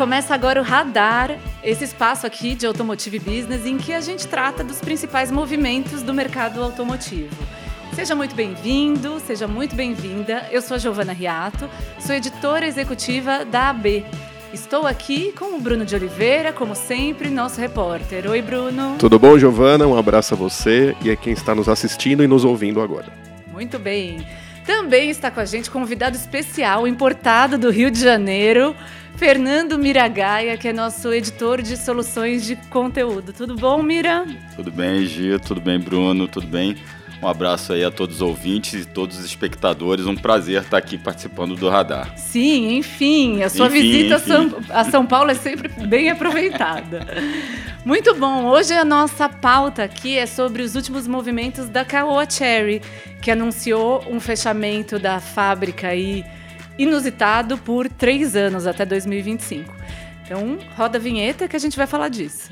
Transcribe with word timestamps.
começa 0.00 0.32
agora 0.32 0.58
o 0.58 0.64
Radar, 0.64 1.38
esse 1.62 1.84
espaço 1.84 2.26
aqui 2.26 2.54
de 2.54 2.64
Automotive 2.64 3.18
Business 3.18 3.66
em 3.66 3.76
que 3.76 3.92
a 3.92 4.00
gente 4.00 4.26
trata 4.26 4.64
dos 4.64 4.80
principais 4.80 5.30
movimentos 5.30 6.00
do 6.00 6.14
mercado 6.14 6.62
automotivo. 6.62 7.36
Seja 7.92 8.14
muito 8.14 8.34
bem-vindo, 8.34 9.20
seja 9.20 9.46
muito 9.46 9.76
bem-vinda. 9.76 10.46
Eu 10.50 10.62
sou 10.62 10.76
a 10.76 10.78
Giovana 10.78 11.12
Riato, 11.12 11.68
sou 11.98 12.14
editora 12.14 12.66
executiva 12.66 13.44
da 13.44 13.68
AB. 13.68 14.06
Estou 14.54 14.86
aqui 14.86 15.32
com 15.32 15.56
o 15.56 15.60
Bruno 15.60 15.84
de 15.84 15.94
Oliveira, 15.94 16.50
como 16.50 16.74
sempre, 16.74 17.28
nosso 17.28 17.60
repórter. 17.60 18.26
Oi, 18.26 18.40
Bruno. 18.40 18.96
Tudo 18.98 19.18
bom, 19.18 19.38
Giovana? 19.38 19.86
Um 19.86 19.98
abraço 19.98 20.32
a 20.32 20.36
você 20.36 20.96
e 21.02 21.10
a 21.10 21.16
quem 21.16 21.34
está 21.34 21.54
nos 21.54 21.68
assistindo 21.68 22.24
e 22.24 22.26
nos 22.26 22.42
ouvindo 22.42 22.80
agora. 22.80 23.12
Muito 23.52 23.78
bem. 23.78 24.26
Também 24.64 25.10
está 25.10 25.30
com 25.30 25.40
a 25.40 25.44
gente 25.44 25.70
convidado 25.70 26.16
especial, 26.16 26.88
importado 26.88 27.58
do 27.58 27.70
Rio 27.70 27.90
de 27.90 28.00
Janeiro, 28.00 28.74
Fernando 29.16 29.78
Miragaia, 29.78 30.56
que 30.56 30.68
é 30.68 30.72
nosso 30.72 31.12
editor 31.12 31.60
de 31.60 31.76
soluções 31.76 32.44
de 32.44 32.56
conteúdo. 32.56 33.32
Tudo 33.32 33.54
bom, 33.54 33.82
Mira? 33.82 34.26
Tudo 34.56 34.70
bem, 34.70 35.06
Gia, 35.06 35.38
tudo 35.38 35.60
bem, 35.60 35.78
Bruno, 35.78 36.26
tudo 36.26 36.46
bem? 36.46 36.76
Um 37.22 37.28
abraço 37.28 37.74
aí 37.74 37.84
a 37.84 37.90
todos 37.90 38.16
os 38.16 38.22
ouvintes 38.22 38.82
e 38.82 38.86
todos 38.86 39.18
os 39.18 39.26
espectadores. 39.26 40.06
Um 40.06 40.16
prazer 40.16 40.62
estar 40.62 40.78
aqui 40.78 40.96
participando 40.96 41.54
do 41.54 41.68
Radar. 41.68 42.16
Sim, 42.16 42.78
enfim, 42.78 43.42
a 43.42 43.50
sua 43.50 43.66
enfim, 43.66 43.80
visita 43.82 44.16
enfim. 44.16 44.56
a 44.70 44.84
São 44.84 45.04
Paulo 45.04 45.30
é 45.30 45.34
sempre 45.34 45.68
bem 45.86 46.08
aproveitada. 46.08 47.06
Muito 47.84 48.14
bom. 48.14 48.46
Hoje 48.46 48.72
a 48.72 48.86
nossa 48.86 49.28
pauta 49.28 49.84
aqui 49.84 50.16
é 50.16 50.24
sobre 50.24 50.62
os 50.62 50.74
últimos 50.74 51.06
movimentos 51.06 51.68
da 51.68 51.84
Caoa 51.84 52.28
Cherry, 52.28 52.80
que 53.20 53.30
anunciou 53.30 54.02
um 54.10 54.18
fechamento 54.18 54.98
da 54.98 55.20
fábrica 55.20 55.88
aí 55.88 56.24
inusitado 56.78 57.58
por 57.58 57.88
três 57.88 58.36
anos 58.36 58.66
até 58.66 58.84
2025. 58.84 59.72
Então, 60.24 60.58
roda 60.76 60.98
a 60.98 61.00
vinheta 61.00 61.48
que 61.48 61.56
a 61.56 61.58
gente 61.58 61.76
vai 61.76 61.86
falar 61.86 62.08
disso. 62.08 62.50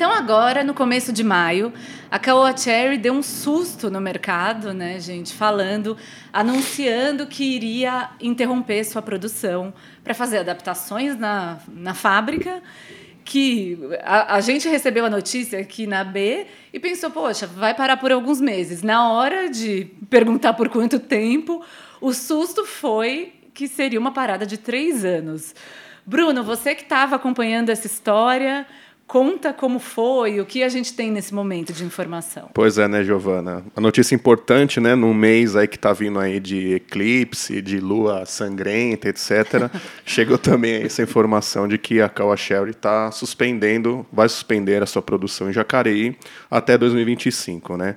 Então 0.00 0.14
agora, 0.14 0.64
no 0.64 0.72
começo 0.72 1.12
de 1.12 1.22
maio, 1.22 1.74
a 2.10 2.18
Caoa 2.18 2.56
Cherry 2.56 2.96
deu 2.96 3.12
um 3.12 3.22
susto 3.22 3.90
no 3.90 4.00
mercado, 4.00 4.72
né, 4.72 4.98
gente, 4.98 5.34
falando, 5.34 5.94
anunciando 6.32 7.26
que 7.26 7.44
iria 7.44 8.08
interromper 8.18 8.82
sua 8.84 9.02
produção 9.02 9.74
para 10.02 10.14
fazer 10.14 10.38
adaptações 10.38 11.18
na, 11.18 11.58
na 11.68 11.92
fábrica 11.92 12.62
que 13.26 13.78
a, 14.02 14.36
a, 14.36 14.40
gente 14.40 14.66
recebeu 14.70 15.04
a 15.04 15.10
notícia 15.10 15.60
aqui 15.60 15.86
na 15.86 16.02
B 16.02 16.46
e 16.72 16.80
pensou, 16.80 17.10
poxa, 17.10 17.46
vai 17.46 17.74
parar 17.74 17.98
por 17.98 18.10
alguns 18.10 18.40
meses. 18.40 18.82
Na 18.82 19.12
hora 19.12 19.50
de 19.50 19.86
perguntar 20.08 20.54
por 20.54 20.70
quanto 20.70 20.98
tempo, 20.98 21.62
o 22.00 22.14
susto 22.14 22.64
foi 22.64 23.34
que 23.52 23.68
seria 23.68 24.00
uma 24.00 24.12
parada 24.12 24.46
de 24.46 24.56
três 24.56 25.04
anos. 25.04 25.54
Bruno, 26.06 26.42
você 26.42 26.74
que 26.74 26.84
estava 26.84 27.16
acompanhando 27.16 27.68
essa 27.68 27.86
história, 27.86 28.66
Conta 29.10 29.52
como 29.52 29.80
foi, 29.80 30.40
o 30.40 30.46
que 30.46 30.62
a 30.62 30.68
gente 30.68 30.94
tem 30.94 31.10
nesse 31.10 31.34
momento 31.34 31.72
de 31.72 31.82
informação. 31.82 32.48
Pois 32.54 32.78
é, 32.78 32.86
né, 32.86 33.02
Giovana? 33.02 33.64
A 33.74 33.80
notícia 33.80 34.14
importante, 34.14 34.78
né, 34.78 34.94
num 34.94 35.12
mês 35.12 35.56
aí 35.56 35.66
que 35.66 35.74
está 35.74 35.92
vindo 35.92 36.16
aí 36.20 36.38
de 36.38 36.74
eclipse, 36.74 37.60
de 37.60 37.80
lua 37.80 38.24
sangrenta, 38.24 39.08
etc. 39.08 39.68
chegou 40.06 40.38
também 40.38 40.84
essa 40.84 41.02
informação 41.02 41.66
de 41.66 41.76
que 41.76 42.00
a 42.00 42.08
Kawa 42.08 42.36
Sherry 42.36 42.70
está 42.70 43.10
suspendendo, 43.10 44.06
vai 44.12 44.28
suspender 44.28 44.80
a 44.80 44.86
sua 44.86 45.02
produção 45.02 45.50
em 45.50 45.52
Jacareí 45.52 46.16
até 46.48 46.78
2025, 46.78 47.76
né? 47.76 47.96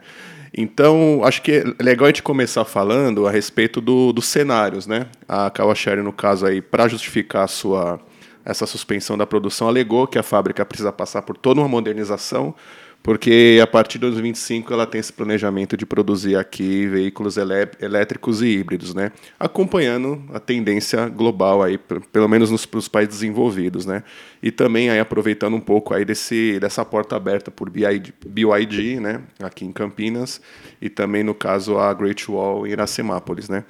Então, 0.51 1.21
acho 1.23 1.43
que 1.43 1.51
é 1.51 1.63
legal 1.83 2.05
a 2.05 2.09
gente 2.09 2.23
começar 2.23 2.65
falando 2.65 3.27
a 3.27 3.31
respeito 3.31 3.79
do, 3.79 4.11
dos 4.11 4.25
cenários, 4.25 4.87
né? 4.87 5.05
A 5.29 5.51
Kawa 5.51 5.75
Sherry, 5.75 6.01
no 6.01 6.11
caso 6.11 6.47
aí, 6.47 6.59
para 6.59 6.87
justificar 6.87 7.43
a 7.43 7.47
sua 7.47 7.99
essa 8.45 8.65
suspensão 8.65 9.17
da 9.17 9.25
produção, 9.25 9.67
alegou 9.67 10.07
que 10.07 10.19
a 10.19 10.23
fábrica 10.23 10.65
precisa 10.65 10.91
passar 10.91 11.21
por 11.21 11.37
toda 11.37 11.61
uma 11.61 11.67
modernização, 11.67 12.53
porque 13.03 13.59
a 13.61 13.67
partir 13.67 13.97
de 13.97 14.03
2025 14.03 14.71
ela 14.71 14.87
tem 14.87 14.97
esse 14.97 15.11
planejamento 15.11 15.75
de 15.75 15.85
produzir 15.85 16.37
aqui 16.37 16.87
veículos 16.87 17.35
elétricos 17.35 18.41
e 18.41 18.47
híbridos, 18.47 18.95
né? 18.95 19.11
acompanhando 19.37 20.23
a 20.33 20.39
tendência 20.39 21.09
global, 21.09 21.61
aí, 21.61 21.77
pelo 21.77 22.29
menos 22.29 22.49
nos, 22.49 22.65
nos 22.71 22.87
países 22.87 23.15
desenvolvidos. 23.15 23.85
Né? 23.85 24.03
E 24.41 24.51
também 24.51 24.89
aí, 24.89 25.01
aproveitando 25.01 25.53
um 25.53 25.59
pouco 25.59 25.93
aí 25.93 26.05
desse, 26.05 26.57
dessa 26.61 26.85
porta 26.85 27.17
aberta 27.17 27.51
por 27.51 27.69
BID, 27.69 28.13
BYD, 28.25 29.01
né? 29.01 29.21
aqui 29.41 29.65
em 29.65 29.73
Campinas, 29.73 30.39
e 30.81 30.89
também, 30.89 31.23
no 31.23 31.35
caso, 31.35 31.77
a 31.77 31.93
Great 31.93 32.31
Wall 32.31 32.65
em 32.65 32.71
Iracemápolis. 32.71 33.49
Né? 33.49 33.65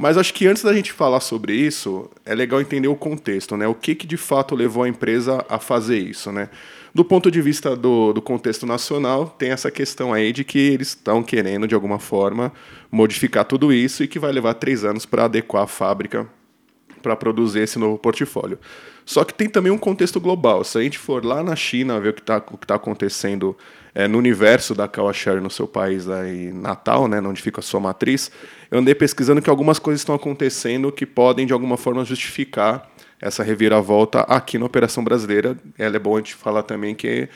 Mas 0.00 0.16
acho 0.16 0.32
que 0.32 0.46
antes 0.46 0.62
da 0.62 0.72
gente 0.72 0.94
falar 0.94 1.20
sobre 1.20 1.52
isso, 1.54 2.10
é 2.24 2.34
legal 2.34 2.58
entender 2.58 2.88
o 2.88 2.96
contexto, 2.96 3.54
né? 3.54 3.68
O 3.68 3.74
que, 3.74 3.94
que 3.94 4.06
de 4.06 4.16
fato 4.16 4.54
levou 4.54 4.84
a 4.84 4.88
empresa 4.88 5.44
a 5.46 5.58
fazer 5.58 5.98
isso, 5.98 6.32
né? 6.32 6.48
Do 6.94 7.04
ponto 7.04 7.30
de 7.30 7.42
vista 7.42 7.76
do, 7.76 8.10
do 8.14 8.22
contexto 8.22 8.64
nacional, 8.64 9.28
tem 9.38 9.50
essa 9.50 9.70
questão 9.70 10.14
aí 10.14 10.32
de 10.32 10.42
que 10.42 10.58
eles 10.58 10.88
estão 10.88 11.22
querendo, 11.22 11.68
de 11.68 11.74
alguma 11.74 11.98
forma, 11.98 12.50
modificar 12.90 13.44
tudo 13.44 13.74
isso 13.74 14.02
e 14.02 14.08
que 14.08 14.18
vai 14.18 14.32
levar 14.32 14.54
três 14.54 14.86
anos 14.86 15.04
para 15.04 15.26
adequar 15.26 15.64
a 15.64 15.66
fábrica 15.66 16.26
para 17.02 17.14
produzir 17.14 17.60
esse 17.60 17.78
novo 17.78 17.98
portfólio. 17.98 18.58
Só 19.04 19.22
que 19.22 19.34
tem 19.34 19.50
também 19.50 19.70
um 19.70 19.76
contexto 19.76 20.18
global. 20.18 20.64
Se 20.64 20.78
a 20.78 20.82
gente 20.82 20.98
for 20.98 21.22
lá 21.22 21.42
na 21.42 21.54
China 21.54 22.00
ver 22.00 22.08
o 22.08 22.14
que 22.14 22.22
está 22.22 22.40
tá 22.40 22.76
acontecendo 22.76 23.54
é, 24.00 24.08
no 24.08 24.16
universo 24.16 24.74
da 24.74 24.88
Kawashare 24.88 25.40
no 25.40 25.50
seu 25.50 25.68
país 25.68 26.08
aí, 26.08 26.50
natal, 26.52 27.06
né, 27.06 27.20
onde 27.20 27.42
fica 27.42 27.60
a 27.60 27.62
sua 27.62 27.80
matriz, 27.80 28.30
eu 28.70 28.78
andei 28.78 28.94
pesquisando 28.94 29.42
que 29.42 29.50
algumas 29.50 29.78
coisas 29.78 30.00
estão 30.00 30.14
acontecendo 30.14 30.90
que 30.90 31.04
podem, 31.04 31.46
de 31.46 31.52
alguma 31.52 31.76
forma, 31.76 32.02
justificar 32.04 32.88
essa 33.20 33.42
reviravolta 33.42 34.20
aqui 34.20 34.58
na 34.58 34.64
operação 34.64 35.04
brasileira. 35.04 35.54
Ela 35.76 35.96
é 35.96 35.98
bom 35.98 36.14
a 36.14 36.18
gente 36.18 36.34
falar 36.34 36.62
também 36.62 36.94
que 36.94 37.28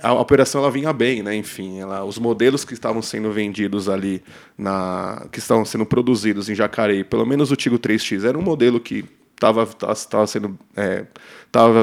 a 0.00 0.12
operação 0.12 0.60
ela 0.60 0.70
vinha 0.70 0.92
bem, 0.92 1.22
né? 1.22 1.34
Enfim, 1.34 1.80
ela, 1.80 2.04
os 2.04 2.18
modelos 2.18 2.64
que 2.64 2.74
estavam 2.74 3.02
sendo 3.02 3.32
vendidos 3.32 3.88
ali, 3.88 4.22
na, 4.56 5.26
que 5.32 5.40
estavam 5.40 5.64
sendo 5.64 5.84
produzidos 5.84 6.48
em 6.48 6.54
Jacareí, 6.54 7.02
pelo 7.02 7.26
menos 7.26 7.50
o 7.50 7.56
Tigo 7.56 7.78
3X, 7.78 8.24
era 8.24 8.38
um 8.38 8.42
modelo 8.42 8.78
que 8.78 9.04
estava 9.36 9.66
tava 9.66 10.26
sendo 10.26 10.58
é, 10.74 11.04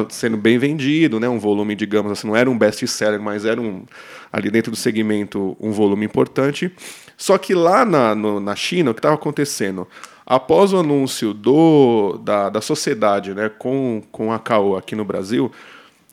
sendo 0.10 0.38
bem 0.38 0.58
vendido, 0.58 1.20
né? 1.20 1.30
Um 1.30 1.40
volume, 1.40 1.76
digamos 1.76 2.12
assim, 2.12 2.28
não 2.28 2.36
era 2.36 2.50
um 2.50 2.58
best-seller, 2.58 3.22
mas 3.22 3.46
era 3.46 3.62
um 3.62 3.86
ali 4.32 4.50
dentro 4.50 4.72
do 4.72 4.78
segmento 4.78 5.56
um 5.60 5.72
volume 5.72 6.06
importante. 6.06 6.72
Só 7.16 7.38
que 7.38 7.54
lá 7.54 7.86
na, 7.86 8.16
no, 8.16 8.40
na 8.40 8.56
China, 8.56 8.92
o 8.92 8.94
que 8.94 9.00
estava 9.00 9.16
acontecendo? 9.16 9.88
Após 10.26 10.74
o 10.74 10.78
anúncio 10.80 11.34
do, 11.34 12.18
da, 12.24 12.50
da 12.50 12.62
sociedade 12.62 13.34
né, 13.34 13.50
com, 13.50 14.02
com 14.12 14.32
a 14.32 14.40
Caoa 14.40 14.80
aqui 14.80 14.96
no 14.96 15.06
Brasil, 15.06 15.52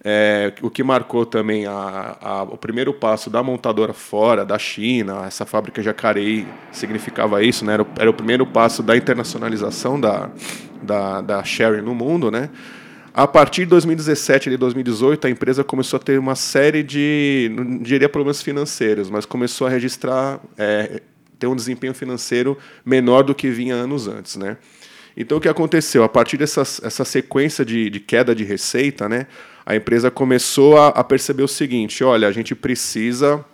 é, 0.03 0.53
o 0.63 0.71
que 0.71 0.83
marcou 0.83 1.25
também 1.25 1.67
a, 1.67 2.17
a, 2.21 2.43
o 2.43 2.57
primeiro 2.57 2.93
passo 2.93 3.31
da 3.31 3.43
montadora 3.43 3.93
fora 3.93 4.45
da 4.45 4.59
China, 4.59 5.27
essa 5.27 5.45
fábrica 5.45 5.83
Jacareí 5.83 6.47
significava 6.73 7.43
isso, 7.43 7.65
né? 7.65 7.75
era, 7.75 7.83
o, 7.83 7.87
era 7.99 8.11
o 8.11 8.15
primeiro 8.15 8.47
passo 8.47 8.83
da 8.83 8.97
internacionalização 8.97 10.01
da, 10.01 10.31
da, 10.83 11.21
da 11.21 11.45
Sherry 11.45 11.83
no 11.83 11.95
mundo. 11.95 12.31
Né? 12.31 12.51
A 13.13 13.27
partir 13.27 13.63
de 13.63 13.71
2017 13.71 14.51
e 14.51 14.57
2018, 14.57 15.27
a 15.27 15.31
empresa 15.31 15.65
começou 15.65 15.97
a 15.97 16.01
ter 16.01 16.19
uma 16.19 16.35
série 16.35 16.83
de, 16.83 17.51
não 17.55 17.79
diria 17.79 18.09
problemas 18.09 18.43
financeiros, 18.43 19.11
mas 19.11 19.27
começou 19.27 19.67
a 19.67 19.71
registrar, 19.71 20.41
é, 20.57 21.03
ter 21.39 21.47
um 21.47 21.57
desempenho 21.57 21.95
financeiro 21.95 22.57
menor 22.85 23.23
do 23.23 23.35
que 23.35 23.51
vinha 23.51 23.75
anos 23.75 24.07
antes. 24.07 24.37
Né? 24.37 24.57
Então, 25.17 25.39
o 25.39 25.41
que 25.41 25.49
aconteceu? 25.49 26.05
A 26.05 26.09
partir 26.09 26.37
dessa 26.37 26.61
essa 26.61 27.05
sequência 27.05 27.65
de, 27.65 27.91
de 27.91 28.01
queda 28.01 28.35
de 28.35 28.45
receita, 28.45 29.09
né, 29.09 29.27
a 29.67 29.75
empresa 29.75 30.11
começou 30.11 30.79
a, 30.79 30.89
a 30.89 31.05
perceber 31.05 31.43
o 31.43 31.49
seguinte: 31.49 32.03
olha, 32.05 32.29
a 32.29 32.33
gente 32.33 32.55
precisa 32.55 33.45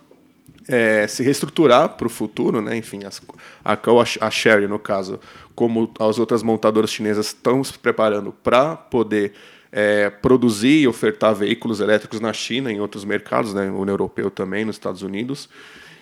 é, 0.69 1.07
se 1.07 1.23
reestruturar 1.23 1.91
para 1.91 2.07
o 2.07 2.11
futuro, 2.11 2.61
né? 2.61 2.77
Enfim, 2.77 3.05
as, 3.05 3.21
a, 3.65 3.79
a 4.21 4.31
Sherry, 4.31 4.67
no 4.67 4.79
caso, 4.79 5.21
como 5.55 5.93
as 5.99 6.19
outras 6.19 6.43
montadoras 6.43 6.91
chinesas 6.91 7.27
estão 7.27 7.63
se 7.63 7.79
preparando 7.79 8.33
para 8.33 8.77
poder 8.77 9.33
é, 9.71 10.11
produzir 10.11 10.81
e 10.81 10.89
ofertar 10.89 11.35
veículos 11.35 11.81
elétricos 11.81 12.21
na 12.21 12.33
China, 12.33 12.73
em 12.73 12.81
outros 12.81 13.05
mercados, 13.05 13.55
né? 13.55 13.67
Europeu 13.69 14.31
também, 14.31 14.65
nos 14.65 14.77
Estados 14.77 15.03
Unidos. 15.03 15.49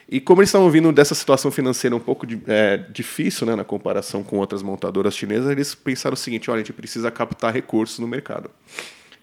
E 0.08 0.20
como 0.20 0.40
eles 0.40 0.48
estavam 0.48 0.70
vindo 0.70 0.92
dessa 0.92 1.14
situação 1.14 1.50
financeira 1.50 1.96
um 1.96 2.00
pouco 2.00 2.26
de, 2.26 2.40
é, 2.46 2.76
difícil, 2.76 3.46
né, 3.46 3.56
na 3.56 3.64
comparação 3.64 4.22
com 4.22 4.36
outras 4.36 4.62
montadoras 4.62 5.16
chinesas, 5.16 5.50
eles 5.50 5.74
pensaram 5.74 6.14
o 6.14 6.16
seguinte: 6.16 6.50
olha, 6.50 6.58
a 6.58 6.60
gente 6.60 6.72
precisa 6.72 7.10
captar 7.10 7.52
recursos 7.52 7.98
no 7.98 8.06
mercado. 8.06 8.50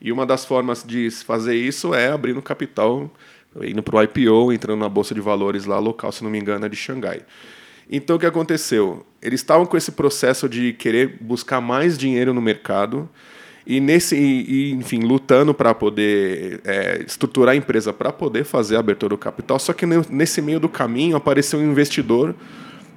E 0.02 0.12
uma 0.12 0.26
das 0.26 0.44
formas 0.44 0.84
de 0.84 1.12
fazer 1.12 1.56
isso 1.56 1.94
é 1.94 2.12
abrindo 2.12 2.42
capital, 2.42 3.10
indo 3.63 3.83
para 3.83 3.98
o 3.98 4.03
IPO, 4.03 4.53
entrando 4.53 4.80
na 4.80 4.89
bolsa 4.89 5.13
de 5.13 5.21
valores 5.21 5.65
lá 5.65 5.80
local, 5.80 6.12
se 6.12 6.24
não 6.24 6.31
me 6.31 6.39
engano, 6.39 6.65
é 6.65 6.69
de 6.69 6.75
Xangai. 6.75 7.21
Então 7.89 8.15
o 8.15 8.19
que 8.19 8.25
aconteceu? 8.25 9.06
Eles 9.21 9.42
estavam 9.42 9.65
com 9.65 9.75
esse 9.75 9.92
processo 9.92 10.48
de 10.48 10.74
querer 10.74 11.18
buscar 11.19 11.59
mais 11.59 11.98
dinheiro 11.98 12.33
no 12.33 12.42
mercado 12.42 13.09
e 13.68 13.80
nesse 13.80 14.15
e, 14.15 14.71
enfim 14.71 15.00
lutando 15.00 15.53
para 15.53 15.74
poder 15.74 16.62
é, 16.63 17.03
estruturar 17.06 17.53
a 17.53 17.56
empresa 17.56 17.92
para 17.92 18.12
poder 18.12 18.45
fazer 18.45 18.77
a 18.77 18.80
abertura 18.80 19.09
do 19.09 19.18
capital. 19.18 19.59
Só 19.59 19.74
que 19.74 19.86
nesse 19.86 20.42
meio 20.42 20.59
do 20.59 20.69
caminho 20.69 21.18
apareceu 21.18 21.59
um 21.59 21.69
investidor 21.69 22.33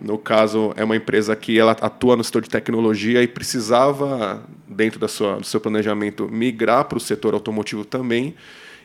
no 0.01 0.19
caso, 0.19 0.73
é 0.77 0.85
uma 0.85 0.97
empresa 0.97 1.35
que 1.35 1.59
ela 1.59 1.73
atua 1.73 2.17
no 2.17 2.23
setor 2.23 2.43
de 2.43 2.51
tecnologia 2.51 3.23
e 3.23 3.29
precisava, 3.29 4.43
dentro 4.69 4.99
da 4.99 5.09
sua, 5.09 5.37
do 5.37 5.47
seu 5.47 5.61
planejamento, 5.61 6.29
migrar 6.31 6.85
para 6.85 6.99
o 6.99 7.01
setor 7.01 7.33
automotivo 7.33 7.85
também. 7.85 8.35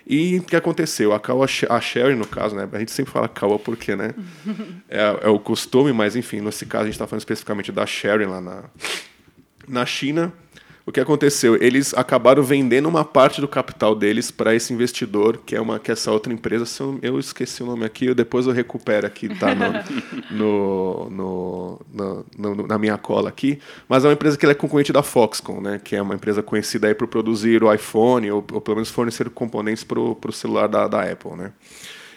E 0.10 0.40
o 0.40 0.44
que 0.44 0.56
aconteceu? 0.56 1.14
A 1.14 1.20
Caoa, 1.20 1.46
a 1.70 1.80
Sherry, 1.80 2.16
no 2.16 2.26
caso, 2.26 2.56
né? 2.56 2.68
A 2.72 2.80
gente 2.80 2.92
sempre 2.92 3.12
fala 3.14 3.30
Caoa 3.30 3.60
porque, 3.60 3.96
né? 3.96 4.16
é, 4.90 5.20
é, 5.22 5.30
o 5.30 5.38
costume, 5.38 5.94
mas 5.94 6.16
enfim, 6.16 6.42
nesse 6.42 6.66
caso 6.66 6.84
a 6.84 6.86
gente 6.88 6.96
está 6.96 7.06
falando 7.06 7.22
especificamente 7.22 7.72
da 7.72 7.86
Sherry 7.86 8.26
lá 8.26 8.42
na, 8.42 8.64
na 9.68 9.86
China 9.86 10.34
o 10.90 10.92
que 10.92 11.00
aconteceu? 11.00 11.56
Eles 11.62 11.94
acabaram 11.94 12.42
vendendo 12.42 12.90
uma 12.90 13.06
parte 13.06 13.40
do 13.40 13.48
capital 13.48 13.94
deles 13.94 14.32
para 14.32 14.56
esse 14.56 14.74
investidor, 14.74 15.40
que 15.46 15.56
é 15.56 15.62
uma 15.62 15.78
que 15.78 15.92
é 15.92 15.94
essa 15.94 16.12
outra 16.12 16.34
empresa. 16.34 16.66
Se 16.66 16.82
eu, 16.82 16.98
eu 17.04 17.20
esqueci 17.20 17.62
o 17.62 17.68
nome 17.68 17.86
aqui, 17.86 18.12
depois 18.16 18.48
eu 18.48 18.52
recupero 18.52 19.06
aqui, 19.06 19.30
tá 19.30 19.54
no, 19.54 19.72
no, 21.12 21.80
no, 21.94 22.26
no, 22.36 22.68
na 22.68 22.80
minha 22.80 22.98
cola 22.98 23.30
aqui. 23.30 23.60
Mas 23.88 24.04
é 24.04 24.08
uma 24.08 24.14
empresa 24.14 24.36
que 24.36 24.48
é 24.48 24.54
concorrente 24.56 24.92
da 24.92 25.04
Foxconn, 25.04 25.62
né? 25.62 25.80
Que 25.84 25.96
é 25.96 26.02
uma 26.02 26.16
empresa 26.16 26.42
conhecida 26.42 26.88
aí 26.88 26.96
por 26.96 27.08
produzir 27.08 27.64
o 27.64 27.72
iPhone 27.72 28.32
ou, 28.32 28.44
ou 28.52 28.60
pelo 28.60 28.78
menos 28.78 28.90
fornecer 28.90 29.30
componentes 29.30 29.84
para 29.84 30.00
o 30.00 30.32
celular 30.32 30.66
da, 30.66 30.88
da 30.88 31.04
Apple, 31.04 31.36
né? 31.36 31.52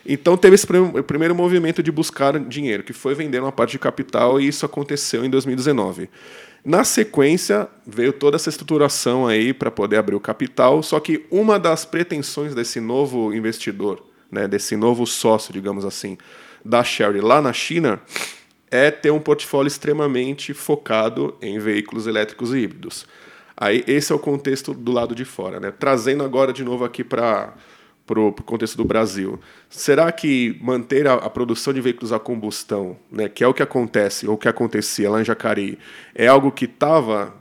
Então 0.04 0.34
teve 0.34 0.54
esse 0.54 0.66
primeiro 1.06 1.34
movimento 1.34 1.82
de 1.82 1.92
buscar 1.92 2.38
dinheiro, 2.38 2.82
que 2.82 2.94
foi 2.94 3.14
vender 3.14 3.40
uma 3.40 3.52
parte 3.52 3.72
de 3.72 3.78
capital, 3.78 4.40
e 4.40 4.48
isso 4.48 4.64
aconteceu 4.64 5.24
em 5.24 5.30
2019. 5.30 6.08
Na 6.64 6.84
sequência, 6.84 7.68
veio 7.84 8.12
toda 8.12 8.36
essa 8.36 8.48
estruturação 8.48 9.26
aí 9.26 9.52
para 9.52 9.70
poder 9.70 9.96
abrir 9.96 10.14
o 10.14 10.20
capital, 10.20 10.80
só 10.82 11.00
que 11.00 11.26
uma 11.28 11.58
das 11.58 11.84
pretensões 11.84 12.54
desse 12.54 12.80
novo 12.80 13.34
investidor, 13.34 14.00
né, 14.30 14.46
desse 14.46 14.76
novo 14.76 15.04
sócio, 15.04 15.52
digamos 15.52 15.84
assim, 15.84 16.16
da 16.64 16.84
Sherry 16.84 17.20
lá 17.20 17.42
na 17.42 17.52
China, 17.52 18.00
é 18.70 18.92
ter 18.92 19.10
um 19.10 19.18
portfólio 19.18 19.66
extremamente 19.66 20.54
focado 20.54 21.36
em 21.42 21.58
veículos 21.58 22.06
elétricos 22.06 22.54
e 22.54 22.58
híbridos. 22.58 23.06
Aí 23.56 23.84
esse 23.86 24.12
é 24.12 24.14
o 24.14 24.18
contexto 24.18 24.72
do 24.72 24.92
lado 24.92 25.14
de 25.14 25.24
fora, 25.24 25.60
né? 25.60 25.72
Trazendo 25.76 26.22
agora 26.22 26.52
de 26.52 26.64
novo 26.64 26.84
aqui 26.84 27.04
para 27.04 27.54
para 28.06 28.20
o 28.20 28.32
contexto 28.32 28.76
do 28.76 28.84
Brasil. 28.84 29.38
Será 29.70 30.10
que 30.10 30.58
manter 30.60 31.06
a, 31.06 31.14
a, 31.14 31.30
produção 31.30 31.72
de 31.72 31.80
veículos 31.80 32.12
a 32.12 32.18
combustão, 32.18 32.96
né, 33.10 33.28
que 33.28 33.44
é 33.44 33.46
o 33.46 33.54
que 33.54 33.62
acontece, 33.62 34.26
ou 34.26 34.36
que 34.36 34.48
acontecia 34.48 35.10
lá 35.10 35.20
em 35.20 35.24
Jacareí, 35.24 35.78
é 36.14 36.26
algo 36.26 36.50
que 36.50 36.64
estava 36.64 37.34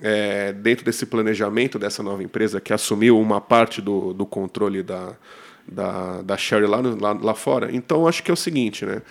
é, 0.00 0.52
dentro 0.52 0.84
desse 0.84 1.06
planejamento 1.06 1.78
dessa 1.78 2.02
nova 2.02 2.22
empresa, 2.22 2.60
que 2.60 2.72
assumiu 2.72 3.18
uma 3.18 3.40
parte 3.40 3.80
do, 3.80 4.12
do 4.12 4.26
controle 4.26 4.82
da, 4.82 5.16
da, 5.66 6.22
da 6.22 6.36
Sherry 6.36 6.66
lá, 6.66 6.82
no, 6.82 7.00
lá, 7.00 7.12
lá 7.12 7.34
fora? 7.34 7.74
Então, 7.74 8.06
acho 8.06 8.22
que 8.22 8.30
é 8.30 8.34
o 8.34 8.36
seguinte, 8.36 8.84
né? 8.84 9.02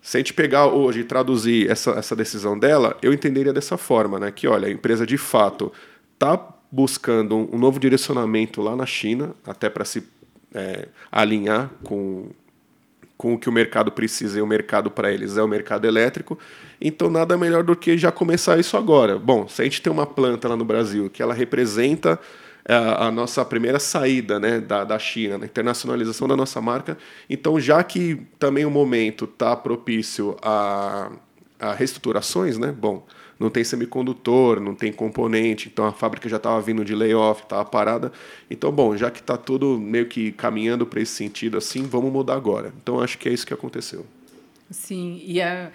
Se 0.00 0.16
a 0.16 0.20
gente 0.20 0.34
pegar 0.34 0.66
hoje 0.66 1.00
e 1.00 1.04
traduzir 1.04 1.70
essa, 1.70 1.92
essa 1.92 2.16
decisão 2.16 2.58
dela, 2.58 2.96
eu 3.00 3.12
entenderia 3.12 3.52
dessa 3.52 3.76
forma, 3.76 4.18
né? 4.18 4.32
Que, 4.32 4.48
olha, 4.48 4.66
a 4.66 4.70
empresa 4.70 5.06
de 5.06 5.16
fato 5.16 5.72
está 6.14 6.36
buscando 6.72 7.36
um, 7.36 7.50
um 7.52 7.58
novo 7.58 7.78
direcionamento 7.78 8.60
lá 8.60 8.74
na 8.74 8.86
China, 8.86 9.34
até 9.46 9.70
para 9.70 9.84
se 9.84 10.02
é, 10.54 10.88
alinhar 11.10 11.70
com, 11.82 12.30
com 13.16 13.34
o 13.34 13.38
que 13.38 13.48
o 13.48 13.52
mercado 13.52 13.92
precisa 13.92 14.38
e 14.38 14.42
o 14.42 14.46
mercado 14.46 14.90
para 14.90 15.12
eles 15.12 15.36
é 15.36 15.42
o 15.42 15.48
mercado 15.48 15.86
elétrico. 15.86 16.38
Então, 16.80 17.10
nada 17.10 17.36
melhor 17.36 17.62
do 17.62 17.76
que 17.76 17.96
já 17.96 18.10
começar 18.10 18.58
isso 18.58 18.76
agora. 18.76 19.18
Bom, 19.18 19.48
se 19.48 19.62
a 19.62 19.64
gente 19.64 19.80
tem 19.80 19.92
uma 19.92 20.06
planta 20.06 20.48
lá 20.48 20.56
no 20.56 20.64
Brasil 20.64 21.08
que 21.08 21.22
ela 21.22 21.34
representa 21.34 22.18
a, 22.68 22.72
é, 22.72 23.06
a 23.06 23.10
nossa 23.10 23.44
primeira 23.44 23.78
saída 23.78 24.38
né, 24.38 24.60
da, 24.60 24.84
da 24.84 24.98
China, 24.98 25.38
na 25.38 25.46
internacionalização 25.46 26.26
da 26.28 26.36
nossa 26.36 26.60
marca, 26.60 26.98
então, 27.28 27.58
já 27.60 27.82
que 27.82 28.20
também 28.38 28.64
o 28.64 28.70
momento 28.70 29.24
está 29.24 29.54
propício 29.56 30.36
a, 30.42 31.10
a 31.58 31.72
reestruturações, 31.72 32.58
né, 32.58 32.72
bom, 32.72 33.06
não 33.42 33.50
tem 33.50 33.64
semicondutor, 33.64 34.60
não 34.60 34.74
tem 34.74 34.92
componente, 34.92 35.68
então 35.68 35.84
a 35.84 35.92
fábrica 35.92 36.28
já 36.28 36.36
estava 36.36 36.60
vindo 36.60 36.84
de 36.84 36.94
layoff, 36.94 37.42
estava 37.42 37.64
parada. 37.64 38.12
Então, 38.50 38.70
bom, 38.70 38.96
já 38.96 39.10
que 39.10 39.20
está 39.20 39.36
tudo 39.36 39.78
meio 39.78 40.06
que 40.06 40.32
caminhando 40.32 40.86
para 40.86 41.00
esse 41.00 41.12
sentido 41.12 41.58
assim, 41.58 41.82
vamos 41.82 42.12
mudar 42.12 42.34
agora. 42.34 42.72
Então, 42.82 43.00
acho 43.00 43.18
que 43.18 43.28
é 43.28 43.32
isso 43.32 43.46
que 43.46 43.52
aconteceu. 43.52 44.06
Sim, 44.70 45.20
e 45.24 45.42
a, 45.42 45.70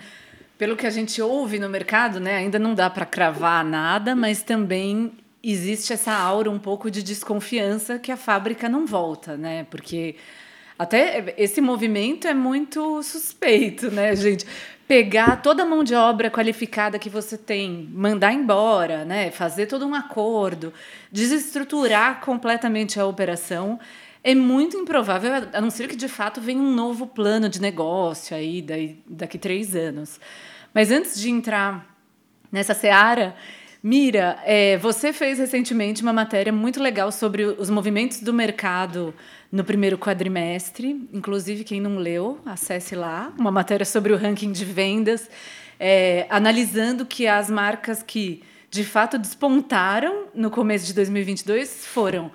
pelo 0.57 0.75
que 0.75 0.87
a 0.87 0.89
gente 0.89 1.21
ouve 1.21 1.59
no 1.59 1.69
mercado, 1.69 2.19
né, 2.19 2.35
ainda 2.35 2.57
não 2.57 2.73
dá 2.73 2.89
para 2.89 3.05
cravar 3.05 3.63
nada, 3.63 4.15
mas 4.15 4.41
também 4.41 5.11
existe 5.43 5.93
essa 5.93 6.13
aura 6.13 6.49
um 6.49 6.59
pouco 6.59 6.89
de 6.89 7.03
desconfiança 7.03 7.99
que 7.99 8.11
a 8.11 8.17
fábrica 8.17 8.67
não 8.67 8.85
volta, 8.85 9.37
né? 9.37 9.65
Porque 9.69 10.15
até 10.77 11.33
esse 11.37 11.61
movimento 11.61 12.27
é 12.27 12.33
muito 12.33 13.01
suspeito, 13.03 13.89
né, 13.91 14.15
gente? 14.15 14.45
pegar 14.87 15.41
toda 15.41 15.63
a 15.63 15.65
mão 15.65 15.83
de 15.83 15.93
obra 15.93 16.31
qualificada 16.31 16.97
que 16.97 17.09
você 17.09 17.37
tem, 17.37 17.89
mandar 17.91 18.31
embora, 18.31 19.03
né, 19.03 19.29
fazer 19.31 19.65
todo 19.65 19.85
um 19.85 19.93
acordo, 19.93 20.73
desestruturar 21.11 22.21
completamente 22.21 22.97
a 22.97 23.05
operação, 23.05 23.77
é 24.23 24.33
muito 24.33 24.77
improvável, 24.77 25.31
a 25.51 25.59
não 25.61 25.69
ser 25.69 25.87
que 25.89 25.95
de 25.95 26.07
fato 26.07 26.39
venha 26.39 26.61
um 26.61 26.73
novo 26.73 27.05
plano 27.05 27.49
de 27.49 27.61
negócio 27.61 28.35
aí 28.35 28.61
daí, 28.61 28.97
daqui 29.07 29.37
três 29.37 29.75
anos. 29.75 30.19
Mas 30.73 30.89
antes 30.89 31.19
de 31.19 31.29
entrar 31.29 31.85
nessa 32.51 32.73
seara, 32.73 33.35
Mira, 33.83 34.39
é, 34.43 34.75
você 34.77 35.13
fez 35.13 35.37
recentemente 35.37 36.01
uma 36.01 36.11
matéria 36.11 36.51
muito 36.51 36.81
legal 36.81 37.11
sobre 37.11 37.45
os 37.45 37.69
movimentos 37.69 38.19
do 38.21 38.33
mercado 38.33 39.13
no 39.51 39.63
primeiro 39.63 39.97
quadrimestre. 39.97 41.07
Inclusive, 41.13 41.63
quem 41.63 41.79
não 41.79 41.97
leu, 41.97 42.39
acesse 42.45 42.95
lá. 42.95 43.33
Uma 43.37 43.51
matéria 43.51 43.85
sobre 43.85 44.13
o 44.13 44.17
ranking 44.17 44.51
de 44.51 44.65
vendas, 44.65 45.29
é, 45.79 46.25
analisando 46.29 47.05
que 47.05 47.27
as 47.27 47.49
marcas 47.49 48.03
que 48.03 48.43
de 48.69 48.83
fato 48.83 49.17
despontaram 49.17 50.25
no 50.35 50.51
começo 50.51 50.85
de 50.85 50.93
2022 50.93 51.85
foram 51.87 52.31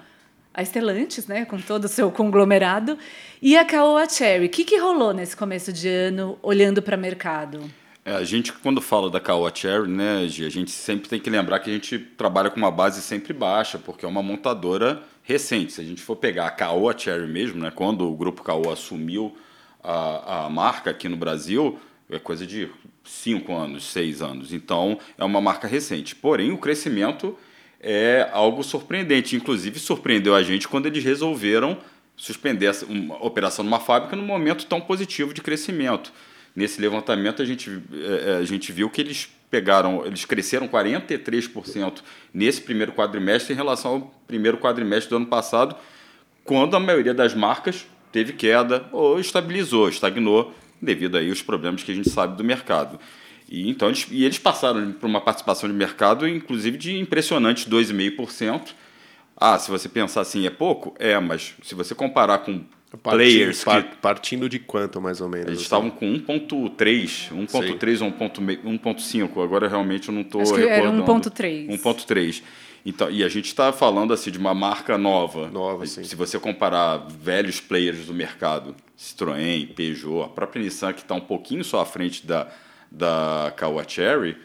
a 0.54 0.62
Stellantis, 0.62 1.26
né, 1.26 1.44
com 1.44 1.58
todo 1.58 1.84
o 1.84 1.88
seu 1.88 2.10
conglomerado, 2.10 2.98
e 3.40 3.56
a 3.56 3.64
Caoa 3.64 4.08
Cherry. 4.08 4.46
O 4.46 4.48
que, 4.50 4.64
que 4.64 4.76
rolou 4.76 5.14
nesse 5.14 5.36
começo 5.36 5.72
de 5.72 5.88
ano, 5.88 6.38
olhando 6.42 6.82
para 6.82 6.96
o 6.96 7.00
mercado? 7.00 7.62
É, 8.04 8.14
a 8.14 8.24
gente, 8.24 8.52
quando 8.52 8.80
fala 8.80 9.08
da 9.08 9.20
Caoa 9.20 9.50
Cherry, 9.54 9.88
né, 9.88 10.26
Gi, 10.28 10.44
a 10.44 10.50
gente 10.50 10.70
sempre 10.70 11.08
tem 11.08 11.20
que 11.20 11.30
lembrar 11.30 11.60
que 11.60 11.70
a 11.70 11.72
gente 11.72 11.98
trabalha 11.98 12.50
com 12.50 12.56
uma 12.56 12.70
base 12.70 13.00
sempre 13.00 13.32
baixa, 13.32 13.78
porque 13.78 14.04
é 14.04 14.08
uma 14.08 14.22
montadora 14.22 15.02
recente. 15.22 15.72
Se 15.72 15.80
a 15.80 15.84
gente 15.84 16.02
for 16.02 16.16
pegar 16.16 16.46
a 16.46 16.50
Caoa 16.50 16.96
Cherry 16.96 17.26
mesmo, 17.26 17.60
né, 17.60 17.70
quando 17.74 18.10
o 18.10 18.16
grupo 18.16 18.42
Caoa 18.42 18.72
assumiu 18.72 19.36
a, 19.82 20.46
a 20.46 20.50
marca 20.50 20.90
aqui 20.90 21.08
no 21.08 21.16
Brasil, 21.16 21.78
é 22.10 22.18
coisa 22.18 22.46
de 22.46 22.68
cinco 23.04 23.54
anos, 23.54 23.84
seis 23.84 24.20
anos. 24.20 24.52
Então, 24.52 24.98
é 25.16 25.24
uma 25.24 25.40
marca 25.40 25.66
recente. 25.66 26.14
Porém, 26.14 26.52
o 26.52 26.58
crescimento 26.58 27.36
é 27.80 28.28
algo 28.32 28.62
surpreendente. 28.62 29.34
Inclusive, 29.34 29.78
surpreendeu 29.78 30.34
a 30.34 30.42
gente 30.42 30.68
quando 30.68 30.86
eles 30.86 31.02
resolveram 31.02 31.78
suspender 32.16 32.70
uma 32.88 33.24
operação 33.24 33.64
numa 33.64 33.80
fábrica 33.80 34.14
num 34.14 34.24
momento 34.24 34.66
tão 34.66 34.80
positivo 34.80 35.32
de 35.34 35.40
crescimento. 35.40 36.12
Nesse 36.54 36.80
levantamento, 36.80 37.40
a 37.40 37.44
gente, 37.44 37.70
é, 37.92 38.30
é, 38.30 38.36
a 38.36 38.44
gente 38.44 38.70
viu 38.70 38.90
que 38.90 39.00
eles 39.00 39.30
pegaram, 39.52 40.06
eles 40.06 40.24
cresceram 40.24 40.66
43% 40.66 42.00
nesse 42.32 42.62
primeiro 42.62 42.92
quadrimestre 42.92 43.52
em 43.52 43.56
relação 43.56 43.92
ao 43.92 44.00
primeiro 44.26 44.56
quadrimestre 44.56 45.10
do 45.10 45.16
ano 45.16 45.26
passado, 45.26 45.76
quando 46.42 46.74
a 46.74 46.80
maioria 46.80 47.12
das 47.12 47.34
marcas 47.34 47.86
teve 48.10 48.32
queda 48.32 48.88
ou 48.90 49.20
estabilizou, 49.20 49.90
estagnou, 49.90 50.54
devido 50.80 51.18
aí 51.18 51.28
aos 51.28 51.42
problemas 51.42 51.82
que 51.82 51.92
a 51.92 51.94
gente 51.94 52.08
sabe 52.08 52.34
do 52.34 52.42
mercado. 52.42 52.98
E 53.46 53.68
então 53.68 53.88
eles, 53.88 54.06
e 54.10 54.24
eles 54.24 54.38
passaram 54.38 54.90
por 54.92 55.06
uma 55.06 55.20
participação 55.20 55.68
de 55.68 55.74
mercado, 55.74 56.26
inclusive 56.26 56.78
de 56.78 56.98
impressionantes 56.98 57.68
2,5%. 57.68 58.70
Ah, 59.36 59.58
se 59.58 59.70
você 59.70 59.86
pensar 59.86 60.22
assim, 60.22 60.46
é 60.46 60.50
pouco? 60.50 60.94
É, 60.98 61.18
mas 61.20 61.54
se 61.62 61.74
você 61.74 61.94
comparar 61.94 62.38
com 62.38 62.64
Partindo, 62.98 63.18
players 63.18 63.64
que... 63.64 63.96
partindo 64.02 64.48
de 64.48 64.58
quanto, 64.58 65.00
mais 65.00 65.20
ou 65.20 65.28
menos? 65.28 65.46
Eles 65.46 65.58
assim? 65.58 65.64
estavam 65.64 65.90
com 65.90 66.06
1.3, 66.06 67.30
1.3 67.32 68.02
ou 68.02 68.12
1.5, 68.12 69.42
agora 69.42 69.66
realmente 69.66 70.08
eu 70.08 70.14
não 70.14 70.20
estou 70.20 70.42
recordando. 70.42 70.68
Era 70.68 70.90
1.3. 70.90 71.68
1.3. 71.68 72.42
Então, 72.84 73.10
e 73.10 73.22
a 73.22 73.28
gente 73.28 73.46
está 73.46 73.72
falando 73.72 74.12
assim 74.12 74.30
de 74.30 74.38
uma 74.38 74.52
marca 74.52 74.98
nova. 74.98 75.48
Nova, 75.48 75.86
sim. 75.86 76.02
Se 76.04 76.16
você 76.16 76.38
comparar 76.38 76.98
velhos 77.08 77.60
players 77.60 78.06
do 78.06 78.12
mercado, 78.12 78.74
Citroën, 78.98 79.72
Peugeot, 79.74 80.24
a 80.24 80.28
própria 80.28 80.62
Nissan, 80.62 80.92
que 80.92 81.00
está 81.00 81.14
um 81.14 81.20
pouquinho 81.20 81.64
só 81.64 81.80
à 81.80 81.86
frente 81.86 82.26
da, 82.26 82.48
da 82.90 83.54
Kawa 83.56 83.84
Cherry, 83.88 84.36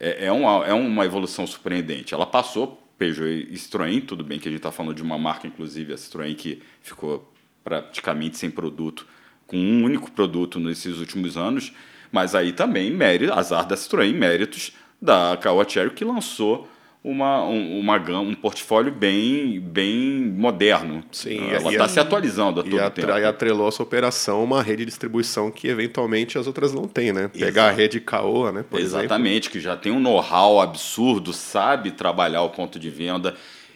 é, 0.00 0.26
é, 0.26 0.32
uma, 0.32 0.66
é 0.66 0.72
uma 0.72 1.04
evolução 1.04 1.46
surpreendente. 1.46 2.14
Ela 2.14 2.26
passou 2.26 2.82
Peugeot 2.98 3.48
e 3.50 3.54
Citroën, 3.54 4.04
tudo 4.04 4.24
bem 4.24 4.38
que 4.38 4.48
a 4.48 4.50
gente 4.50 4.60
está 4.60 4.72
falando 4.72 4.94
de 4.94 5.02
uma 5.02 5.18
marca, 5.18 5.46
inclusive, 5.46 5.92
a 5.92 5.96
Citroën, 5.96 6.34
que 6.34 6.62
ficou 6.80 7.33
praticamente 7.64 8.36
sem 8.36 8.50
produto, 8.50 9.06
com 9.46 9.56
um 9.56 9.82
único 9.82 10.10
produto 10.10 10.60
nesses 10.60 10.98
últimos 10.98 11.36
anos, 11.36 11.72
Mas 12.12 12.32
aí 12.36 12.52
também, 12.52 12.92
mérito, 12.92 13.32
azar 13.32 13.66
da 13.66 13.74
Citroën, 13.74 14.14
méritos 14.14 14.70
da 15.02 15.36
Caoa 15.40 15.68
Cherry, 15.68 15.90
que 15.90 16.04
lançou 16.04 16.68
uma, 17.04 17.44
um, 17.44 17.78
uma 17.78 17.96
um 18.20 18.34
portfólio 18.34 18.90
bem, 18.90 19.60
bem 19.60 20.32
moderno. 20.34 21.04
Sim, 21.12 21.50
ela 21.50 21.70
está 21.70 21.86
se 21.86 22.00
atualizando 22.00 22.60
a 22.60 22.62
todo 22.62 22.76
e 22.76 22.90
tempo. 22.90 23.10
E 23.10 23.24
atrelou 23.24 23.68
essa 23.68 23.82
operação 23.82 24.42
uma 24.42 24.62
rede 24.62 24.78
de 24.78 24.86
distribuição 24.86 25.50
que 25.50 25.68
eventualmente 25.68 26.38
as 26.38 26.46
outras 26.46 26.72
não 26.72 26.88
têm, 26.88 27.12
né? 27.12 27.28
Pegar 27.28 27.68
a 27.68 27.70
rede 27.70 28.00
Caoa, 28.00 28.50
né? 28.50 28.64
Exatamente, 28.72 29.48
exemplo. 29.48 29.50
que 29.50 29.60
já 29.60 29.76
tem 29.76 29.92
um 29.92 30.00
know-how 30.00 30.62
absurdo, 30.62 31.34
sabe 31.34 31.90
trabalhar 31.90 32.40
o 32.42 32.48
ponto 32.48 32.78
de 32.78 32.88
venda. 32.88 33.34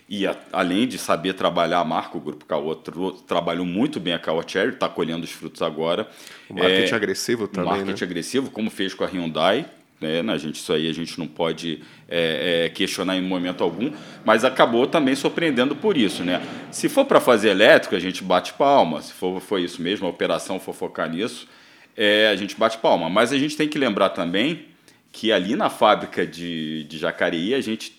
E 0.08 0.26
a, 0.26 0.34
além 0.52 0.88
de 0.88 0.96
saber 0.96 1.34
trabalhar 1.34 1.80
a 1.80 1.84
marca, 1.84 2.16
o 2.16 2.20
Grupo 2.20 2.46
Caoa 2.46 2.80
trabalhou 3.26 3.66
muito 3.66 4.00
bem 4.00 4.14
a 4.14 4.18
Caoa 4.18 4.42
Cherry, 4.46 4.72
está 4.72 4.88
colhendo 4.88 5.24
os 5.24 5.30
frutos 5.30 5.60
agora. 5.60 6.08
O 6.48 6.54
marketing 6.54 6.92
é, 6.92 6.96
agressivo 6.96 7.46
também, 7.46 7.70
marketing 7.70 8.04
né? 8.04 8.06
agressivo, 8.06 8.50
como 8.50 8.70
fez 8.70 8.94
com 8.94 9.04
a 9.04 9.06
Hyundai, 9.06 9.66
né? 10.00 10.24
A 10.28 10.38
gente, 10.38 10.56
isso 10.56 10.72
aí 10.72 10.88
a 10.88 10.92
gente 10.94 11.18
não 11.18 11.26
pode 11.26 11.82
é, 12.08 12.64
é, 12.64 12.68
questionar 12.68 13.16
em 13.16 13.22
momento 13.22 13.62
algum, 13.62 13.90
mas 14.24 14.44
acabou 14.44 14.86
também 14.86 15.14
surpreendendo 15.14 15.74
por 15.74 15.96
isso. 15.96 16.22
Né? 16.24 16.40
Se 16.70 16.88
for 16.88 17.04
para 17.04 17.20
fazer 17.20 17.50
elétrico, 17.50 17.96
a 17.96 18.00
gente 18.00 18.22
bate 18.22 18.54
palma. 18.54 19.02
Se 19.02 19.12
for, 19.12 19.40
for 19.40 19.60
isso 19.60 19.82
mesmo, 19.82 20.06
a 20.06 20.10
operação 20.10 20.60
for 20.60 20.74
focar 20.74 21.10
nisso, 21.10 21.48
é, 21.96 22.28
a 22.28 22.36
gente 22.36 22.56
bate 22.56 22.78
palma. 22.78 23.10
Mas 23.10 23.32
a 23.32 23.38
gente 23.38 23.56
tem 23.56 23.68
que 23.68 23.78
lembrar 23.78 24.10
também 24.10 24.66
que 25.10 25.32
ali 25.32 25.56
na 25.56 25.68
fábrica 25.68 26.24
de, 26.26 26.84
de 26.84 26.96
Jacareí 26.96 27.54
a 27.54 27.60
gente 27.60 27.97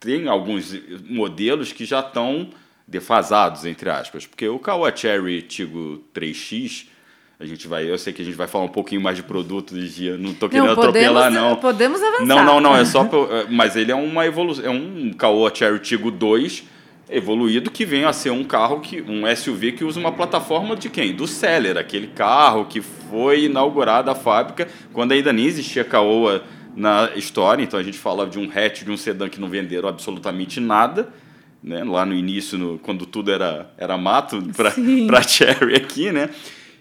tem 0.00 0.28
alguns 0.28 0.74
modelos 1.08 1.72
que 1.72 1.84
já 1.84 2.00
estão 2.00 2.50
defasados, 2.86 3.64
entre 3.64 3.90
aspas. 3.90 4.26
Porque 4.26 4.48
o 4.48 4.58
Kawa 4.58 4.94
Cherry 4.94 5.42
Tigo 5.42 6.02
3X 6.14 6.86
a 7.40 7.46
gente 7.46 7.68
vai, 7.68 7.88
eu 7.88 7.96
sei 7.96 8.12
que 8.12 8.20
a 8.20 8.24
gente 8.24 8.34
vai 8.34 8.48
falar 8.48 8.64
um 8.64 8.68
pouquinho 8.68 9.00
mais 9.00 9.16
de 9.16 9.22
produto 9.22 9.72
de 9.72 9.88
dia, 9.88 10.18
não 10.18 10.32
estou 10.32 10.48
querendo 10.48 10.66
não, 10.66 10.74
podemos, 10.74 11.16
atropelar 11.16 11.30
não. 11.30 11.56
Podemos 11.56 12.02
avançar. 12.02 12.26
Não, 12.26 12.44
não, 12.44 12.60
não, 12.60 12.76
é 12.76 12.84
só 12.84 13.04
é, 13.04 13.46
mas 13.48 13.76
ele 13.76 13.92
é 13.92 13.94
uma 13.94 14.26
evolução, 14.26 14.64
é 14.64 14.70
um 14.70 15.12
Caoa 15.12 15.54
Cherry 15.54 15.78
Tiggo 15.78 16.10
2 16.10 16.64
evoluído 17.08 17.70
que 17.70 17.86
vem 17.86 18.04
a 18.04 18.12
ser 18.12 18.30
um 18.30 18.42
carro 18.42 18.80
que 18.80 19.00
um 19.02 19.24
SUV 19.34 19.72
que 19.72 19.84
usa 19.84 20.00
uma 20.00 20.10
plataforma 20.10 20.74
de 20.74 20.90
quem? 20.90 21.14
Do 21.14 21.28
Seller, 21.28 21.76
aquele 21.76 22.08
carro 22.08 22.64
que 22.64 22.80
foi 22.80 23.44
inaugurado 23.44 24.10
a 24.10 24.16
fábrica 24.16 24.66
quando 24.92 25.12
ainda 25.12 25.32
nem 25.32 25.46
existia 25.46 25.84
Caoa 25.84 26.42
na 26.78 27.10
história, 27.16 27.62
então 27.62 27.78
a 27.78 27.82
gente 27.82 27.98
fala 27.98 28.26
de 28.26 28.38
um 28.38 28.48
hatch, 28.48 28.84
de 28.84 28.90
um 28.90 28.96
sedã 28.96 29.28
que 29.28 29.40
não 29.40 29.48
venderam 29.48 29.88
absolutamente 29.88 30.60
nada. 30.60 31.12
Né, 31.60 31.82
lá 31.82 32.06
no 32.06 32.14
início, 32.14 32.56
no, 32.56 32.78
quando 32.78 33.04
tudo 33.04 33.32
era, 33.32 33.68
era 33.76 33.98
mato 33.98 34.40
para 34.56 35.22
Cherry 35.26 35.74
aqui, 35.74 36.12
né? 36.12 36.30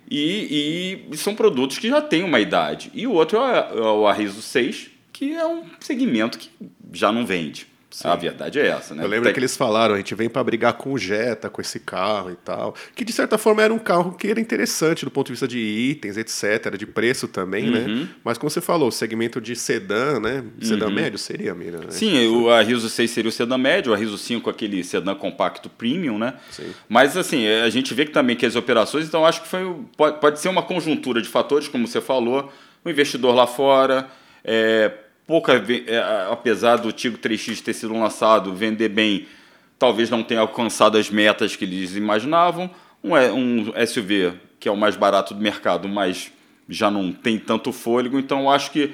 E, 0.10 1.04
e, 1.12 1.18
são 1.18 1.34
produtos 1.34 1.80
que 1.80 1.90
já 1.90 2.00
têm 2.00 2.24
uma 2.24 2.40
idade. 2.40 2.92
E 2.94 3.08
o 3.08 3.12
outro 3.12 3.40
é, 3.40 3.72
é 3.76 3.82
o 3.82 4.06
Arriso 4.06 4.40
6, 4.40 4.92
que 5.12 5.34
é 5.34 5.46
um 5.48 5.64
segmento 5.80 6.38
que 6.38 6.52
já 6.94 7.12
não 7.12 7.26
vende. 7.26 7.66
Sim. 7.98 8.10
A 8.10 8.16
verdade 8.16 8.60
é 8.60 8.68
essa, 8.68 8.94
né? 8.94 9.04
Eu 9.04 9.08
lembro 9.08 9.24
Tem... 9.24 9.34
que 9.34 9.40
eles 9.40 9.58
falaram, 9.58 9.96
a 9.96 9.98
gente 9.98 10.14
vem 10.14 10.30
para 10.30 10.44
brigar 10.44 10.74
com 10.74 10.94
o 10.94 11.00
Jetta, 11.00 11.50
com 11.50 11.60
esse 11.60 11.80
carro 11.80 12.30
e 12.30 12.36
tal. 12.36 12.76
Que 12.96 13.04
de 13.04 13.12
certa 13.12 13.40
forma 13.40 13.64
era 13.64 13.74
um 13.74 13.80
carro 13.80 14.12
que 14.12 14.28
era 14.28 14.40
interessante 14.40 15.04
do 15.04 15.10
ponto 15.10 15.26
de 15.26 15.32
vista 15.34 15.48
de 15.48 15.58
itens, 15.58 16.16
etc., 16.16 16.78
de 16.78 16.86
preço 16.86 17.28
também, 17.28 17.72
né? 17.72 17.80
uhum. 17.80 18.02
né? 18.02 18.10
Mas 18.24 18.38
como 18.38 18.52
você 18.52 18.62
falou, 18.62 18.90
o 18.90 18.92
segmento 18.92 19.42
de 19.42 19.56
sedã, 19.56 20.20
né? 20.20 20.44
Sedã 20.62 20.86
uhum. 20.86 20.94
médio 20.94 21.18
seria, 21.18 21.56
Mira? 21.56 21.80
Né? 21.80 21.86
Sim, 21.90 22.28
o 22.28 22.52
Arriso 22.52 22.88
6 22.88 23.10
seria 23.10 23.30
o 23.30 23.32
sedã 23.32 23.58
médio, 23.58 23.92
o 23.92 23.96
Arriso 23.96 24.16
5 24.16 24.48
aquele 24.48 24.84
sedã 24.84 25.16
compacto 25.16 25.68
premium, 25.68 26.20
né? 26.20 26.36
Sim. 26.52 26.72
Mas 26.88 27.18
assim, 27.18 27.46
é, 27.46 27.64
a 27.64 27.70
gente 27.72 27.96
vê 27.96 28.06
que 28.06 28.12
também 28.12 28.36
que 28.36 28.46
as 28.46 28.56
operações, 28.56 29.08
então 29.08 29.26
acho 29.26 29.42
que 29.42 29.48
foi 29.48 29.76
pode, 29.98 30.20
pode 30.20 30.40
ser 30.40 30.50
uma 30.50 30.62
conjuntura 30.62 31.20
de 31.20 31.30
fatores, 31.30 31.68
como 31.68 31.88
você 31.88 32.00
falou, 32.00 32.54
o 32.86 32.90
investidor 32.92 33.34
lá 33.34 33.48
fora, 33.48 34.08
é, 34.44 34.92
pouca, 35.28 35.54
é, 35.54 36.28
apesar 36.32 36.78
do 36.78 36.92
Tigo 36.92 37.18
3X 37.18 37.62
ter 37.62 37.74
sido 37.74 37.94
lançado, 37.94 38.56
vender 38.56 38.90
bem, 38.90 39.28
talvez 39.78 40.10
não 40.10 40.24
tenha 40.24 40.40
alcançado 40.40 40.98
as 40.98 41.10
metas 41.10 41.56
que 41.56 41.66
eles 41.66 41.96
imaginavam. 41.96 42.70
Um, 43.04 43.14
um 43.14 43.74
SUV 43.86 44.34
que 44.60 44.68
é 44.68 44.72
o 44.72 44.78
mais 44.78 44.96
barato 44.96 45.34
do 45.34 45.42
mercado, 45.42 45.88
mas 45.88 46.32
já 46.68 46.90
não 46.90 47.12
tem 47.12 47.38
tanto 47.38 47.72
fôlego. 47.72 48.18
Então, 48.18 48.50
acho 48.50 48.72
que, 48.72 48.94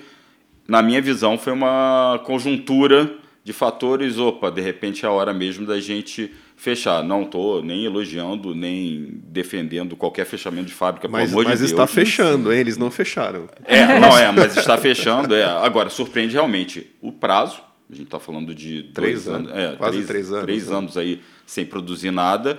na 0.67 0.81
minha 0.81 1.01
visão, 1.01 1.37
foi 1.37 1.53
uma 1.53 2.21
conjuntura 2.25 3.15
de 3.43 3.53
fatores. 3.53 4.17
Opa, 4.17 4.51
de 4.51 4.61
repente 4.61 5.05
é 5.05 5.07
a 5.07 5.11
hora 5.11 5.33
mesmo 5.33 5.65
da 5.65 5.79
gente 5.79 6.33
fechar. 6.55 7.03
Não 7.03 7.23
estou 7.23 7.63
nem 7.63 7.85
elogiando, 7.85 8.55
nem 8.55 9.21
defendendo 9.25 9.95
qualquer 9.95 10.25
fechamento 10.25 10.67
de 10.67 10.73
fábrica, 10.73 11.07
mas, 11.07 11.29
pelo 11.29 11.41
amor 11.41 11.49
mas 11.49 11.59
de 11.59 11.65
está 11.65 11.85
fechando, 11.87 12.51
hein? 12.51 12.59
eles 12.59 12.77
não 12.77 12.89
fecharam. 12.89 13.47
É, 13.65 13.99
não 13.99 14.17
é, 14.17 14.31
mas 14.31 14.55
está 14.55 14.77
fechando. 14.77 15.35
É. 15.35 15.43
Agora, 15.43 15.89
surpreende 15.89 16.33
realmente 16.33 16.89
o 17.01 17.11
prazo. 17.11 17.61
A 17.89 17.95
gente 17.95 18.05
está 18.05 18.19
falando 18.19 18.55
de 18.55 18.83
três 18.93 19.27
anos, 19.27 19.51
anos, 19.51 19.63
é, 19.63 19.75
quase 19.75 19.97
três, 19.97 20.07
três 20.07 20.31
anos. 20.31 20.43
Três 20.43 20.67
né? 20.67 20.75
anos 20.75 20.97
aí 20.97 21.21
sem 21.45 21.65
produzir 21.65 22.11
nada. 22.11 22.57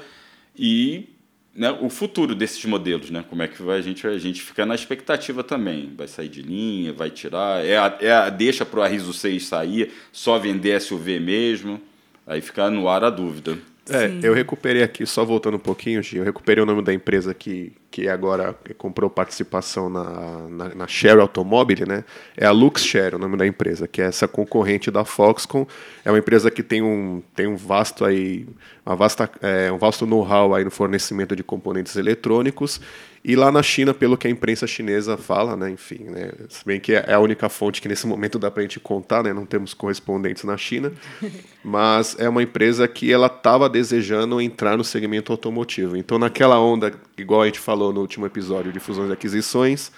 E 0.57 1.09
né, 1.55 1.71
o 1.81 1.89
futuro 1.89 2.35
desses 2.35 2.65
modelos, 2.65 3.11
né? 3.11 3.25
Como 3.29 3.43
é 3.43 3.49
que 3.49 3.63
vai, 3.63 3.79
a 3.79 3.81
gente 3.81 4.07
a 4.07 4.19
gente 4.19 4.43
fica 4.43 4.67
na 4.67 4.75
expectativa 4.75 5.43
também. 5.43 5.93
Vai 5.97 6.09
sair 6.09 6.29
de 6.29 6.43
linha, 6.43 6.93
vai 6.93 7.11
tirar, 7.11 7.65
é 7.65 7.77
a, 7.77 7.99
é 8.01 8.13
a 8.13 8.31
deixa 8.31 8.67
para 8.67 8.81
o 8.81 8.83
Arriso 8.83 9.13
6 9.13 9.47
sair, 9.47 9.93
só 10.13 10.39
vender 10.39 10.81
SUV 10.81 11.21
mesmo. 11.21 11.81
Aí 12.27 12.41
fica 12.41 12.71
no 12.71 12.89
ar 12.89 13.05
a 13.05 13.11
dúvida. 13.11 13.59
É, 13.91 14.09
Sim. 14.09 14.21
eu 14.23 14.33
recuperei 14.33 14.83
aqui, 14.83 15.05
só 15.05 15.25
voltando 15.25 15.57
um 15.57 15.61
pouquinho, 15.61 16.03
Gi, 16.03 16.17
eu 16.17 16.25
recuperei 16.25 16.63
o 16.63 16.67
nome 16.67 16.83
da 16.83 16.93
empresa 16.93 17.35
que, 17.35 17.73
que 17.91 18.09
agora 18.09 18.55
comprou 18.79 19.11
participação 19.11 19.91
na, 19.91 20.49
na, 20.49 20.75
na 20.75 20.87
Share 20.87 21.21
Automobile, 21.21 21.85
né? 21.87 22.03
É 22.35 22.47
a 22.47 22.51
Luxshare, 22.51 23.15
o 23.15 23.19
nome 23.19 23.37
da 23.37 23.47
empresa, 23.47 23.87
que 23.87 24.01
é 24.01 24.07
essa 24.07 24.27
concorrente 24.27 24.91
da 24.91 25.05
Foxconn. 25.05 25.67
É 26.03 26.11
uma 26.11 26.19
empresa 26.19 26.51
que 26.51 26.63
tem 26.63 26.81
um, 26.81 27.23
tem 27.37 27.47
um 27.47 27.57
vasto 27.57 28.07
aí, 28.07 28.47
uma 28.87 28.97
vasta, 28.97 29.31
é, 29.43 29.71
um 29.71 29.77
vasto 29.77 30.07
know-how 30.07 30.55
aí 30.55 30.65
no 30.65 30.71
fornecimento 30.71 31.37
de 31.37 31.43
componentes 31.43 31.95
eletrônicos 31.97 32.81
e 33.25 33.35
lá 33.35 33.51
na 33.51 33.63
China, 33.63 33.95
pelo 33.95 34.19
que 34.19 34.27
a 34.27 34.31
imprensa 34.31 34.67
chinesa 34.67 35.17
fala, 35.17 35.57
né, 35.57 35.71
enfim, 35.71 36.05
né, 36.05 36.31
se 36.51 36.63
bem 36.63 36.79
que 36.79 36.93
é 36.93 37.15
a 37.15 37.19
única 37.19 37.49
fonte 37.49 37.81
que 37.81 37.89
nesse 37.89 38.07
momento 38.07 38.39
dá 38.39 38.51
para 38.51 38.61
a 38.61 38.65
gente 38.65 38.79
contar, 38.79 39.23
né, 39.23 39.33
não 39.33 39.47
temos 39.47 39.73
correspondentes 39.73 40.45
na 40.45 40.59
China, 40.59 40.93
mas 41.65 42.15
é 42.19 42.29
uma 42.29 42.43
empresa 42.43 42.87
que 42.87 43.11
ela 43.11 43.29
estava 43.29 43.67
desejando 43.67 44.43
entrar 44.43 44.77
no 44.77 44.85
segmento 44.85 45.33
automotivo. 45.33 45.97
Então, 45.97 46.19
naquela 46.19 46.61
onda, 46.61 46.93
igual 47.17 47.41
a 47.41 47.47
gente 47.47 47.59
falou 47.59 47.95
no 47.95 48.03
último 48.03 48.27
episódio 48.27 48.71
de 48.71 48.79
fusões 48.79 49.09
e 49.09 49.15
aquisições, 49.15 49.91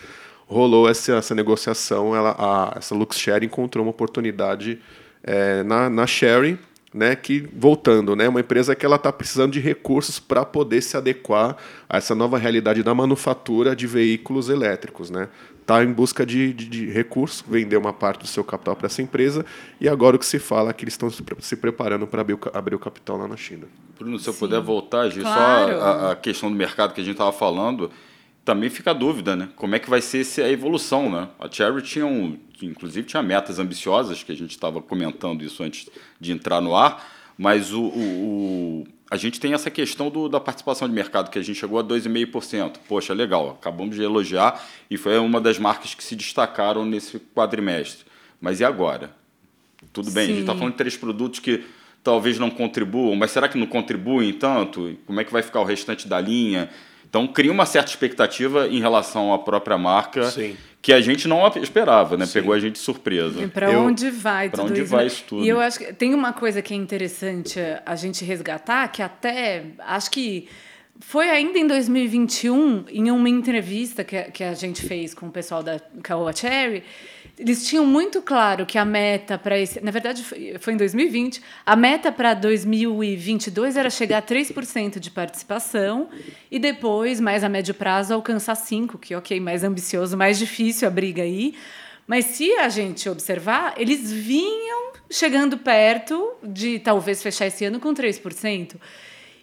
rolou 0.46 0.88
essa, 0.88 1.14
essa 1.14 1.34
negociação, 1.34 2.14
ela, 2.14 2.36
a, 2.38 2.78
essa 2.78 2.94
Luxshare 2.94 3.44
encontrou 3.44 3.84
uma 3.84 3.90
oportunidade 3.90 4.80
é, 5.24 5.64
na, 5.64 5.90
na 5.90 6.06
Sherry, 6.06 6.56
né, 6.96 7.14
que 7.14 7.46
voltando, 7.54 8.16
né, 8.16 8.26
uma 8.26 8.40
empresa 8.40 8.74
que 8.74 8.86
ela 8.86 8.96
está 8.96 9.12
precisando 9.12 9.52
de 9.52 9.60
recursos 9.60 10.18
para 10.18 10.46
poder 10.46 10.80
se 10.80 10.96
adequar 10.96 11.54
a 11.86 11.98
essa 11.98 12.14
nova 12.14 12.38
realidade 12.38 12.82
da 12.82 12.94
manufatura 12.94 13.76
de 13.76 13.86
veículos 13.86 14.48
elétricos, 14.48 15.10
né, 15.10 15.28
está 15.60 15.84
em 15.84 15.92
busca 15.92 16.24
de, 16.24 16.54
de, 16.54 16.66
de 16.66 16.86
recursos, 16.86 17.44
vendeu 17.46 17.78
uma 17.78 17.92
parte 17.92 18.20
do 18.20 18.26
seu 18.26 18.42
capital 18.42 18.74
para 18.74 18.86
essa 18.86 19.02
empresa 19.02 19.44
e 19.78 19.86
agora 19.86 20.16
o 20.16 20.18
que 20.18 20.24
se 20.24 20.38
fala 20.38 20.70
é 20.70 20.72
que 20.72 20.84
eles 20.84 20.94
estão 20.94 21.10
se 21.10 21.56
preparando 21.56 22.06
para 22.06 22.22
abrir, 22.22 22.38
abrir, 22.54 22.74
o 22.74 22.78
capital 22.78 23.18
lá 23.18 23.28
na 23.28 23.36
China. 23.36 23.66
Bruno, 23.98 24.18
se 24.18 24.28
eu 24.28 24.34
puder 24.34 24.60
voltar, 24.60 25.10
Gil, 25.10 25.22
claro. 25.22 25.72
só 25.72 25.80
a, 25.82 26.12
a, 26.12 26.16
questão 26.16 26.50
do 26.50 26.56
mercado 26.56 26.94
que 26.94 27.00
a 27.02 27.04
gente 27.04 27.14
estava 27.14 27.32
falando, 27.32 27.90
também 28.46 28.70
fica 28.70 28.92
a 28.92 28.94
dúvida, 28.94 29.34
né? 29.34 29.48
Como 29.56 29.74
é 29.74 29.78
que 29.80 29.90
vai 29.90 30.00
ser 30.00 30.24
a 30.40 30.48
evolução, 30.48 31.10
né? 31.10 31.28
A 31.36 31.50
Cherry 31.50 31.82
tinha 31.82 32.06
um, 32.06 32.38
inclusive 32.62 33.04
tinha 33.04 33.20
metas 33.20 33.58
ambiciosas, 33.58 34.22
que 34.22 34.30
a 34.30 34.36
gente 34.36 34.52
estava 34.52 34.80
comentando 34.80 35.42
isso 35.42 35.64
antes 35.64 35.90
de 36.20 36.30
entrar 36.30 36.60
no 36.60 36.76
ar, 36.76 37.04
mas 37.36 37.72
o, 37.72 37.82
o, 37.82 37.98
o 37.98 38.86
a 39.10 39.16
gente 39.16 39.40
tem 39.40 39.52
essa 39.52 39.68
questão 39.68 40.10
do, 40.10 40.28
da 40.28 40.38
participação 40.38 40.88
de 40.88 40.94
mercado, 40.94 41.28
que 41.28 41.38
a 41.40 41.42
gente 41.42 41.58
chegou 41.58 41.78
a 41.78 41.84
2,5%. 41.84 42.76
Poxa, 42.88 43.12
legal, 43.12 43.50
acabamos 43.50 43.96
de 43.96 44.02
elogiar 44.02 44.64
e 44.88 44.96
foi 44.96 45.18
uma 45.18 45.40
das 45.40 45.58
marcas 45.58 45.92
que 45.94 46.02
se 46.02 46.14
destacaram 46.14 46.86
nesse 46.86 47.18
quadrimestre. 47.18 48.04
Mas 48.40 48.60
e 48.60 48.64
agora? 48.64 49.10
Tudo 49.92 50.12
bem, 50.12 50.26
Sim. 50.26 50.32
a 50.32 50.34
gente 50.34 50.40
está 50.42 50.54
falando 50.54 50.72
de 50.72 50.78
três 50.78 50.96
produtos 50.96 51.40
que 51.40 51.64
talvez 52.02 52.38
não 52.38 52.50
contribuam, 52.50 53.16
mas 53.16 53.32
será 53.32 53.48
que 53.48 53.58
não 53.58 53.66
contribuem 53.66 54.32
tanto? 54.32 54.96
Como 55.04 55.20
é 55.20 55.24
que 55.24 55.32
vai 55.32 55.42
ficar 55.42 55.60
o 55.60 55.64
restante 55.64 56.06
da 56.06 56.20
linha? 56.20 56.70
Então 57.08 57.26
cria 57.26 57.52
uma 57.52 57.66
certa 57.66 57.90
expectativa 57.90 58.68
em 58.68 58.80
relação 58.80 59.32
à 59.32 59.38
própria 59.38 59.78
marca 59.78 60.30
Sim. 60.30 60.56
que 60.82 60.92
a 60.92 61.00
gente 61.00 61.26
não 61.28 61.46
esperava, 61.56 62.16
né? 62.16 62.26
Sim. 62.26 62.32
Pegou 62.34 62.54
a 62.54 62.58
gente 62.58 62.74
de 62.74 62.78
surpresa. 62.78 63.42
E 63.42 63.48
para 63.48 63.70
onde 63.78 64.10
vai 64.10 64.48
pra 64.48 64.62
tudo 64.62 64.70
onde 64.70 64.82
isso? 64.82 64.90
vai 64.90 65.00
né? 65.02 65.06
isso 65.06 65.24
tudo? 65.26 65.44
E 65.44 65.48
eu 65.48 65.60
acho 65.60 65.78
que 65.78 65.92
tem 65.92 66.14
uma 66.14 66.32
coisa 66.32 66.60
que 66.60 66.74
é 66.74 66.76
interessante 66.76 67.58
a 67.84 67.96
gente 67.96 68.24
resgatar, 68.24 68.88
que 68.88 69.02
até 69.02 69.64
acho 69.78 70.10
que 70.10 70.48
foi 71.00 71.28
ainda 71.28 71.58
em 71.58 71.66
2021, 71.66 72.84
em 72.88 73.10
uma 73.10 73.28
entrevista 73.28 74.02
que, 74.02 74.22
que 74.24 74.44
a 74.44 74.54
gente 74.54 74.82
fez 74.82 75.14
com 75.14 75.26
o 75.26 75.30
pessoal 75.30 75.62
da 75.62 75.80
Caoa 76.02 76.32
Cherry, 76.32 76.82
eles 77.38 77.66
tinham 77.66 77.84
muito 77.84 78.22
claro 78.22 78.64
que 78.64 78.78
a 78.78 78.84
meta 78.84 79.36
para 79.36 79.58
esse. 79.58 79.80
Na 79.80 79.90
verdade, 79.90 80.24
foi 80.58 80.72
em 80.72 80.76
2020. 80.76 81.42
A 81.66 81.76
meta 81.76 82.10
para 82.10 82.32
2022 82.32 83.76
era 83.76 83.90
chegar 83.90 84.18
a 84.18 84.22
3% 84.22 84.98
de 84.98 85.10
participação 85.10 86.08
e 86.50 86.58
depois, 86.58 87.20
mais 87.20 87.44
a 87.44 87.48
médio 87.48 87.74
prazo, 87.74 88.14
alcançar 88.14 88.54
5%, 88.54 88.98
que, 88.98 89.14
ok, 89.14 89.38
mais 89.38 89.62
ambicioso, 89.64 90.16
mais 90.16 90.38
difícil 90.38 90.88
a 90.88 90.90
briga 90.90 91.22
aí. 91.22 91.54
Mas 92.06 92.24
se 92.26 92.52
a 92.54 92.68
gente 92.68 93.08
observar, 93.08 93.74
eles 93.76 94.10
vinham 94.10 94.92
chegando 95.10 95.58
perto 95.58 96.34
de 96.42 96.78
talvez 96.78 97.22
fechar 97.22 97.46
esse 97.46 97.64
ano 97.64 97.78
com 97.78 97.92
3%. 97.92 98.76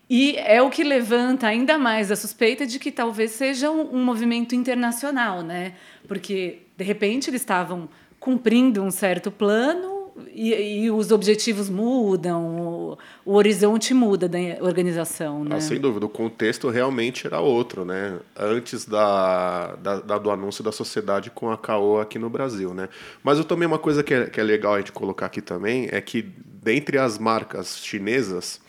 E 0.09 0.35
é 0.37 0.61
o 0.61 0.69
que 0.69 0.83
levanta 0.83 1.47
ainda 1.47 1.77
mais 1.77 2.11
a 2.11 2.15
suspeita 2.15 2.65
de 2.65 2.77
que 2.77 2.91
talvez 2.91 3.31
seja 3.31 3.71
um, 3.71 4.03
movimento 4.03 4.53
internacional, 4.53 5.41
né? 5.41 5.73
Porque, 6.07 6.59
de 6.77 6.83
repente, 6.83 7.29
eles 7.29 7.41
estavam 7.41 7.87
cumprindo 8.19 8.81
um 8.81 8.91
certo 8.91 9.31
plano 9.31 9.93
e, 10.31 10.83
e, 10.83 10.91
os 10.91 11.11
objetivos 11.11 11.69
mudam, 11.69 12.59
o, 12.59 12.97
o, 13.25 13.33
horizonte 13.33 13.93
muda 13.93 14.29
da 14.29 14.37
organização. 14.61 15.43
Né? 15.43 15.55
Ah, 15.55 15.61
sem 15.61 15.79
dúvida, 15.79 16.05
o 16.05 16.09
contexto 16.09 16.69
realmente 16.69 17.25
era 17.25 17.39
outro, 17.39 17.83
né? 17.83 18.19
Antes 18.37 18.85
da, 18.85 19.75
da, 19.75 19.99
da, 19.99 20.17
do 20.17 20.29
anúncio 20.29 20.63
da 20.63 20.71
sociedade 20.71 21.31
com 21.31 21.49
a 21.49 21.57
Caoa 21.57 22.03
aqui 22.03 22.19
no 22.19 22.29
Brasil, 22.29 22.73
né? 22.73 22.89
Mas 23.23 23.37
eu 23.39 23.43
também 23.43 23.67
uma 23.67 23.79
coisa 23.79 24.03
que 24.03 24.13
é, 24.13 24.25
que 24.27 24.39
é 24.39 24.43
legal 24.43 24.75
a 24.75 24.77
gente 24.77 24.91
colocar 24.91 25.25
aqui 25.25 25.41
também 25.41 25.89
é 25.91 25.99
que 25.99 26.21
dentre 26.21 26.97
as 26.97 27.17
marcas 27.17 27.79
chinesas 27.83 28.61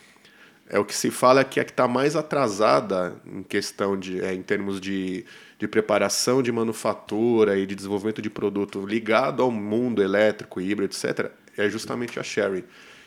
é 0.69 0.79
o 0.79 0.85
que 0.85 0.95
se 0.95 1.11
fala 1.11 1.43
que 1.43 1.59
é 1.59 1.63
que 1.63 1.71
está 1.71 1.87
mais 1.87 2.15
atrasada 2.15 3.15
em 3.25 3.43
questão 3.43 3.97
de, 3.97 4.23
é, 4.23 4.33
em 4.33 4.41
termos 4.41 4.81
de, 4.81 5.25
de 5.59 5.67
preparação 5.67 6.41
de 6.41 6.51
manufatura 6.51 7.57
e 7.57 7.65
de 7.65 7.75
desenvolvimento 7.75 8.21
de 8.21 8.29
produto 8.29 8.85
ligado 8.85 9.43
ao 9.43 9.51
mundo 9.51 10.01
elétrico, 10.01 10.59
híbrido, 10.59 10.93
etc., 10.93 11.31
é 11.57 11.69
justamente 11.69 12.19
a 12.19 12.23
Sherry. 12.23 12.65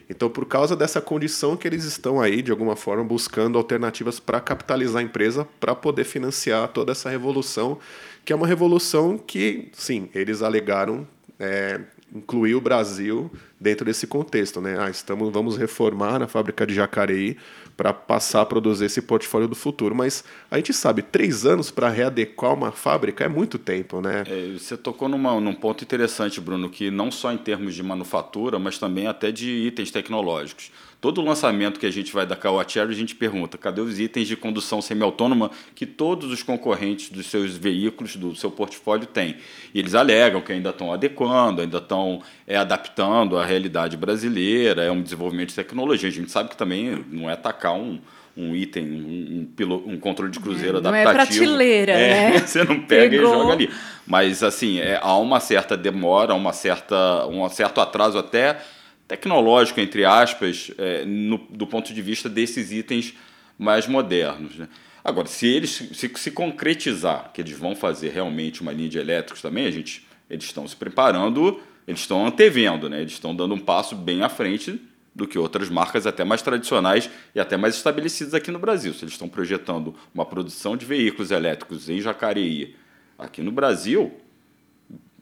Então, 0.09 0.31
por 0.31 0.47
causa 0.47 0.75
dessa 0.75 1.03
condição 1.03 1.55
que 1.55 1.69
eles 1.69 1.85
estão 1.85 2.19
aí, 2.19 2.41
de 2.41 2.51
alguma 2.51 2.75
forma, 2.75 3.05
buscando 3.05 3.59
alternativas 3.59 4.19
para 4.19 4.41
capitalizar 4.41 5.01
a 5.01 5.05
empresa, 5.05 5.47
para 5.61 5.75
poder 5.75 6.05
financiar 6.05 6.69
toda 6.69 6.93
essa 6.93 7.11
revolução, 7.11 7.79
que 8.25 8.33
é 8.33 8.37
uma 8.37 8.47
revolução 8.47 9.19
que, 9.19 9.69
sim, 9.75 10.09
eles 10.15 10.41
alegaram 10.41 11.07
é, 11.39 11.81
incluir 12.15 12.55
o 12.55 12.61
Brasil 12.61 13.31
dentro 13.61 13.85
desse 13.85 14.07
contexto, 14.07 14.61
né? 14.61 14.77
Ah, 14.79 14.91
estamos, 14.91 15.33
vamos 15.33 15.57
reformar 15.57 16.23
a 16.23 16.29
fábrica 16.29 16.67
de 16.67 16.75
Jacareí 16.75 17.37
para 17.77 17.93
passar 17.93 18.41
a 18.41 18.47
produzir 18.47 18.87
esse 18.87 19.01
portfólio 19.01 19.47
do 19.47 19.55
futuro. 19.55 19.95
Mas 19.95 20.25
a 20.51 20.57
gente 20.57 20.73
sabe, 20.73 21.03
três 21.03 21.47
anos 21.47 21.71
para 21.71 21.89
readequar 21.89 22.55
uma 22.55 22.73
fábrica 22.73 23.25
é 23.25 23.29
muito 23.29 23.59
tempo, 23.59 24.01
né? 24.01 24.25
É, 24.27 24.59
você 24.59 24.77
tocou 24.77 25.09
numa, 25.09 25.41
num 25.41 25.55
ponto 25.55 25.85
interessante, 25.85 26.41
Bruno, 26.41 26.69
que 26.69 26.91
não 26.91 27.11
só 27.11 27.33
em 27.33 27.39
termos 27.39 27.75
de 27.75 27.83
manufatura, 27.83 28.59
mas 28.59 28.79
também 28.79 29.07
até 29.07 29.31
de 29.31 29.49
itens 29.49 29.91
tecnológicos. 29.91 30.73
Todo 31.01 31.23
lançamento 31.23 31.79
que 31.79 31.87
a 31.87 31.93
gente 31.93 32.13
vai 32.13 32.27
da 32.27 32.35
Caoa 32.35 32.65
Cherry, 32.67 32.93
a 32.93 32.97
gente 32.97 33.15
pergunta 33.15 33.57
cadê 33.57 33.81
os 33.81 34.01
itens 34.01 34.27
de 34.27 34.37
condução 34.37 34.83
semiautônoma 34.83 35.53
que 35.73 35.87
todos 35.87 36.33
os 36.33 36.43
concorrentes 36.43 37.11
dos 37.11 37.27
seus 37.27 37.57
veículos, 37.57 38.17
do 38.17 38.35
seu 38.35 38.51
portfólio 38.51 39.07
têm. 39.07 39.37
E 39.73 39.79
eles 39.79 39.95
alegam 39.95 40.41
que 40.41 40.51
ainda 40.51 40.71
estão 40.71 40.93
adequando, 40.93 41.63
ainda 41.63 41.79
estão 41.79 42.21
é, 42.45 42.57
adaptando 42.57 43.39
à 43.39 43.45
realidade 43.45 43.97
brasileira, 43.97 44.83
é 44.83 44.91
um 44.91 45.01
desenvolvimento 45.01 45.51
de 45.51 45.55
tecnologia. 45.55 46.09
A 46.09 46.13
gente 46.13 46.33
sabe 46.33 46.49
que 46.49 46.57
também 46.57 47.05
não 47.13 47.31
é 47.31 47.35
atacar 47.35 47.75
um, 47.75 48.01
um 48.37 48.57
item, 48.57 48.85
um, 48.85 49.49
um, 49.61 49.93
um, 49.93 49.99
controle 50.01 50.33
de 50.33 50.41
cruzeiro 50.41 50.79
é, 50.79 50.81
adaptativo. 50.81 51.05
Não 51.05 51.11
é 51.11 51.15
prateleira, 51.15 51.93
é, 51.93 52.31
né? 52.31 52.39
Você 52.45 52.65
não 52.65 52.81
pega 52.81 53.11
Pegou. 53.11 53.35
e 53.35 53.39
joga 53.39 53.53
ali. 53.53 53.71
Mas, 54.05 54.43
assim, 54.43 54.81
é, 54.81 54.99
há 55.01 55.17
uma 55.17 55.39
certa 55.39 55.77
demora, 55.77 56.35
uma 56.35 56.53
certa, 56.53 57.25
um 57.29 57.49
certo 57.49 57.81
atraso 57.81 58.19
até 58.19 58.59
tecnológico, 59.09 59.81
entre 59.81 60.05
aspas, 60.05 60.71
é, 60.77 61.05
no, 61.07 61.39
do 61.39 61.67
ponto 61.67 61.93
de 61.95 62.03
vista 62.03 62.29
desses 62.29 62.71
itens 62.71 63.15
mais 63.59 63.89
modernos. 63.89 64.57
Né? 64.57 64.69
Agora, 65.03 65.27
se 65.27 65.47
eles 65.47 65.71
se, 65.71 66.13
se, 66.15 66.31
concretizar 66.31 67.31
que 67.33 67.41
eles 67.41 67.59
vão 67.59 67.75
fazer 67.75 68.11
realmente 68.11 68.61
uma 68.61 68.71
linha 68.71 68.91
de 68.91 68.99
elétricos 68.99 69.41
também, 69.41 69.67
a 69.67 69.71
gente, 69.71 70.07
eles 70.29 70.45
estão 70.45 70.69
se 70.69 70.77
preparando, 70.77 71.61
eles 71.87 72.01
estão 72.01 72.27
antevendo, 72.27 72.89
né? 72.91 73.01
eles 73.01 73.13
estão 73.13 73.35
dando 73.35 73.55
um 73.55 73.59
passo 73.59 73.97
bem 73.97 74.23
à 74.23 74.29
frente 74.29 74.79
do 75.15 75.27
que 75.27 75.39
outras 75.39 75.71
marcas 75.71 76.07
até 76.07 76.23
mais 76.23 76.43
tradicionais 76.43 77.11
e 77.35 77.41
até 77.41 77.57
mais 77.57 77.75
estabelecidas 77.75 78.35
aqui 78.35 78.51
no 78.51 78.59
Brasil. 78.59 78.93
Se 78.93 79.05
eles 79.05 79.15
estão 79.15 79.29
projetando 79.29 79.95
uma 80.15 80.27
produção 80.27 80.77
de 80.77 80.85
veículos 80.85 81.31
elétricos 81.31 81.89
em 81.89 82.01
Jacareí, 82.01 82.77
aqui 83.19 83.43
no 83.43 83.51
Brasil, 83.51 84.13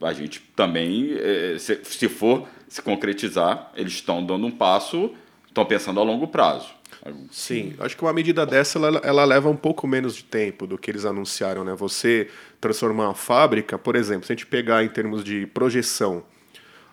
a 0.03 0.13
gente 0.13 0.41
também, 0.55 1.15
é, 1.15 1.57
se, 1.59 1.81
se 1.85 2.09
for 2.09 2.47
se 2.69 2.83
concretizar, 2.83 3.71
eles 3.75 3.95
estão 3.95 4.25
dando 4.25 4.47
um 4.47 4.51
passo, 4.51 5.13
estão 5.47 5.65
pensando 5.65 6.01
a 6.01 6.03
longo 6.03 6.29
prazo. 6.29 6.75
Sim, 7.31 7.75
acho 7.79 7.97
que 7.97 8.03
uma 8.03 8.13
medida 8.13 8.45
dessa 8.45 8.79
ela, 8.79 9.01
ela, 9.03 9.25
leva 9.25 9.49
um 9.49 9.57
pouco 9.57 9.87
menos 9.87 10.15
de 10.15 10.25
tempo 10.25 10.67
do 10.67 10.77
que 10.77 10.91
eles 10.91 11.05
anunciaram, 11.05 11.65
né? 11.65 11.75
Você 11.75 12.29
transformar 12.61 13.09
uma 13.09 13.15
fábrica, 13.15 13.79
por 13.79 13.97
exemplo, 13.97 14.27
se 14.27 14.33
a 14.33 14.37
gente 14.37 14.47
pegar 14.47 14.85
em 14.85 14.89
termos 14.89 15.23
de 15.23 15.47
projeção, 15.47 16.25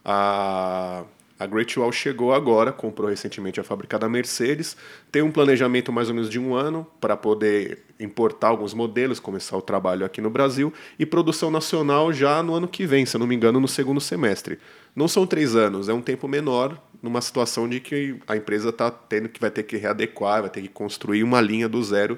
a 0.04 1.04
a 1.44 1.46
Great 1.46 1.78
Wall 1.78 1.92
chegou 1.92 2.34
agora, 2.34 2.72
comprou 2.72 3.10
recentemente 3.10 3.60
a 3.60 3.64
fábrica 3.64 4.00
da 4.00 4.08
Mercedes, 4.08 4.78
tem 5.12 5.22
um 5.22 5.32
planejamento 5.32 5.92
mais 5.92 6.08
ou 6.08 6.16
menos 6.16 6.30
de 6.30 6.40
um 6.40 6.56
ano 6.56 6.88
para 7.02 7.18
poder 7.18 7.80
importar 8.00 8.48
alguns 8.48 8.74
modelos, 8.74 9.20
começar 9.20 9.58
o 9.58 9.62
trabalho 9.62 10.06
aqui 10.06 10.22
no 10.22 10.30
Brasil 10.30 10.74
e 10.98 11.06
produção 11.06 11.52
nacional 11.52 12.14
já 12.14 12.42
no 12.42 12.54
ano 12.54 12.68
que 12.68 12.86
vem, 12.86 13.06
se 13.06 13.18
eu 13.18 13.20
não 13.20 13.28
me 13.28 13.36
engano, 13.36 13.60
no 13.60 13.68
segundo 13.68 14.00
semestre. 14.00 14.58
Não 14.96 15.08
são 15.08 15.28
três 15.28 15.54
anos, 15.54 15.90
é 15.90 15.94
um 15.94 16.02
tempo 16.02 16.30
menor 16.30 16.82
numa 17.02 17.20
situação 17.20 17.68
de 17.68 17.82
que 17.82 18.16
a 18.26 18.38
empresa 18.38 18.70
está 18.70 18.90
tendo 18.90 19.28
que 19.28 19.42
vai 19.42 19.52
ter 19.52 19.64
que 19.64 19.76
readequar, 19.76 20.42
vai 20.42 20.50
ter 20.50 20.62
que 20.62 20.70
construir 20.70 21.24
uma 21.24 21.42
linha 21.42 21.68
do 21.68 21.84
zero 21.84 22.18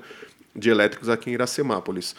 de 0.56 0.70
elétricos 0.70 1.10
aqui 1.10 1.32
em 1.32 1.34
Iracemápolis. 1.34 2.16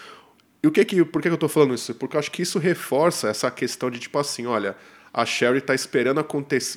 E 0.60 0.66
o 0.66 0.72
que 0.72 0.84
que, 0.84 1.04
por 1.04 1.22
que 1.22 1.28
eu 1.28 1.34
estou 1.34 1.48
falando 1.48 1.74
isso? 1.74 1.94
Porque 1.94 2.16
eu 2.16 2.18
acho 2.18 2.32
que 2.32 2.42
isso 2.42 2.58
reforça 2.58 3.28
essa 3.28 3.48
questão 3.48 3.88
de 3.88 4.00
tipo 4.00 4.18
assim, 4.18 4.46
olha, 4.46 4.76
a 5.16 5.24
Sherry 5.24 5.58
está 5.58 5.74
esperando 5.74 6.22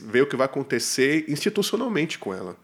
ver 0.04 0.22
o 0.22 0.26
que 0.26 0.38
vai 0.38 0.46
acontecer 0.46 1.26
institucionalmente 1.28 2.18
com 2.18 2.34
ela. 2.34 2.56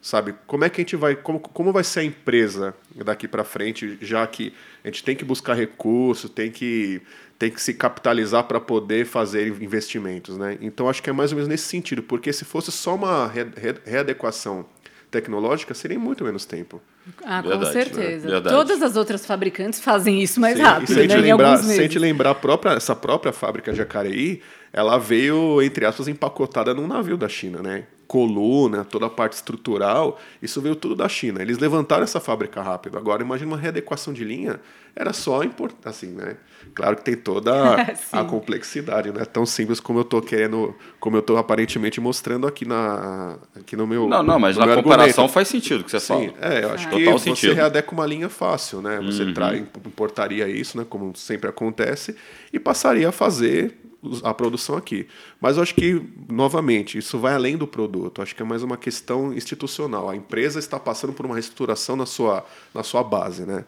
Sabe? 0.00 0.34
Como 0.46 0.64
é 0.64 0.70
que 0.70 0.80
a 0.80 0.82
gente 0.82 0.96
vai. 0.96 1.14
Como, 1.16 1.38
como 1.38 1.70
vai 1.70 1.84
ser 1.84 2.00
a 2.00 2.04
empresa 2.04 2.74
daqui 3.04 3.28
para 3.28 3.44
frente, 3.44 3.98
já 4.00 4.26
que 4.26 4.54
a 4.82 4.88
gente 4.88 5.04
tem 5.04 5.14
que 5.14 5.24
buscar 5.24 5.54
recursos, 5.54 6.30
tem 6.30 6.50
que, 6.50 7.02
tem 7.38 7.50
que 7.50 7.60
se 7.60 7.74
capitalizar 7.74 8.44
para 8.44 8.58
poder 8.58 9.04
fazer 9.04 9.48
investimentos. 9.60 10.38
Né? 10.38 10.56
Então 10.62 10.88
acho 10.88 11.02
que 11.02 11.10
é 11.10 11.12
mais 11.12 11.32
ou 11.32 11.36
menos 11.36 11.48
nesse 11.48 11.64
sentido, 11.64 12.02
porque 12.02 12.32
se 12.32 12.44
fosse 12.44 12.72
só 12.72 12.94
uma 12.94 13.26
re, 13.26 13.42
re, 13.56 13.74
readequação 13.84 14.64
tecnológica, 15.10 15.74
seria 15.74 15.98
muito 15.98 16.24
menos 16.24 16.46
tempo. 16.46 16.80
Ah, 17.24 17.40
Verdade, 17.40 17.66
com 17.66 17.72
certeza. 17.72 18.28
Né? 18.28 18.40
Todas 18.48 18.82
as 18.82 18.96
outras 18.96 19.26
fabricantes 19.26 19.80
fazem 19.80 20.22
isso 20.22 20.40
mais 20.40 20.56
Sim, 20.56 20.62
rápido, 20.62 20.92
se 20.92 20.98
a 20.98 21.02
gente 21.02 21.16
né? 21.16 21.20
lembrar, 21.20 21.56
se 21.58 21.72
a 21.72 21.82
gente 21.82 21.98
lembrar 21.98 22.30
a 22.30 22.34
própria, 22.34 22.72
essa 22.72 22.94
própria 22.94 23.32
fábrica 23.32 23.74
Jacareí, 23.74 24.42
ela 24.78 24.96
veio, 24.96 25.60
entre 25.60 25.84
aspas, 25.84 26.06
empacotada 26.06 26.72
num 26.72 26.86
navio 26.86 27.16
da 27.16 27.28
China, 27.28 27.60
né? 27.60 27.86
Coluna, 28.06 28.84
toda 28.84 29.06
a 29.06 29.10
parte 29.10 29.32
estrutural, 29.32 30.20
isso 30.40 30.60
veio 30.60 30.76
tudo 30.76 30.94
da 30.94 31.08
China. 31.08 31.42
Eles 31.42 31.58
levantaram 31.58 32.04
essa 32.04 32.20
fábrica 32.20 32.62
rápido. 32.62 32.96
Agora, 32.96 33.20
imagina 33.20 33.50
uma 33.50 33.56
readequação 33.58 34.12
de 34.12 34.22
linha, 34.22 34.60
era 34.94 35.12
só 35.12 35.42
importar, 35.42 35.90
assim, 35.90 36.12
né? 36.12 36.36
Claro 36.76 36.94
que 36.94 37.02
tem 37.02 37.16
toda 37.16 37.52
a, 38.12 38.20
a 38.20 38.24
complexidade, 38.24 39.10
não 39.10 39.20
é 39.20 39.24
tão 39.24 39.44
simples 39.44 39.80
como 39.80 39.98
eu 39.98 40.02
estou 40.04 40.22
querendo, 40.22 40.72
como 41.00 41.16
eu 41.16 41.20
estou 41.20 41.38
aparentemente 41.38 42.00
mostrando 42.00 42.46
aqui, 42.46 42.64
na, 42.64 43.36
aqui 43.56 43.74
no 43.74 43.84
meu. 43.84 44.08
Não, 44.08 44.22
não, 44.22 44.38
mas 44.38 44.56
na 44.56 44.76
comparação 44.76 45.24
argumento. 45.24 45.32
faz 45.32 45.48
sentido 45.48 45.80
o 45.80 45.84
que 45.84 45.90
você 45.90 45.98
Sim, 45.98 46.30
fala. 46.36 46.54
É, 46.54 46.62
eu 46.62 46.72
acho 46.72 46.88
que 46.88 46.96
Total 46.96 47.18
você 47.18 47.30
sentido. 47.30 47.52
readeca 47.52 47.92
uma 47.92 48.06
linha 48.06 48.28
fácil, 48.28 48.80
né? 48.80 49.00
Você 49.02 49.24
uhum. 49.24 49.34
trai, 49.34 49.58
importaria 49.58 50.46
isso, 50.46 50.78
né? 50.78 50.86
Como 50.88 51.16
sempre 51.16 51.50
acontece, 51.50 52.14
e 52.52 52.60
passaria 52.60 53.08
a 53.08 53.12
fazer 53.12 53.87
a 54.22 54.32
produção 54.32 54.76
aqui. 54.76 55.06
Mas 55.40 55.56
eu 55.56 55.62
acho 55.62 55.74
que, 55.74 56.02
novamente, 56.30 56.98
isso 56.98 57.18
vai 57.18 57.34
além 57.34 57.56
do 57.56 57.66
produto. 57.66 58.18
Eu 58.18 58.22
acho 58.22 58.34
que 58.34 58.42
é 58.42 58.44
mais 58.44 58.62
uma 58.62 58.76
questão 58.76 59.32
institucional. 59.32 60.08
A 60.08 60.16
empresa 60.16 60.58
está 60.58 60.78
passando 60.78 61.12
por 61.12 61.26
uma 61.26 61.34
reestruturação 61.34 61.96
na 61.96 62.06
sua, 62.06 62.44
na 62.74 62.82
sua 62.82 63.02
base, 63.02 63.44
né? 63.44 63.64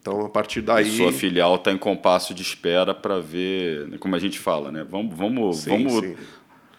Então, 0.00 0.24
a 0.24 0.28
partir 0.28 0.60
daí. 0.60 0.88
A 0.88 0.96
sua 0.96 1.12
filial 1.12 1.56
está 1.56 1.72
em 1.72 1.78
compasso 1.78 2.32
de 2.32 2.42
espera 2.42 2.94
para 2.94 3.18
ver, 3.18 3.88
né, 3.88 3.98
como 3.98 4.14
a 4.14 4.18
gente 4.18 4.38
fala, 4.38 4.70
né? 4.70 4.86
Vamos, 4.88 5.16
vamos, 5.16 5.56
sim, 5.58 5.70
vamos 5.70 6.04
sim. 6.04 6.16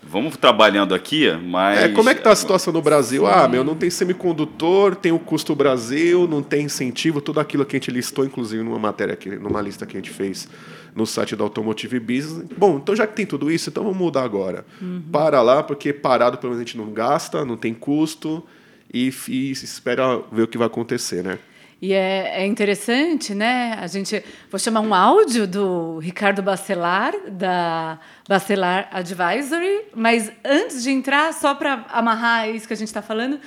Vamos 0.09 0.37
trabalhando 0.37 0.95
aqui, 0.95 1.29
mas. 1.31 1.79
É, 1.79 1.89
como 1.89 2.09
é 2.09 2.13
que 2.13 2.21
está 2.21 2.31
a 2.31 2.35
situação 2.35 2.71
no 2.71 2.81
Brasil? 2.81 3.23
Sim. 3.25 3.31
Ah, 3.31 3.47
meu, 3.47 3.63
não 3.63 3.75
tem 3.75 3.89
semicondutor, 3.89 4.95
tem 4.95 5.11
o 5.11 5.19
custo 5.19 5.55
Brasil, 5.55 6.27
não 6.27 6.41
tem 6.41 6.65
incentivo, 6.65 7.19
tudo 7.19 7.39
aquilo 7.39 7.65
que 7.65 7.75
a 7.75 7.79
gente 7.79 7.91
listou, 7.91 8.25
inclusive 8.25 8.63
numa 8.63 8.79
matéria 8.79 9.13
aqui, 9.13 9.29
numa 9.29 9.61
lista 9.61 9.85
que 9.85 9.97
a 9.97 9.99
gente 9.99 10.09
fez 10.09 10.47
no 10.95 11.05
site 11.05 11.35
da 11.35 11.43
Automotive 11.43 11.99
Business. 11.99 12.47
Bom, 12.57 12.77
então 12.77 12.95
já 12.95 13.05
que 13.05 13.15
tem 13.15 13.25
tudo 13.25 13.51
isso, 13.51 13.69
então 13.69 13.83
vamos 13.83 13.97
mudar 13.97 14.23
agora. 14.23 14.65
Uhum. 14.81 15.03
Para 15.11 15.41
lá, 15.41 15.61
porque 15.61 15.91
parado 15.91 16.37
pelo 16.37 16.53
menos 16.53 16.63
a 16.63 16.65
gente 16.65 16.77
não 16.77 16.91
gasta, 16.91 17.45
não 17.45 17.57
tem 17.57 17.73
custo 17.73 18.43
e, 18.91 19.13
e 19.27 19.51
espera 19.51 20.21
ver 20.31 20.43
o 20.43 20.47
que 20.47 20.57
vai 20.57 20.67
acontecer, 20.67 21.23
né? 21.23 21.37
E 21.81 21.93
é, 21.93 22.41
é, 22.41 22.45
interessante, 22.45 23.35
né? 23.35 23.77
A 23.79 23.85
gente 23.85 24.23
vou 24.49 24.59
chamar 24.59 24.81
um 24.81 24.95
áudio 24.95 25.47
do 25.47 25.99
Ricardo 25.99 26.41
Bacelar 26.41 27.13
da 27.29 27.99
Bacelar 28.27 28.89
Advisory, 28.91 29.85
mas 29.95 30.31
antes 30.43 30.81
de 30.81 30.89
entrar, 30.89 31.31
só 31.33 31.53
para 31.53 31.85
amarrar 31.89 32.49
isso 32.49 32.67
que 32.67 32.73
a 32.73 32.77
gente 32.77 32.87
está 32.87 33.01
falando, 33.01 33.39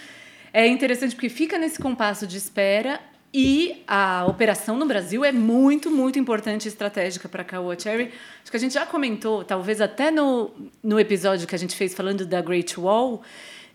é 0.52 0.66
interessante 0.66 1.16
porque 1.16 1.28
fica 1.28 1.58
nesse 1.58 1.80
compasso 1.80 2.24
de 2.24 2.36
espera 2.36 3.00
e 3.34 3.82
a 3.86 4.24
operação 4.26 4.76
no 4.76 4.86
Brasil 4.86 5.24
é 5.24 5.32
muito, 5.32 5.90
muito 5.90 6.18
importante 6.18 6.66
e 6.66 6.68
estratégica 6.68 7.28
para 7.28 7.42
a 7.42 7.44
Caoa 7.44 7.78
Cherry. 7.78 8.12
Acho 8.42 8.50
que 8.50 8.56
a 8.56 8.60
gente 8.60 8.74
já 8.74 8.86
comentou, 8.86 9.44
talvez 9.44 9.80
até 9.80 10.10
no, 10.10 10.50
no 10.82 10.98
episódio 11.00 11.46
que 11.48 11.54
a 11.54 11.58
gente 11.58 11.74
fez 11.76 11.94
falando 11.94 12.24
da 12.24 12.40
Great 12.40 12.78
Wall 12.78 13.22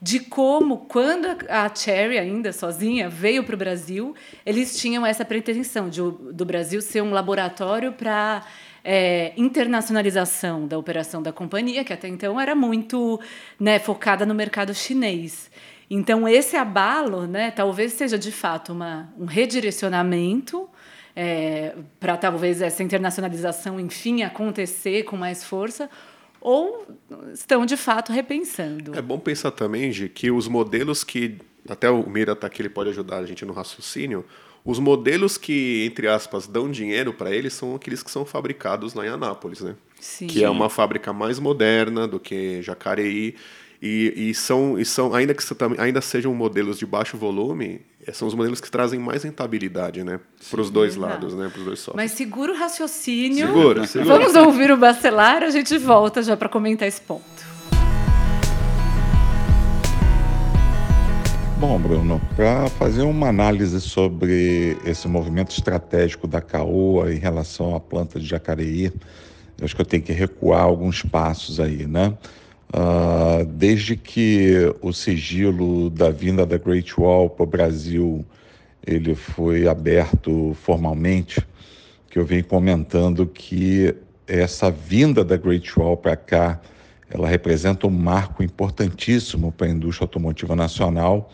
de 0.06 0.20
como, 0.20 0.86
quando 0.88 1.26
a 1.50 1.68
Cherry, 1.74 2.20
ainda 2.20 2.54
sozinha, 2.54 3.10
veio 3.10 3.44
para 3.44 3.56
o 3.56 3.58
Brasil, 3.58 4.14
eles 4.46 4.78
tinham 4.78 5.04
essa 5.04 5.26
pretensão 5.26 5.90
de, 5.90 6.00
do 6.00 6.46
Brasil 6.46 6.80
ser 6.80 7.02
um 7.02 7.10
laboratório 7.10 7.92
para 7.92 8.46
é, 8.84 9.34
internacionalização 9.36 10.68
da 10.68 10.78
operação 10.78 11.24
da 11.24 11.34
companhia, 11.34 11.84
que 11.84 11.92
até 11.92 12.08
então 12.08 12.40
era 12.40 12.54
muito 12.54 13.20
né, 13.60 13.80
focada 13.80 14.28
no 14.28 14.36
mercado 14.36 14.76
chinês. 14.76 15.50
Então, 15.90 16.28
esse 16.28 16.56
abalo 16.56 17.26
né, 17.26 17.50
talvez 17.50 17.94
seja, 17.94 18.16
de 18.16 18.32
fato, 18.32 18.74
uma, 18.74 19.12
um 19.18 19.26
redirecionamento 19.26 20.70
é, 21.16 21.74
para 22.00 22.16
talvez 22.16 22.62
essa 22.62 22.84
internacionalização, 22.84 23.80
enfim, 23.80 24.22
acontecer 24.22 25.02
com 25.02 25.18
mais 25.18 25.44
força, 25.44 25.90
ou 26.46 26.86
estão 27.34 27.66
de 27.66 27.76
fato 27.76 28.14
repensando. 28.14 28.96
É 28.96 29.02
bom 29.02 29.18
pensar 29.18 29.50
também, 29.50 29.92
Gi, 29.92 30.08
que 30.08 30.30
os 30.30 30.48
modelos 30.48 31.04
que. 31.04 31.40
Até 31.68 31.90
o 31.90 32.08
Mira 32.08 32.34
está 32.34 32.46
aqui, 32.46 32.62
ele 32.62 32.70
pode 32.70 32.92
ajudar 32.92 33.18
a 33.18 33.26
gente 33.26 33.44
no 33.44 33.52
raciocínio. 33.52 34.24
Os 34.64 34.78
modelos 34.78 35.40
que, 35.40 35.84
entre 35.88 36.08
aspas, 36.08 36.46
dão 36.46 36.70
dinheiro 36.70 37.12
para 37.12 37.36
eles 37.36 37.54
são 37.54 37.74
aqueles 37.74 38.04
que 38.04 38.12
são 38.12 38.24
fabricados 38.24 38.94
lá 38.94 39.04
em 39.04 39.10
Anápolis, 39.10 39.62
né? 39.62 39.76
Sim. 40.00 40.28
Que 40.28 40.44
é 40.44 40.50
uma 40.50 40.70
fábrica 40.70 41.12
mais 41.12 41.40
moderna 41.40 42.08
do 42.08 42.20
que 42.20 42.62
Jacareí. 42.62 43.36
E, 43.82 44.30
e, 44.30 44.36
são, 44.36 44.80
e 44.80 44.86
são 44.86 45.16
ainda 45.16 45.34
que 45.34 45.44
ainda 45.80 46.00
sejam 46.00 46.34
modelos 46.36 46.78
de 46.78 46.86
baixo 46.86 47.18
volume, 47.18 47.82
são 48.14 48.28
os 48.28 48.34
modelos 48.34 48.62
que 48.62 48.70
trazem 48.70 49.00
mais 49.00 49.24
rentabilidade, 49.24 50.04
né? 50.04 50.20
Para 50.50 50.62
os 50.62 50.70
dois 50.70 50.96
lados, 50.96 51.34
né? 51.34 51.50
Para 51.50 51.60
os 51.60 51.66
dois 51.66 51.80
sócios. 51.80 51.96
Mas 51.96 52.12
segura 52.12 52.54
o 52.54 52.56
raciocínio. 52.56 53.48
Segura, 53.48 53.88
segura. 53.88 54.18
Vamos 54.18 54.36
ouvir 54.36 54.72
o 54.72 54.78
Bacelar, 54.78 55.44
a 55.44 55.50
gente 55.50 55.78
volta 55.78 56.22
já 56.22 56.38
para 56.38 56.48
comentar 56.48 56.88
esse 56.88 57.02
ponto. 57.02 57.24
Bom, 61.58 61.80
Bruno, 61.80 62.22
para 62.36 62.68
fazer 62.72 63.02
uma 63.02 63.30
análise 63.30 63.80
sobre 63.80 64.78
esse 64.86 65.08
movimento 65.08 65.52
estratégico 65.52 66.28
da 66.28 66.42
CAOA 66.42 67.14
em 67.14 67.18
relação 67.18 67.76
à 67.76 67.80
planta 67.80 68.20
de 68.20 68.26
Jacareí, 68.26 68.92
eu 69.58 69.64
acho 69.64 69.74
que 69.74 69.82
eu 69.82 69.86
tenho 69.86 70.04
que 70.04 70.12
recuar 70.12 70.62
alguns 70.62 71.02
passos 71.02 71.60
aí, 71.60 71.88
né? 71.88 72.16
Uh, 72.78 73.46
desde 73.46 73.96
que 73.96 74.54
o 74.82 74.92
sigilo 74.92 75.90
da 75.90 76.10
vinda 76.10 76.46
da 76.46 76.58
Great 76.58 77.00
Wall 77.00 77.30
para 77.30 77.44
o 77.44 77.48
Brasil 77.48 78.26
ele 78.86 79.16
foi 79.16 79.66
aberto 79.66 80.54
formalmente, 80.62 81.40
que 82.10 82.20
eu 82.20 82.26
venho 82.26 82.44
comentando 82.44 83.26
que 83.26 83.96
essa 84.28 84.70
vinda 84.70 85.24
da 85.24 85.38
Great 85.38 85.72
Wall 85.80 85.96
para 85.96 86.18
cá, 86.18 86.60
ela 87.10 87.30
representa 87.30 87.88
um 87.88 87.92
marco 87.92 88.44
importantíssimo 88.44 89.54
para 89.54 89.68
a 89.68 89.70
indústria 89.70 90.04
automotiva 90.04 90.54
nacional, 90.54 91.32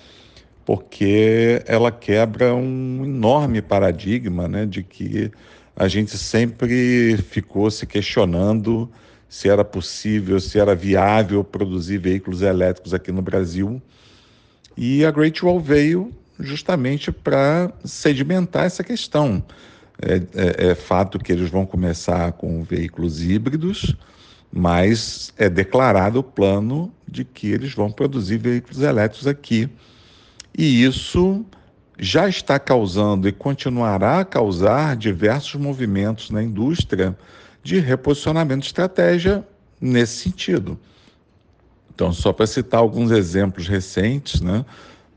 porque 0.63 1.63
ela 1.65 1.91
quebra 1.91 2.54
um 2.54 3.04
enorme 3.04 3.63
paradigma, 3.63 4.47
né, 4.47 4.67
de 4.67 4.84
que 4.84 5.32
a 5.75 5.88
gente 5.88 6.15
sempre 6.19 7.17
ficou 7.17 7.71
se 7.71 7.88
questionando 7.88 8.88
se 9.32 9.48
era 9.48 9.63
possível, 9.63 10.41
se 10.41 10.60
era 10.60 10.76
viável 10.76 11.41
produzir 11.41 11.98
veículos 12.00 12.41
elétricos 12.41 12.94
aqui 12.94 13.13
no 13.13 13.22
Brasil. 13.22 13.82
E 14.76 15.06
a 15.06 15.10
Great 15.10 15.41
Wall 15.44 15.58
veio 15.58 16.12
justamente 16.38 17.13
para 17.13 17.72
sedimentar 17.86 18.65
essa 18.65 18.84
questão. 18.84 19.41
É, 20.02 20.15
é, 20.15 20.72
é, 20.72 20.76
fato 20.76 21.17
que 21.17 21.32
eles 21.32 21.50
vão 21.50 21.65
começar 21.65 22.34
com 22.34 22.62
veículos 22.62 23.24
híbridos, 23.24 23.96
mas 24.52 25.34
é 25.38 25.50
declarado 25.50 26.20
o 26.20 26.24
plano 26.24 26.91
de 27.08 27.24
que 27.24 27.52
eles 27.52 27.74
vão 27.74 27.89
produzir 27.89 28.38
veículos 28.38 28.82
elétricos 28.82 29.28
aqui. 29.28 29.70
E 30.58 30.84
isso 30.84 31.46
já 31.98 32.28
está 32.28 32.60
causando 32.60 33.30
e 33.30 33.32
continuará 33.32 34.20
a 34.20 34.26
causar 34.26 34.98
diversos 34.98 35.56
movimentos 35.56 36.32
na 36.32 36.44
indústria 36.44 37.15
de 37.63 37.80
reposicionamento 37.80 38.62
de 38.62 38.67
estratégia 38.67 39.45
nesse 39.80 40.24
sentido. 40.24 40.80
Então, 41.93 42.12
só 42.12 42.34
para 42.34 42.47
citar 42.47 42.80
alguns 42.80 43.12
exemplos 43.12 43.67
recentes, 43.67 44.41
né, 44.41 44.65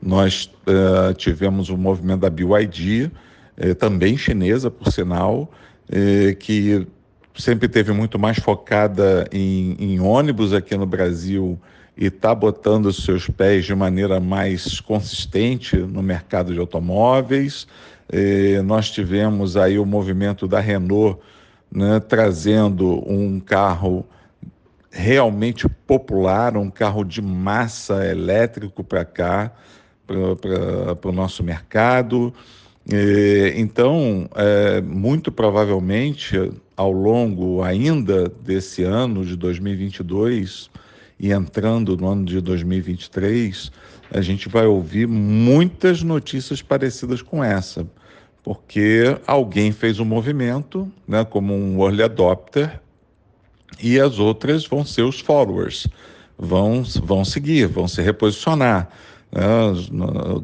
nós 0.01 0.51
uh, 0.67 1.13
tivemos 1.13 1.69
o 1.69 1.77
movimento 1.77 2.21
da 2.21 2.29
BYD, 2.29 3.11
eh, 3.57 3.73
também 3.73 4.17
chinesa, 4.17 4.69
por 4.69 4.91
sinal, 4.91 5.49
eh, 5.89 6.35
que 6.37 6.85
sempre 7.35 7.67
teve 7.67 7.91
muito 7.91 8.19
mais 8.19 8.37
focada 8.37 9.27
em, 9.31 9.75
em 9.79 9.99
ônibus 9.99 10.53
aqui 10.53 10.75
no 10.75 10.85
Brasil 10.85 11.59
e 11.97 12.07
está 12.07 12.35
botando 12.35 12.87
os 12.87 13.03
seus 13.03 13.27
pés 13.29 13.65
de 13.65 13.73
maneira 13.73 14.19
mais 14.19 14.79
consistente 14.81 15.77
no 15.77 16.01
mercado 16.03 16.53
de 16.53 16.59
automóveis. 16.59 17.67
Eh, 18.11 18.61
nós 18.63 18.91
tivemos 18.91 19.55
aí 19.55 19.79
o 19.79 19.85
movimento 19.85 20.47
da 20.47 20.59
Renault 20.59 21.19
né, 21.75 21.99
trazendo 21.99 23.03
um 23.05 23.37
carro 23.37 24.05
realmente 24.89 25.67
popular, 25.67 26.55
um 26.55 26.69
carro 26.69 27.03
de 27.03 27.21
massa 27.21 28.05
elétrico 28.07 28.81
para 28.81 29.03
cá, 29.03 29.51
para 30.07 31.09
o 31.09 31.11
nosso 31.11 31.43
mercado. 31.43 32.33
E, 32.89 33.53
então, 33.57 34.29
é, 34.35 34.79
muito 34.79 35.33
provavelmente, 35.33 36.49
ao 36.77 36.93
longo 36.93 37.61
ainda 37.61 38.29
desse 38.29 38.83
ano 38.83 39.25
de 39.25 39.35
2022 39.35 40.69
e 41.19 41.33
entrando 41.33 41.97
no 41.97 42.07
ano 42.07 42.23
de 42.23 42.39
2023, 42.39 43.69
a 44.11 44.21
gente 44.21 44.47
vai 44.47 44.65
ouvir 44.65 45.07
muitas 45.07 46.01
notícias 46.03 46.61
parecidas 46.61 47.21
com 47.21 47.43
essa 47.43 47.85
porque 48.45 49.17
alguém 49.25 49.71
fez 49.71 49.99
um 49.99 50.05
movimento, 50.05 50.87
né, 51.07 51.25
como 51.25 51.51
um 51.51 51.83
early 51.83 52.03
adopter, 52.03 52.79
e 53.81 53.99
as 53.99 54.19
outras 54.19 54.67
vão 54.67 54.85
ser 54.85 55.01
os 55.01 55.19
followers, 55.19 55.87
vão, 56.37 56.83
vão 57.03 57.25
seguir, 57.25 57.65
vão 57.65 57.87
se 57.87 58.03
reposicionar. 58.03 58.87
Né, 59.31 59.41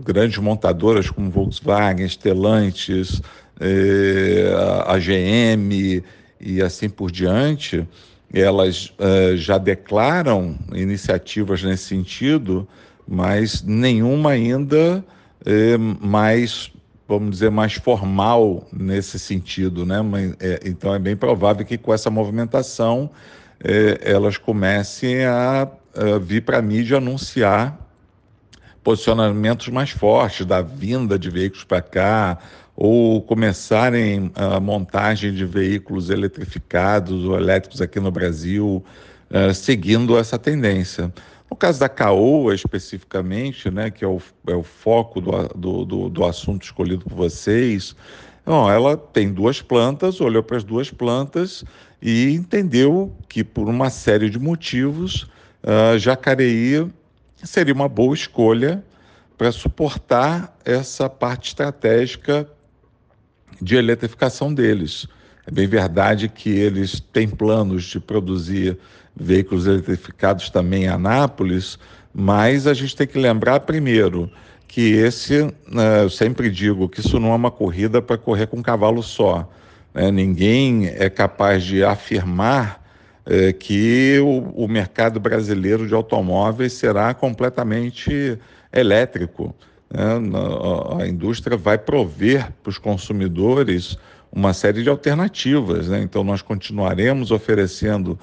grandes 0.03 0.39
montadoras 0.39 1.11
como 1.11 1.29
Volkswagen, 1.29 2.09
Stellantis, 2.09 3.21
eh, 3.59 4.51
a 4.87 4.97
GM 4.97 6.03
e 6.39 6.59
assim 6.59 6.89
por 6.89 7.11
diante, 7.11 7.87
elas 8.33 8.91
eh, 8.97 9.35
já 9.35 9.59
declaram 9.59 10.57
iniciativas 10.73 11.61
nesse 11.61 11.83
sentido, 11.83 12.67
mas 13.07 13.61
nenhuma 13.61 14.31
ainda 14.31 15.05
eh, 15.45 15.77
mais 15.77 16.70
vamos 17.17 17.31
dizer, 17.31 17.51
mais 17.51 17.73
formal 17.73 18.67
nesse 18.71 19.19
sentido, 19.19 19.85
né? 19.85 19.97
É, 20.39 20.61
então 20.65 20.93
é 20.95 20.99
bem 20.99 21.15
provável 21.15 21.65
que 21.65 21.77
com 21.77 21.93
essa 21.93 22.09
movimentação 22.09 23.09
é, 23.63 23.99
elas 24.01 24.37
comecem 24.37 25.25
a, 25.25 25.67
vir 26.21 26.41
para 26.43 26.59
a 26.59 26.61
mídia 26.61 26.97
anunciar 26.97 27.77
posicionamentos 28.81 29.67
mais 29.67 29.89
fortes 29.89 30.45
da 30.45 30.61
vinda 30.61 31.19
de 31.19 31.29
veículos 31.29 31.63
para 31.63 31.81
cá 31.81 32.37
ou 32.75 33.21
começarem 33.21 34.31
a 34.33 34.59
montagem 34.59 35.33
de 35.33 35.45
veículos 35.45 36.09
eletrificados 36.09 37.25
ou 37.25 37.37
elétricos 37.37 37.81
aqui 37.81 37.99
no 37.99 38.09
Brasil, 38.09 38.83
uh, 39.29 39.53
seguindo 39.53 40.17
essa 40.17 40.39
tendência. 40.39 41.13
No 41.51 41.57
caso 41.57 41.81
da 41.81 41.89
CAOA 41.89 42.55
especificamente, 42.55 43.69
né, 43.69 43.91
que 43.91 44.05
é 44.05 44.07
o, 44.07 44.21
é 44.47 44.55
o 44.55 44.63
foco 44.63 45.19
do, 45.19 45.85
do, 45.85 46.09
do 46.09 46.23
assunto 46.23 46.63
escolhido 46.63 47.03
por 47.03 47.13
vocês, 47.13 47.93
bom, 48.45 48.71
ela 48.71 48.95
tem 48.95 49.33
duas 49.33 49.61
plantas, 49.61 50.21
olhou 50.21 50.41
para 50.41 50.55
as 50.55 50.63
duas 50.63 50.89
plantas 50.89 51.65
e 52.01 52.33
entendeu 52.33 53.13
que, 53.27 53.43
por 53.43 53.67
uma 53.67 53.89
série 53.89 54.29
de 54.29 54.39
motivos, 54.39 55.23
uh, 55.61 55.99
Jacareí 55.99 56.89
seria 57.43 57.73
uma 57.73 57.89
boa 57.89 58.15
escolha 58.15 58.81
para 59.37 59.51
suportar 59.51 60.57
essa 60.63 61.09
parte 61.09 61.49
estratégica 61.49 62.47
de 63.61 63.75
eletrificação 63.75 64.53
deles. 64.53 65.05
É 65.45 65.51
bem 65.51 65.67
verdade 65.67 66.29
que 66.29 66.49
eles 66.49 67.01
têm 67.01 67.27
planos 67.27 67.83
de 67.83 67.99
produzir 67.99 68.77
veículos 69.15 69.67
eletrificados 69.67 70.49
também 70.49 70.83
em 70.83 70.87
Anápolis, 70.87 71.77
mas 72.13 72.67
a 72.67 72.73
gente 72.73 72.95
tem 72.95 73.07
que 73.07 73.17
lembrar 73.17 73.61
primeiro 73.61 74.29
que 74.67 74.93
esse, 74.93 75.53
né, 75.67 76.03
eu 76.03 76.09
sempre 76.09 76.49
digo 76.49 76.87
que 76.87 77.01
isso 77.01 77.19
não 77.19 77.31
é 77.33 77.35
uma 77.35 77.51
corrida 77.51 78.01
para 78.01 78.17
correr 78.17 78.47
com 78.47 78.57
um 78.57 78.61
cavalo 78.61 79.03
só. 79.03 79.49
Né? 79.93 80.09
Ninguém 80.11 80.87
é 80.87 81.09
capaz 81.09 81.63
de 81.63 81.83
afirmar 81.83 82.81
é, 83.25 83.51
que 83.51 84.17
o, 84.19 84.63
o, 84.63 84.67
mercado 84.67 85.19
brasileiro 85.19 85.87
de 85.87 85.93
automóveis 85.93 86.73
será 86.73 87.13
completamente 87.13 88.39
elétrico. 88.71 89.53
Né? 89.89 90.03
A, 90.33 91.03
a 91.03 91.07
indústria 91.07 91.57
vai 91.57 91.77
prover 91.77 92.49
para 92.63 92.69
os 92.69 92.77
consumidores 92.77 93.97
uma 94.31 94.53
série 94.53 94.81
de 94.81 94.89
alternativas. 94.89 95.89
Né? 95.89 96.01
Então, 96.01 96.23
nós 96.23 96.41
continuaremos 96.41 97.29
oferecendo 97.31 98.17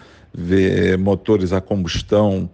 motores 0.99 1.53
a 1.53 1.61
combustão 1.61 2.51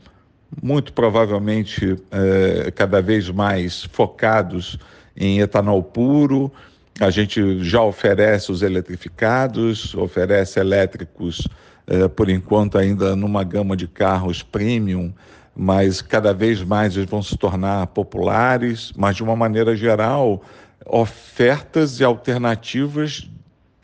muito 0.62 0.92
provavelmente 0.92 1.96
é, 2.10 2.70
cada 2.70 3.00
vez 3.00 3.28
mais 3.30 3.84
focados 3.84 4.78
em 5.16 5.40
etanol 5.40 5.82
puro. 5.82 6.52
A 7.00 7.10
gente 7.10 7.62
já 7.64 7.82
oferece 7.82 8.52
os 8.52 8.62
eletrificados, 8.62 9.94
oferece 9.94 10.60
elétricos, 10.60 11.46
é, 11.87 12.06
por 12.08 12.28
enquanto, 12.28 12.78
ainda 12.78 13.16
numa 13.16 13.42
gama 13.42 13.76
de 13.76 13.88
carros 13.88 14.42
premium, 14.42 15.12
mas 15.56 16.00
cada 16.00 16.32
vez 16.32 16.62
mais 16.62 16.96
eles 16.96 17.08
vão 17.08 17.22
se 17.22 17.37
tornar 17.37 17.88
populares. 17.88 18.92
Mas, 18.96 19.16
de 19.16 19.22
uma 19.22 19.37
maneira 19.37 19.76
geral, 19.76 20.42
ofertas 20.87 21.98
e 21.98 22.04
alternativas 22.04 23.28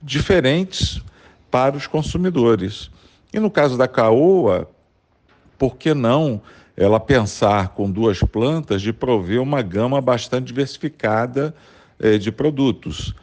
diferentes 0.02 1.00
para 1.50 1.76
os 1.76 1.86
consumidores. 1.86 2.90
E 3.32 3.38
no 3.38 3.50
caso 3.50 3.76
da 3.76 3.86
Caoa, 3.86 4.68
por 5.58 5.76
que 5.76 5.94
não 5.94 6.40
ela 6.76 6.98
pensar 6.98 7.68
com 7.68 7.90
duas 7.90 8.20
plantas 8.20 8.80
de 8.80 8.92
prover 8.92 9.42
uma 9.42 9.60
gama 9.60 10.00
bastante 10.00 10.46
diversificada 10.46 11.54
eh, 11.98 12.16
de 12.16 12.32
produtos. 12.32 13.14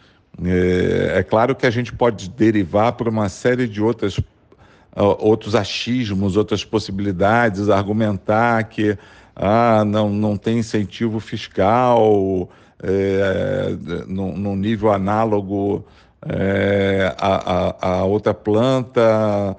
É, 0.46 1.18
é, 1.18 1.24
claro 1.24 1.56
que 1.56 1.66
a 1.66 1.72
gente 1.72 1.92
pode 1.92 2.30
derivar 2.30 2.94
por 2.94 3.08
uma 3.08 3.28
série 3.28 3.68
de 3.68 3.82
outras, 3.82 4.20
uh, 4.20 5.18
outros 5.18 5.56
achismos, 5.56 6.38
outras 6.38 6.64
possibilidades, 6.64 7.70
argumentar 7.70 8.64
que 8.66 8.96
ah, 9.36 9.84
não, 9.84 10.10
não 10.12 10.38
tem 10.38 10.60
incentivo 10.60 11.20
fiscal 11.20 12.48
é, 12.82 13.76
num, 14.08 14.56
nível 14.56 14.92
análogo 14.92 15.84
é, 16.24 17.16
a, 17.20 17.72
a, 17.80 18.00
a 18.00 18.06
outra 18.06 18.34
planta 18.34 19.58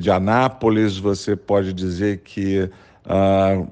de 0.00 0.10
Anápolis, 0.10 0.96
você 0.96 1.36
pode 1.36 1.72
dizer 1.72 2.18
que, 2.24 2.70
ah, 3.04 3.62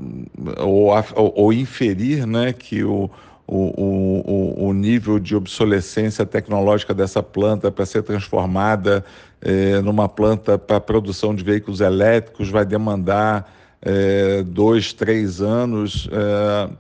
ou, 0.59 0.92
ou, 1.14 1.53
inferir 1.53 2.26
né, 2.26 2.53
que 2.53 2.85
o, 2.85 3.11
o, 3.46 4.61
o, 4.61 4.68
o 4.68 4.72
nível 4.72 5.18
de 5.18 5.35
obsolescência 5.35 6.26
tecnológica 6.26 6.92
dessa 6.92 7.22
planta 7.22 7.70
para 7.70 7.87
ser 7.87 8.03
transformada 8.03 9.05
eh, 9.42 9.81
numa 9.81 10.09
planta 10.09 10.59
para 10.59 10.79
produção 10.81 11.35
de 11.35 11.42
veículos 11.42 11.81
elétricos 11.81 12.50
vai 12.50 12.64
demandar 12.64 13.50
eh, 13.83 14.44
dois, 14.46 14.92
três 14.92 15.40
anos. 15.40 16.09
Eh, 16.12 16.70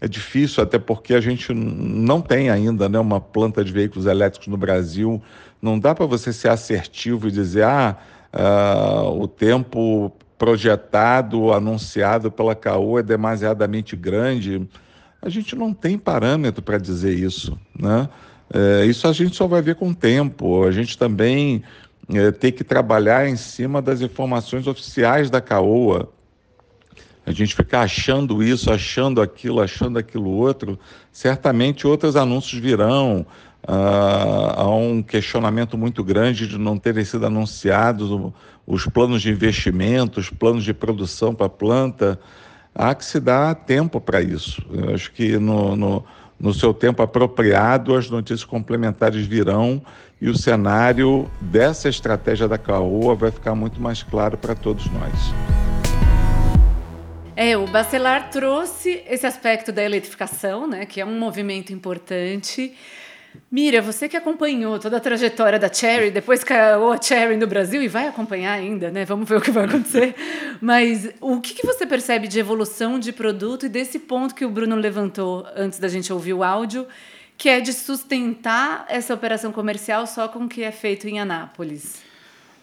é 0.00 0.06
difícil, 0.06 0.62
até 0.62 0.78
porque 0.78 1.14
a 1.14 1.20
gente 1.20 1.54
não 1.54 2.20
tem 2.20 2.50
ainda 2.50 2.88
né, 2.88 2.98
uma 2.98 3.20
planta 3.20 3.64
de 3.64 3.72
veículos 3.72 4.06
elétricos 4.06 4.48
no 4.48 4.56
Brasil 4.56 5.22
não 5.60 5.78
dá 5.78 5.94
para 5.94 6.06
você 6.06 6.32
ser 6.32 6.48
assertivo 6.48 7.28
e 7.28 7.30
dizer, 7.30 7.64
ah, 7.64 7.96
uh, 8.32 9.20
o 9.20 9.26
tempo 9.26 10.12
projetado, 10.38 11.52
anunciado 11.52 12.30
pela 12.30 12.54
CAU 12.54 12.98
é 12.98 13.02
demasiadamente 13.02 13.96
grande. 13.96 14.68
A 15.22 15.28
gente 15.28 15.56
não 15.56 15.72
tem 15.72 15.98
parâmetro 15.98 16.62
para 16.62 16.78
dizer 16.78 17.14
isso, 17.14 17.58
né? 17.78 18.08
É, 18.52 18.84
isso 18.84 19.08
a 19.08 19.12
gente 19.12 19.34
só 19.34 19.48
vai 19.48 19.60
ver 19.60 19.74
com 19.74 19.88
o 19.88 19.94
tempo. 19.94 20.62
A 20.64 20.70
gente 20.70 20.96
também 20.96 21.64
é, 22.12 22.30
tem 22.30 22.52
que 22.52 22.62
trabalhar 22.62 23.28
em 23.28 23.34
cima 23.34 23.82
das 23.82 24.02
informações 24.02 24.66
oficiais 24.66 25.30
da 25.30 25.40
CAOA. 25.40 26.08
A 27.26 27.32
gente 27.32 27.54
ficar 27.54 27.80
achando 27.82 28.42
isso, 28.42 28.72
achando 28.72 29.20
aquilo, 29.20 29.60
achando 29.60 29.98
aquilo 29.98 30.30
outro, 30.30 30.78
certamente 31.10 31.86
outros 31.86 32.14
anúncios 32.16 32.60
virão, 32.60 33.26
Uh, 33.68 34.60
há 34.60 34.68
um 34.68 35.02
questionamento 35.02 35.76
muito 35.76 36.04
grande 36.04 36.46
de 36.46 36.56
não 36.56 36.78
terem 36.78 37.04
sido 37.04 37.26
anunciados 37.26 38.32
os 38.64 38.86
planos 38.86 39.20
de 39.20 39.30
investimento, 39.30 40.20
os 40.20 40.30
planos 40.30 40.62
de 40.62 40.72
produção 40.72 41.34
para 41.34 41.46
a 41.46 41.50
planta. 41.50 42.18
Há 42.72 42.94
que 42.94 43.04
se 43.04 43.18
dar 43.18 43.52
tempo 43.56 44.00
para 44.00 44.22
isso. 44.22 44.62
Eu 44.70 44.94
acho 44.94 45.10
que 45.10 45.36
no, 45.36 45.74
no, 45.74 46.04
no 46.38 46.54
seu 46.54 46.72
tempo 46.72 47.02
apropriado 47.02 47.96
as 47.96 48.08
notícias 48.08 48.44
complementares 48.44 49.26
virão 49.26 49.82
e 50.20 50.28
o 50.28 50.36
cenário 50.36 51.28
dessa 51.40 51.88
estratégia 51.88 52.46
da 52.46 52.56
CAOA 52.56 53.16
vai 53.16 53.32
ficar 53.32 53.56
muito 53.56 53.80
mais 53.80 54.00
claro 54.00 54.38
para 54.38 54.54
todos 54.54 54.86
nós. 54.92 55.75
É, 57.36 57.54
o 57.54 57.66
Bacelar 57.66 58.30
trouxe 58.30 59.04
esse 59.06 59.26
aspecto 59.26 59.70
da 59.70 59.82
eletrificação, 59.84 60.66
né, 60.66 60.86
que 60.86 61.02
é 61.02 61.04
um 61.04 61.18
movimento 61.18 61.70
importante. 61.70 62.74
Mira, 63.52 63.82
você 63.82 64.08
que 64.08 64.16
acompanhou 64.16 64.78
toda 64.78 64.96
a 64.96 65.00
trajetória 65.00 65.58
da 65.58 65.70
Cherry, 65.70 66.10
depois 66.10 66.42
caiu 66.42 66.92
a 66.92 67.00
Cherry 67.00 67.36
no 67.36 67.46
Brasil 67.46 67.82
e 67.82 67.88
vai 67.88 68.08
acompanhar 68.08 68.54
ainda, 68.54 68.90
né? 68.90 69.04
Vamos 69.04 69.28
ver 69.28 69.36
o 69.36 69.40
que 69.42 69.50
vai 69.50 69.66
acontecer. 69.66 70.14
Mas 70.62 71.10
o 71.20 71.38
que, 71.38 71.52
que 71.52 71.66
você 71.66 71.84
percebe 71.84 72.26
de 72.26 72.38
evolução 72.38 72.98
de 72.98 73.12
produto 73.12 73.66
e 73.66 73.68
desse 73.68 73.98
ponto 73.98 74.34
que 74.34 74.46
o 74.46 74.48
Bruno 74.48 74.74
levantou 74.74 75.46
antes 75.54 75.78
da 75.78 75.88
gente 75.88 76.10
ouvir 76.10 76.32
o 76.32 76.42
áudio, 76.42 76.86
que 77.36 77.50
é 77.50 77.60
de 77.60 77.74
sustentar 77.74 78.86
essa 78.88 79.12
operação 79.12 79.52
comercial 79.52 80.06
só 80.06 80.26
com 80.26 80.44
o 80.44 80.48
que 80.48 80.62
é 80.62 80.72
feito 80.72 81.06
em 81.06 81.20
Anápolis? 81.20 82.05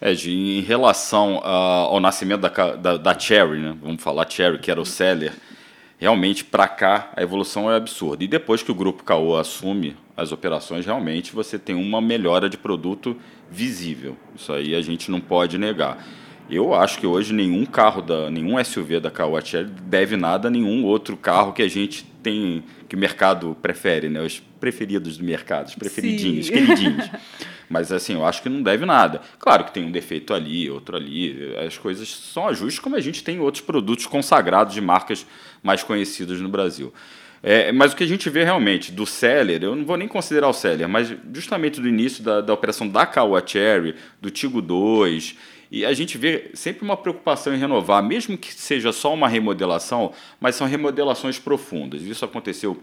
É, 0.04 0.12
em 0.12 0.60
relação 0.60 1.38
ao 1.42 1.98
nascimento 1.98 2.42
da, 2.42 2.76
da, 2.76 2.96
da 2.98 3.18
Cherry, 3.18 3.58
né? 3.58 3.74
vamos 3.82 4.02
falar 4.02 4.28
Cherry, 4.28 4.58
que 4.58 4.70
era 4.70 4.78
o 4.78 4.84
seller, 4.84 5.32
realmente 5.96 6.44
para 6.44 6.68
cá 6.68 7.10
a 7.16 7.22
evolução 7.22 7.72
é 7.72 7.76
absurda. 7.76 8.22
E 8.22 8.28
depois 8.28 8.62
que 8.62 8.70
o 8.70 8.74
grupo 8.74 9.02
Caoa 9.02 9.40
assume 9.40 9.96
as 10.14 10.30
operações, 10.30 10.84
realmente 10.84 11.34
você 11.34 11.58
tem 11.58 11.74
uma 11.74 12.02
melhora 12.02 12.50
de 12.50 12.58
produto 12.58 13.16
visível. 13.50 14.14
Isso 14.36 14.52
aí 14.52 14.74
a 14.74 14.82
gente 14.82 15.10
não 15.10 15.22
pode 15.22 15.56
negar. 15.56 16.06
Eu 16.50 16.74
acho 16.74 16.98
que 16.98 17.06
hoje 17.06 17.32
nenhum 17.32 17.64
carro 17.64 18.02
da 18.02 18.30
nenhum 18.30 18.62
SUV 18.62 19.00
da 19.00 19.10
Caoa 19.10 19.40
Cherry 19.42 19.70
deve 19.84 20.18
nada 20.18 20.48
a 20.48 20.50
nenhum 20.50 20.84
outro 20.84 21.16
carro 21.16 21.54
que 21.54 21.62
a 21.62 21.68
gente 21.68 22.04
tem 22.22 22.62
que 22.90 22.94
o 22.94 22.98
mercado 22.98 23.56
prefere, 23.62 24.10
né? 24.10 24.20
Os 24.20 24.38
preferidos 24.60 25.16
do 25.16 25.24
mercado, 25.24 25.68
os 25.68 25.74
preferidinhos, 25.74 26.48
Sim. 26.48 26.52
queridinhos. 26.52 27.08
Mas 27.68 27.90
assim, 27.92 28.14
eu 28.14 28.24
acho 28.24 28.42
que 28.42 28.48
não 28.48 28.62
deve 28.62 28.84
nada. 28.84 29.20
Claro 29.38 29.64
que 29.64 29.72
tem 29.72 29.84
um 29.84 29.92
defeito 29.92 30.34
ali, 30.34 30.70
outro 30.70 30.96
ali. 30.96 31.54
As 31.56 31.78
coisas 31.78 32.08
são 32.08 32.48
ajustes, 32.48 32.78
como 32.78 32.96
a 32.96 33.00
gente 33.00 33.22
tem 33.22 33.40
outros 33.40 33.62
produtos 33.62 34.06
consagrados 34.06 34.74
de 34.74 34.80
marcas 34.80 35.26
mais 35.62 35.82
conhecidas 35.82 36.40
no 36.40 36.48
Brasil. 36.48 36.92
É, 37.46 37.70
mas 37.72 37.92
o 37.92 37.96
que 37.96 38.04
a 38.04 38.06
gente 38.06 38.30
vê 38.30 38.42
realmente 38.42 38.90
do 38.90 39.04
Seller, 39.04 39.62
eu 39.62 39.76
não 39.76 39.84
vou 39.84 39.98
nem 39.98 40.08
considerar 40.08 40.48
o 40.48 40.52
Seller, 40.54 40.88
mas 40.88 41.14
justamente 41.32 41.78
do 41.78 41.86
início 41.86 42.24
da, 42.24 42.40
da 42.40 42.54
operação 42.54 42.88
da 42.88 43.04
Kawa 43.04 43.42
Cherry, 43.44 43.94
do 44.18 44.30
Tigo 44.30 44.62
2, 44.62 45.36
e 45.70 45.84
a 45.84 45.92
gente 45.92 46.16
vê 46.16 46.50
sempre 46.54 46.84
uma 46.84 46.96
preocupação 46.96 47.54
em 47.54 47.58
renovar, 47.58 48.02
mesmo 48.02 48.38
que 48.38 48.54
seja 48.54 48.92
só 48.92 49.12
uma 49.12 49.28
remodelação, 49.28 50.12
mas 50.40 50.54
são 50.54 50.66
remodelações 50.66 51.38
profundas. 51.38 52.00
Isso 52.02 52.24
aconteceu 52.24 52.82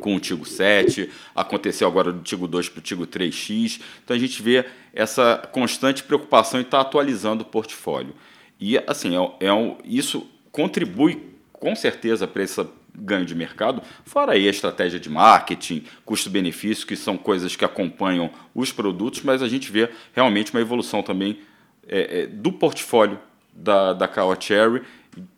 com 0.00 0.16
o 0.16 0.20
Tigo 0.20 0.46
7, 0.46 1.10
aconteceu 1.34 1.86
agora 1.86 2.12
do 2.12 2.22
Tigo 2.22 2.46
2 2.46 2.68
para 2.68 2.78
o 2.78 2.82
Tigo 2.82 3.06
3X. 3.06 3.80
Então 4.04 4.16
a 4.16 4.18
gente 4.18 4.42
vê 4.42 4.64
essa 4.92 5.36
constante 5.52 6.02
preocupação 6.02 6.60
em 6.60 6.62
estar 6.62 6.78
tá 6.78 6.82
atualizando 6.82 7.42
o 7.42 7.46
portfólio. 7.46 8.14
E 8.58 8.78
assim, 8.86 9.16
é, 9.16 9.46
é 9.46 9.52
um, 9.52 9.76
isso 9.84 10.26
contribui 10.50 11.34
com 11.52 11.74
certeza 11.74 12.26
para 12.26 12.42
esse 12.42 12.66
ganho 12.98 13.26
de 13.26 13.34
mercado, 13.34 13.82
fora 14.04 14.32
aí 14.32 14.46
a 14.46 14.50
estratégia 14.50 14.98
de 14.98 15.10
marketing, 15.10 15.84
custo-benefício, 16.04 16.86
que 16.86 16.96
são 16.96 17.18
coisas 17.18 17.54
que 17.54 17.64
acompanham 17.64 18.30
os 18.54 18.72
produtos, 18.72 19.22
mas 19.22 19.42
a 19.42 19.48
gente 19.48 19.70
vê 19.70 19.90
realmente 20.14 20.52
uma 20.52 20.60
evolução 20.60 21.02
também 21.02 21.40
é, 21.86 22.22
é, 22.22 22.26
do 22.26 22.50
portfólio 22.52 23.18
da, 23.52 23.92
da 23.92 24.08
Kawa 24.08 24.36
Cherry. 24.40 24.82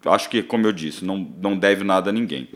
Acho 0.05 0.29
que, 0.29 0.43
como 0.43 0.67
eu 0.67 0.73
disse, 0.73 1.05
não, 1.05 1.19
não 1.41 1.57
deve 1.57 1.83
nada 1.85 2.11
a 2.11 2.13
ninguém. 2.13 2.49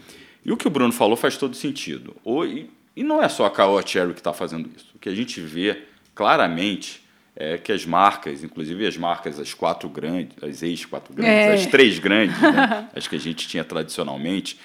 E 0.44 0.50
o 0.52 0.56
que 0.56 0.66
o 0.66 0.70
Bruno 0.70 0.92
falou 0.92 1.16
faz 1.16 1.36
todo 1.36 1.54
sentido. 1.54 2.16
E, 2.46 2.68
e 2.96 3.02
não 3.02 3.22
é 3.22 3.28
só 3.28 3.46
a 3.46 3.50
Caoa 3.50 3.86
Cherry 3.86 4.12
que 4.12 4.20
está 4.20 4.32
fazendo 4.32 4.68
isso. 4.76 4.88
O 4.94 4.98
que 4.98 5.08
a 5.08 5.14
gente 5.14 5.40
vê 5.40 5.82
claramente 6.14 7.02
é 7.34 7.56
que 7.56 7.72
as 7.72 7.86
marcas, 7.86 8.44
inclusive 8.44 8.86
as 8.86 8.96
marcas, 8.96 9.38
as 9.38 9.54
quatro 9.54 9.88
grandes, 9.88 10.36
as 10.42 10.62
ex-quatro 10.62 11.14
grandes, 11.14 11.34
é. 11.34 11.54
as 11.54 11.66
três 11.66 11.98
grandes, 11.98 12.38
né, 12.40 12.88
as 12.94 13.06
que 13.06 13.16
a 13.16 13.20
gente 13.20 13.48
tinha 13.48 13.64
tradicionalmente, 13.64 14.58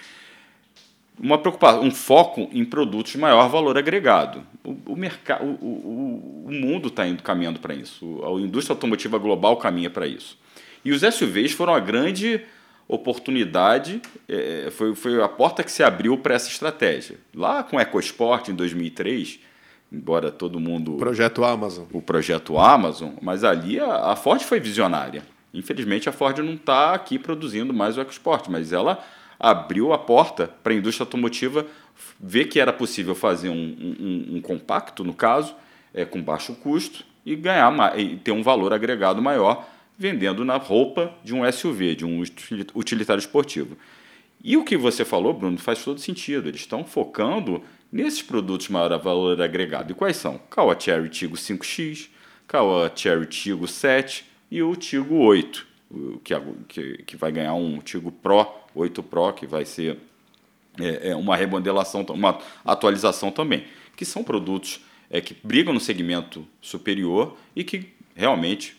uma 1.19 1.37
preocupação, 1.37 1.81
um 1.81 1.91
foco 1.91 2.49
em 2.51 2.63
produtos 2.63 3.13
de 3.13 3.17
maior 3.17 3.47
valor 3.49 3.77
agregado. 3.77 4.43
O, 4.63 4.93
o, 4.93 4.95
mercado, 4.95 5.43
o, 5.43 5.65
o, 5.65 6.45
o 6.47 6.51
mundo 6.51 6.89
está 6.89 7.07
indo 7.07 7.23
caminhando 7.23 7.59
para 7.59 7.73
isso. 7.73 8.21
A 8.23 8.39
indústria 8.39 8.73
automotiva 8.73 9.17
global 9.17 9.57
caminha 9.57 9.89
para 9.89 10.05
isso. 10.05 10.37
E 10.85 10.91
os 10.91 11.01
SUVs 11.01 11.53
foram 11.53 11.73
a 11.73 11.79
grande 11.79 12.41
oportunidade, 12.87 14.01
é, 14.29 14.69
foi, 14.71 14.95
foi 14.95 15.21
a 15.21 15.27
porta 15.27 15.63
que 15.63 15.71
se 15.71 15.83
abriu 15.83 16.17
para 16.17 16.35
essa 16.35 16.49
estratégia. 16.49 17.17
Lá 17.35 17.63
com 17.63 17.77
o 17.77 17.79
EcoSport, 17.79 18.47
em 18.49 18.55
2003, 18.55 19.39
embora 19.91 20.31
todo 20.31 20.59
mundo... 20.59 20.95
O 20.95 20.97
projeto 20.97 21.43
Amazon. 21.43 21.85
O 21.91 22.01
projeto 22.01 22.57
Amazon, 22.57 23.11
mas 23.21 23.43
ali 23.43 23.79
a, 23.79 24.11
a 24.11 24.15
Ford 24.15 24.41
foi 24.41 24.59
visionária. 24.59 25.23
Infelizmente, 25.53 26.07
a 26.07 26.11
Ford 26.11 26.37
não 26.39 26.53
está 26.53 26.93
aqui 26.93 27.19
produzindo 27.19 27.73
mais 27.73 27.97
o 27.97 28.01
EcoSport, 28.01 28.47
mas 28.49 28.71
ela 28.71 29.03
abriu 29.39 29.93
a 29.93 29.97
porta 29.97 30.47
para 30.63 30.73
a 30.73 30.75
indústria 30.75 31.03
automotiva 31.03 31.65
ver 32.19 32.45
que 32.45 32.59
era 32.59 32.71
possível 32.71 33.15
fazer 33.15 33.49
um, 33.49 33.53
um, 33.53 34.35
um 34.37 34.41
compacto, 34.41 35.03
no 35.03 35.13
caso, 35.13 35.55
é, 35.93 36.05
com 36.05 36.21
baixo 36.21 36.55
custo 36.55 37.03
e 37.25 37.35
ganhar 37.35 37.99
e 37.99 38.15
ter 38.17 38.31
um 38.31 38.43
valor 38.43 38.73
agregado 38.73 39.21
maior 39.21 39.67
vendendo 39.97 40.45
na 40.45 40.57
roupa 40.57 41.13
de 41.23 41.33
um 41.33 41.49
SUV, 41.51 41.95
de 41.95 42.05
um 42.05 42.21
utilitário 42.75 43.19
esportivo. 43.19 43.77
E 44.43 44.55
o 44.55 44.63
que 44.63 44.77
você 44.77 45.03
falou, 45.03 45.33
Bruno, 45.33 45.57
faz 45.57 45.83
todo 45.83 45.99
sentido. 45.99 46.47
Eles 46.47 46.61
estão 46.61 46.83
focando 46.83 47.63
nesses 47.91 48.21
produtos 48.21 48.69
maior 48.69 48.97
valor 48.99 49.41
agregado. 49.41 49.91
E 49.91 49.95
quais 49.95 50.17
são? 50.17 50.39
Caoa 50.49 50.79
Cherry 50.79 51.09
Tigo 51.09 51.35
5X, 51.35 52.09
Caoa 52.47 52.91
Cherry 52.95 53.25
Tigo 53.25 53.67
7 53.67 54.25
e 54.51 54.61
o 54.61 54.75
Tigo 54.75 55.15
8, 55.15 55.67
que, 56.23 56.33
que, 56.67 57.03
que 57.03 57.17
vai 57.17 57.31
ganhar 57.31 57.55
um 57.55 57.79
Tigo 57.79 58.11
Pro, 58.11 58.47
8 58.75 59.01
Pro, 59.03 59.33
que 59.33 59.47
vai 59.47 59.65
ser 59.65 59.97
é, 60.79 61.09
é 61.09 61.15
uma 61.15 61.35
remodelação, 61.35 62.05
uma 62.09 62.39
atualização 62.63 63.31
também, 63.31 63.65
que 63.95 64.05
são 64.05 64.23
produtos 64.23 64.79
é, 65.09 65.19
que 65.19 65.35
brigam 65.43 65.73
no 65.73 65.79
segmento 65.79 66.47
superior 66.61 67.35
e 67.55 67.63
que 67.63 67.89
realmente 68.15 68.76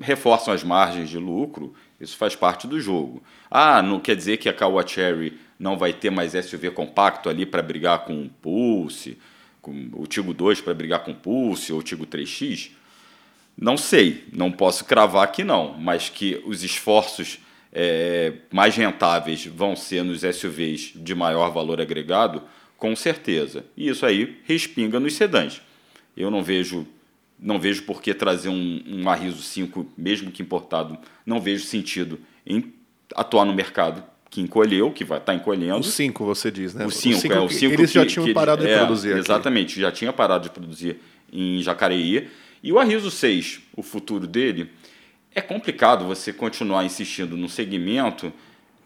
reforçam 0.00 0.52
as 0.52 0.62
margens 0.62 1.08
de 1.08 1.18
lucro, 1.18 1.74
isso 2.00 2.16
faz 2.16 2.34
parte 2.36 2.66
do 2.66 2.80
jogo. 2.80 3.22
Ah, 3.50 3.82
não 3.82 4.00
quer 4.00 4.16
dizer 4.16 4.36
que 4.36 4.48
a 4.48 4.52
Caoa 4.52 4.86
Cherry 4.86 5.38
não 5.58 5.76
vai 5.76 5.92
ter 5.92 6.10
mais 6.10 6.32
SUV 6.32 6.70
compacto 6.70 7.28
ali 7.28 7.44
para 7.44 7.62
brigar 7.62 8.04
com 8.04 8.22
o 8.22 8.28
Pulse, 8.28 9.18
com 9.60 9.90
o 9.94 10.06
Tigo 10.06 10.32
2 10.32 10.60
para 10.60 10.74
brigar 10.74 11.04
com 11.04 11.10
o 11.10 11.16
Pulse 11.16 11.72
ou 11.72 11.80
o 11.80 11.82
Tigo 11.82 12.06
3X? 12.06 12.70
Não 13.56 13.76
sei, 13.76 14.24
não 14.32 14.52
posso 14.52 14.84
cravar 14.84 15.32
que 15.32 15.42
não, 15.42 15.74
mas 15.76 16.08
que 16.08 16.40
os 16.46 16.62
esforços 16.62 17.40
é, 17.72 18.32
mais 18.52 18.76
rentáveis 18.76 19.44
vão 19.46 19.74
ser 19.74 20.04
nos 20.04 20.20
SUVs 20.20 20.92
de 20.94 21.14
maior 21.14 21.50
valor 21.50 21.80
agregado, 21.80 22.42
com 22.76 22.94
certeza. 22.94 23.64
E 23.76 23.88
isso 23.88 24.06
aí 24.06 24.38
respinga 24.44 25.00
nos 25.00 25.14
sedãs. 25.14 25.60
Eu 26.16 26.30
não 26.30 26.42
vejo 26.42 26.86
não 27.38 27.58
vejo 27.58 27.82
por 27.84 28.02
que 28.02 28.12
trazer 28.12 28.48
um, 28.48 28.82
um 28.86 29.08
Arriso 29.08 29.42
5, 29.42 29.86
mesmo 29.96 30.30
que 30.30 30.42
importado, 30.42 30.98
não 31.24 31.40
vejo 31.40 31.64
sentido 31.64 32.18
em 32.46 32.72
atuar 33.14 33.44
no 33.44 33.54
mercado 33.54 34.02
que 34.30 34.40
encolheu, 34.40 34.90
que 34.90 35.04
vai 35.04 35.18
estar 35.18 35.32
tá 35.32 35.38
encolhendo. 35.38 35.80
O 35.80 35.84
5, 35.84 36.24
você 36.24 36.50
diz, 36.50 36.74
né? 36.74 36.84
O 36.84 36.90
5, 36.90 37.32
é 37.32 37.40
o 37.40 37.48
5 37.48 37.72
Eles 37.72 37.90
que, 37.90 37.98
já 37.98 38.06
tinham 38.06 38.32
parado 38.34 38.62
de 38.62 38.70
é, 38.70 38.78
produzir 38.78 39.10
aqui. 39.12 39.20
Exatamente, 39.20 39.80
já 39.80 39.90
tinha 39.90 40.12
parado 40.12 40.44
de 40.44 40.50
produzir 40.50 41.00
em 41.32 41.62
Jacareí. 41.62 42.28
E 42.62 42.72
o 42.72 42.78
Arriso 42.78 43.10
6, 43.10 43.60
o 43.76 43.82
futuro 43.82 44.26
dele, 44.26 44.70
é 45.34 45.40
complicado 45.40 46.04
você 46.04 46.32
continuar 46.32 46.84
insistindo 46.84 47.36
num 47.36 47.48
segmento 47.48 48.32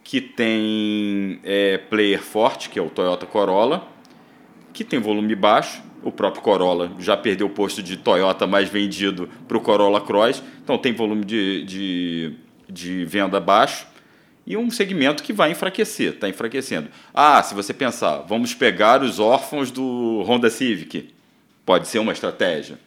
que 0.04 0.20
tem 0.20 1.40
é, 1.42 1.78
player 1.78 2.22
forte, 2.22 2.68
que 2.68 2.78
é 2.78 2.82
o 2.82 2.90
Toyota 2.90 3.24
Corolla, 3.26 3.88
que 4.72 4.84
tem 4.84 4.98
volume 4.98 5.34
baixo, 5.34 5.82
o 6.02 6.10
próprio 6.10 6.42
Corolla 6.42 6.92
já 6.98 7.16
perdeu 7.16 7.46
o 7.46 7.50
posto 7.50 7.82
de 7.82 7.96
Toyota 7.96 8.46
mais 8.46 8.68
vendido 8.68 9.28
para 9.46 9.56
o 9.56 9.60
Corolla 9.60 10.00
Cross, 10.00 10.42
então 10.62 10.76
tem 10.78 10.92
volume 10.92 11.24
de, 11.24 11.64
de, 11.64 12.34
de 12.68 13.04
venda 13.04 13.38
baixo 13.38 13.86
e 14.46 14.56
um 14.56 14.70
segmento 14.70 15.22
que 15.22 15.32
vai 15.32 15.52
enfraquecer, 15.52 16.14
está 16.14 16.28
enfraquecendo. 16.28 16.88
Ah, 17.14 17.42
se 17.42 17.54
você 17.54 17.72
pensar, 17.72 18.18
vamos 18.28 18.54
pegar 18.54 19.02
os 19.02 19.20
órfãos 19.20 19.70
do 19.70 20.22
Honda 20.26 20.50
Civic, 20.50 21.10
pode 21.64 21.86
ser 21.86 22.00
uma 22.00 22.12
estratégia. 22.12 22.78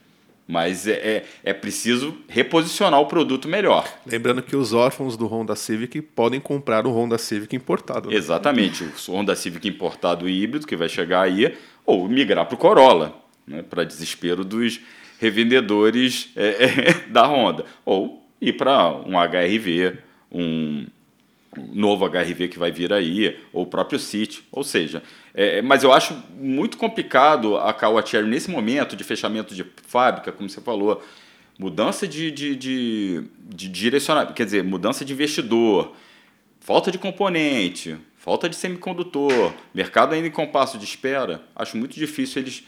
Mas 0.48 0.86
é, 0.86 0.92
é, 0.92 1.24
é, 1.42 1.52
preciso 1.52 2.16
reposicionar 2.28 3.00
o 3.00 3.06
produto 3.06 3.48
melhor. 3.48 3.84
Lembrando 4.06 4.40
que 4.40 4.54
os 4.54 4.72
órfãos 4.72 5.16
do 5.16 5.26
Honda 5.26 5.56
Civic 5.56 6.00
podem 6.00 6.38
comprar 6.38 6.86
o 6.86 6.92
Honda 6.92 7.18
Civic 7.18 7.56
importado. 7.56 8.08
Né? 8.08 8.14
Exatamente. 8.14 8.84
O 8.84 9.12
Honda 9.12 9.34
Civic 9.34 9.66
importado 9.66 10.28
híbrido 10.28 10.64
que 10.64 10.76
vai 10.76 10.88
chegar 10.88 11.22
aí, 11.22 11.52
ou 11.86 12.08
migrar 12.08 12.44
para 12.44 12.54
o 12.54 12.58
Corolla, 12.58 13.14
né, 13.46 13.62
para 13.62 13.84
desespero 13.84 14.44
dos 14.44 14.80
revendedores 15.18 16.30
é, 16.36 16.46
é, 16.90 16.92
da 17.08 17.26
Honda. 17.26 17.64
Ou 17.84 18.26
ir 18.40 18.54
para 18.54 18.90
um 18.90 19.12
HRV, 19.12 19.98
um 20.30 20.86
novo 21.72 22.06
HRV 22.06 22.48
que 22.48 22.58
vai 22.58 22.70
vir 22.70 22.92
aí, 22.92 23.38
ou 23.52 23.62
o 23.62 23.66
próprio 23.66 23.98
City. 23.98 24.42
Ou 24.52 24.62
seja, 24.62 25.02
é, 25.32 25.62
mas 25.62 25.82
eu 25.82 25.92
acho 25.92 26.14
muito 26.38 26.76
complicado 26.76 27.56
a 27.56 27.72
Caoa 27.72 28.04
Cherry 28.04 28.28
nesse 28.28 28.50
momento 28.50 28.96
de 28.96 29.04
fechamento 29.04 29.54
de 29.54 29.64
fábrica, 29.86 30.32
como 30.32 30.50
você 30.50 30.60
falou, 30.60 31.02
mudança 31.58 32.06
de, 32.06 32.30
de, 32.30 32.54
de, 32.54 33.24
de 33.38 33.68
direcionamento, 33.68 34.34
quer 34.34 34.44
dizer, 34.44 34.62
mudança 34.62 35.04
de 35.04 35.12
investidor, 35.12 35.94
falta 36.60 36.90
de 36.90 36.98
componente, 36.98 37.96
falta 38.26 38.48
de 38.48 38.56
semicondutor, 38.56 39.52
mercado 39.72 40.12
ainda 40.12 40.26
em 40.26 40.32
compasso 40.32 40.76
de 40.78 40.84
espera, 40.84 41.42
acho 41.54 41.76
muito 41.76 41.94
difícil 41.94 42.42
eles 42.42 42.64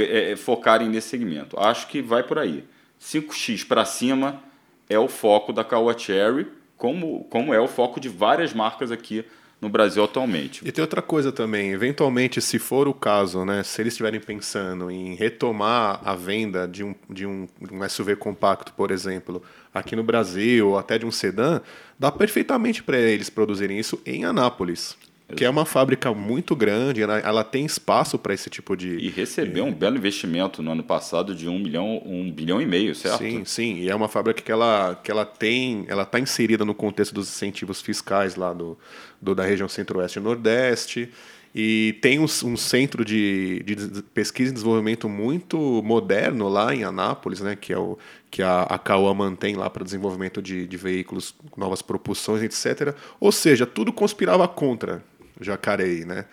é, 0.00 0.32
é, 0.32 0.36
focarem 0.36 0.86
nesse 0.86 1.08
segmento. 1.08 1.58
Acho 1.58 1.88
que 1.88 2.02
vai 2.02 2.22
por 2.22 2.38
aí. 2.38 2.62
5x 3.00 3.66
para 3.66 3.86
cima 3.86 4.42
é 4.86 4.98
o 4.98 5.08
foco 5.08 5.50
da 5.50 5.64
Caoa 5.64 5.96
Cherry, 5.96 6.46
como, 6.76 7.24
como 7.30 7.54
é 7.54 7.58
o 7.58 7.66
foco 7.66 7.98
de 7.98 8.10
várias 8.10 8.52
marcas 8.52 8.92
aqui 8.92 9.24
no 9.60 9.68
Brasil 9.68 10.02
atualmente. 10.02 10.66
E 10.66 10.70
tem 10.70 10.82
outra 10.82 11.02
coisa 11.02 11.32
também, 11.32 11.70
eventualmente, 11.72 12.40
se 12.40 12.58
for 12.58 12.86
o 12.86 12.94
caso, 12.94 13.44
né, 13.44 13.62
se 13.62 13.82
eles 13.82 13.92
estiverem 13.92 14.20
pensando 14.20 14.90
em 14.90 15.14
retomar 15.14 16.00
a 16.04 16.14
venda 16.14 16.66
de 16.66 16.84
um, 16.84 16.94
de 17.10 17.26
um, 17.26 17.46
um 17.70 17.88
SUV 17.88 18.16
compacto, 18.16 18.72
por 18.74 18.90
exemplo, 18.90 19.42
aqui 19.74 19.96
no 19.96 20.02
Brasil, 20.02 20.68
ou 20.68 20.78
até 20.78 20.98
de 20.98 21.04
um 21.04 21.10
sedã, 21.10 21.60
dá 21.98 22.12
perfeitamente 22.12 22.82
para 22.82 22.98
eles 22.98 23.28
produzirem 23.28 23.78
isso 23.78 24.00
em 24.06 24.24
Anápolis. 24.24 24.96
Que 25.36 25.44
é 25.44 25.50
uma 25.50 25.66
fábrica 25.66 26.14
muito 26.14 26.56
grande, 26.56 27.02
ela, 27.02 27.18
ela 27.18 27.44
tem 27.44 27.66
espaço 27.66 28.18
para 28.18 28.32
esse 28.32 28.48
tipo 28.48 28.74
de. 28.74 28.96
E 28.96 29.10
recebeu 29.10 29.66
um 29.66 29.72
belo 29.72 29.98
investimento 29.98 30.62
no 30.62 30.72
ano 30.72 30.82
passado 30.82 31.34
de 31.34 31.46
um 31.46 31.58
milhão, 31.58 32.02
um 32.06 32.32
bilhão 32.32 32.62
e 32.62 32.66
meio, 32.66 32.94
certo? 32.94 33.18
Sim, 33.18 33.44
sim. 33.44 33.74
E 33.76 33.90
é 33.90 33.94
uma 33.94 34.08
fábrica 34.08 34.40
que 34.40 34.50
ela, 34.50 34.98
que 35.04 35.10
ela 35.10 35.26
tem, 35.26 35.84
ela 35.86 36.04
está 36.04 36.18
inserida 36.18 36.64
no 36.64 36.74
contexto 36.74 37.12
dos 37.12 37.28
incentivos 37.28 37.82
fiscais 37.82 38.36
lá 38.36 38.54
do, 38.54 38.78
do 39.20 39.34
da 39.34 39.44
região 39.44 39.68
centro-oeste 39.68 40.18
e 40.18 40.22
nordeste. 40.22 41.10
E 41.54 41.98
tem 42.00 42.18
um, 42.18 42.24
um 42.24 42.56
centro 42.56 43.04
de, 43.04 43.62
de, 43.64 44.02
pesquisa 44.14 44.50
e 44.50 44.54
desenvolvimento 44.54 45.08
muito 45.08 45.82
moderno 45.82 46.48
lá 46.48 46.74
em 46.74 46.84
Anápolis, 46.84 47.40
né, 47.40 47.56
que 47.56 47.72
é 47.72 47.78
o 47.78 47.98
que 48.30 48.42
a, 48.42 48.62
a 48.62 48.78
Caoa 48.78 49.12
mantém 49.14 49.56
lá 49.56 49.68
para 49.68 49.84
desenvolvimento 49.84 50.40
de, 50.40 50.66
de 50.66 50.76
veículos, 50.76 51.34
novas 51.56 51.82
propulsões, 51.82 52.42
etc. 52.42 52.94
Ou 53.18 53.32
seja, 53.32 53.66
tudo 53.66 53.92
conspirava 53.92 54.46
contra 54.46 55.02
Jacareí, 55.40 56.04
né? 56.04 56.24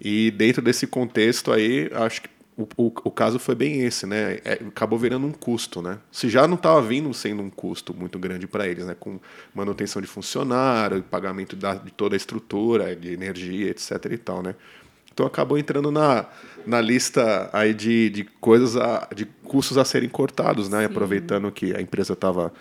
E 0.00 0.30
dentro 0.30 0.60
desse 0.62 0.86
contexto 0.86 1.52
aí, 1.52 1.90
acho 1.94 2.22
que 2.22 2.28
o, 2.56 2.62
o, 2.76 2.86
o 3.04 3.10
caso 3.10 3.38
foi 3.38 3.54
bem 3.54 3.82
esse, 3.82 4.06
né? 4.06 4.38
É, 4.44 4.54
acabou 4.66 4.98
virando 4.98 5.26
um 5.26 5.32
custo, 5.32 5.82
né? 5.82 5.98
Se 6.10 6.28
já 6.28 6.48
não 6.48 6.54
estava 6.54 6.80
vindo 6.80 7.12
sendo 7.12 7.42
um 7.42 7.50
custo 7.50 7.94
muito 7.94 8.18
grande 8.18 8.46
para 8.46 8.66
eles, 8.66 8.86
né? 8.86 8.96
Com 8.98 9.20
manutenção 9.54 10.00
de 10.00 10.08
funcionário, 10.08 11.02
pagamento 11.02 11.54
da, 11.54 11.74
de 11.74 11.90
toda 11.90 12.14
a 12.14 12.18
estrutura, 12.18 12.96
de 12.96 13.12
energia, 13.12 13.70
etc. 13.70 14.06
e 14.10 14.18
tal, 14.18 14.42
né? 14.42 14.54
Então 15.12 15.26
acabou 15.26 15.56
entrando 15.56 15.90
na, 15.90 16.26
na 16.66 16.80
lista 16.80 17.48
aí 17.52 17.72
de, 17.72 18.10
de 18.10 18.24
coisas, 18.24 18.76
a, 18.76 19.08
de 19.14 19.26
custos 19.44 19.78
a 19.78 19.84
serem 19.84 20.08
cortados, 20.08 20.68
né? 20.68 20.80
Sim. 20.80 20.84
Aproveitando 20.86 21.52
que 21.52 21.74
a 21.74 21.80
empresa 21.80 22.14
estava 22.14 22.52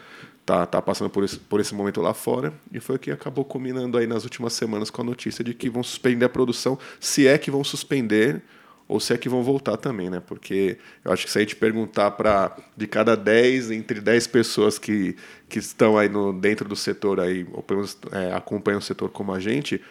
tá, 0.45 0.65
tá 0.65 0.81
passando 0.81 1.09
por 1.09 1.23
esse, 1.23 1.37
por 1.37 1.59
esse 1.59 1.73
momento 1.73 2.01
lá 2.01 2.13
fora. 2.13 2.53
E 2.71 2.79
foi 2.79 2.97
o 2.97 2.99
que 2.99 3.11
acabou 3.11 3.43
combinando 3.43 3.97
aí 3.97 4.05
nas 4.05 4.23
últimas 4.23 4.53
semanas 4.53 4.89
com 4.89 5.01
a 5.01 5.05
notícia 5.05 5.43
de 5.43 5.53
que 5.53 5.69
vão 5.69 5.83
suspender 5.83 6.25
a 6.25 6.29
produção, 6.29 6.77
se 6.99 7.27
é 7.27 7.37
que 7.37 7.49
vão 7.49 7.63
suspender 7.63 8.41
ou 8.87 8.99
se 8.99 9.13
é 9.13 9.17
que 9.17 9.27
vão 9.27 9.43
voltar 9.43 9.77
também, 9.77 10.11
né? 10.11 10.21
Porque 10.25 10.77
eu 11.03 11.11
acho 11.11 11.25
que 11.25 11.31
se 11.31 11.39
a 11.39 11.41
gente 11.41 11.55
perguntar 11.55 12.11
para 12.11 12.55
de 12.77 12.85
cada 12.85 13.17
10, 13.17 13.71
entre 13.71 13.99
10 13.99 14.27
pessoas 14.27 14.77
que, 14.77 15.15
que 15.49 15.57
estão 15.57 15.97
aí 15.97 16.07
no, 16.07 16.31
dentro 16.31 16.69
do 16.69 16.75
setor 16.75 17.19
aí, 17.19 17.47
ou 17.51 17.63
pelo 17.63 17.79
menos 17.79 17.97
é, 18.11 18.31
acompanham 18.33 18.77
o 18.77 18.83
setor 18.83 19.09
como 19.09 19.33
a 19.33 19.39
gente, 19.39 19.81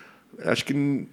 acho 0.44 0.64
que 0.64 1.09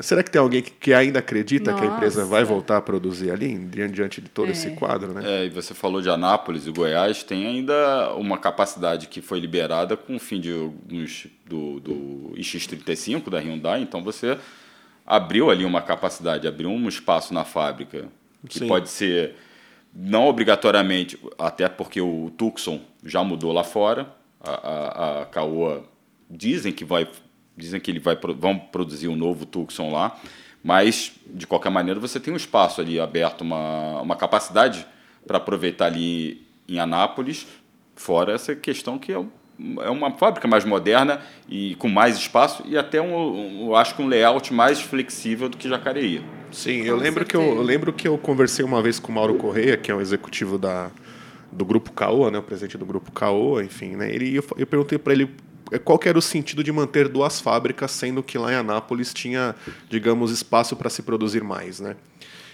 Será 0.00 0.22
que 0.22 0.30
tem 0.30 0.40
alguém 0.40 0.62
que 0.62 0.94
ainda 0.94 1.18
acredita 1.18 1.72
Nossa. 1.72 1.82
que 1.82 1.90
a 1.90 1.94
empresa 1.94 2.24
vai 2.24 2.44
voltar 2.44 2.76
a 2.76 2.80
produzir 2.80 3.32
ali, 3.32 3.58
diante 3.58 4.20
de 4.20 4.28
todo 4.28 4.48
é. 4.48 4.52
esse 4.52 4.70
quadro? 4.70 5.12
Né? 5.12 5.22
É, 5.24 5.46
e 5.46 5.50
você 5.50 5.74
falou 5.74 6.00
de 6.00 6.08
Anápolis 6.08 6.66
e 6.66 6.70
Goiás, 6.70 7.24
tem 7.24 7.46
ainda 7.46 8.14
uma 8.14 8.38
capacidade 8.38 9.08
que 9.08 9.20
foi 9.20 9.40
liberada 9.40 9.96
com 9.96 10.14
o 10.14 10.18
fim 10.20 10.40
de, 10.40 10.52
do, 11.44 11.80
do 11.80 12.32
X35 12.36 13.28
da 13.28 13.40
Hyundai, 13.40 13.82
então 13.82 14.02
você 14.02 14.38
abriu 15.04 15.50
ali 15.50 15.64
uma 15.64 15.82
capacidade, 15.82 16.46
abriu 16.46 16.70
um 16.70 16.88
espaço 16.88 17.34
na 17.34 17.44
fábrica 17.44 18.06
que 18.48 18.60
Sim. 18.60 18.68
pode 18.68 18.88
ser 18.88 19.34
não 19.92 20.28
obrigatoriamente, 20.28 21.18
até 21.36 21.68
porque 21.68 22.00
o 22.00 22.30
Tucson 22.36 22.80
já 23.04 23.24
mudou 23.24 23.52
lá 23.52 23.64
fora, 23.64 24.14
a, 24.40 24.50
a, 24.50 25.22
a 25.22 25.26
Caoa 25.26 25.84
dizem 26.30 26.72
que 26.72 26.84
vai 26.84 27.08
dizem 27.58 27.80
que 27.80 27.90
ele 27.90 27.98
vai 27.98 28.16
vão 28.38 28.58
produzir 28.58 29.08
um 29.08 29.16
novo 29.16 29.44
Tucson 29.44 29.92
lá, 29.92 30.18
mas 30.62 31.12
de 31.26 31.46
qualquer 31.46 31.70
maneira 31.70 31.98
você 31.98 32.18
tem 32.18 32.32
um 32.32 32.36
espaço 32.36 32.80
ali 32.80 32.98
aberto, 32.98 33.42
uma, 33.42 34.00
uma 34.00 34.16
capacidade 34.16 34.86
para 35.26 35.38
aproveitar 35.38 35.86
ali 35.86 36.46
em 36.68 36.78
Anápolis, 36.78 37.46
fora 37.96 38.32
essa 38.32 38.54
questão 38.54 38.98
que 38.98 39.12
é, 39.12 39.16
é 39.16 39.90
uma 39.90 40.12
fábrica 40.12 40.46
mais 40.46 40.64
moderna 40.64 41.20
e 41.48 41.74
com 41.76 41.88
mais 41.88 42.16
espaço 42.16 42.62
e 42.66 42.78
até 42.78 43.00
um, 43.00 43.14
um 43.14 43.66
eu 43.68 43.76
acho 43.76 43.94
que 43.96 44.02
um 44.02 44.06
layout 44.06 44.52
mais 44.54 44.80
flexível 44.80 45.48
do 45.48 45.56
que 45.56 45.68
Jacareí. 45.68 46.22
Sim, 46.50 46.82
eu 46.82 46.96
lembro, 46.96 47.26
que 47.26 47.36
eu, 47.36 47.42
eu, 47.42 47.62
lembro 47.62 47.92
que 47.92 48.08
eu 48.08 48.16
conversei 48.16 48.64
uma 48.64 48.80
vez 48.80 48.98
com 48.98 49.12
o 49.12 49.14
Mauro 49.14 49.34
Correia, 49.34 49.76
que 49.76 49.90
é 49.90 49.94
um 49.94 50.00
executivo 50.00 50.56
da, 50.56 50.90
do 51.52 51.64
grupo 51.64 51.92
Caoa, 51.92 52.30
né, 52.30 52.38
o 52.38 52.42
presidente 52.42 52.78
do 52.78 52.86
grupo 52.86 53.12
Caoa, 53.12 53.62
enfim, 53.62 53.96
né, 53.96 54.10
ele, 54.10 54.34
eu, 54.34 54.44
eu 54.56 54.66
perguntei 54.66 54.96
para 54.98 55.12
ele 55.12 55.30
qual 55.84 56.00
era 56.04 56.18
o 56.18 56.22
sentido 56.22 56.62
de 56.62 56.72
manter 56.72 57.08
duas 57.08 57.40
fábricas, 57.40 57.90
sendo 57.90 58.22
que 58.22 58.38
lá 58.38 58.52
em 58.52 58.56
Anápolis 58.56 59.12
tinha, 59.12 59.54
digamos, 59.90 60.30
espaço 60.30 60.76
para 60.76 60.88
se 60.88 61.02
produzir 61.02 61.42
mais, 61.42 61.80
né? 61.80 61.96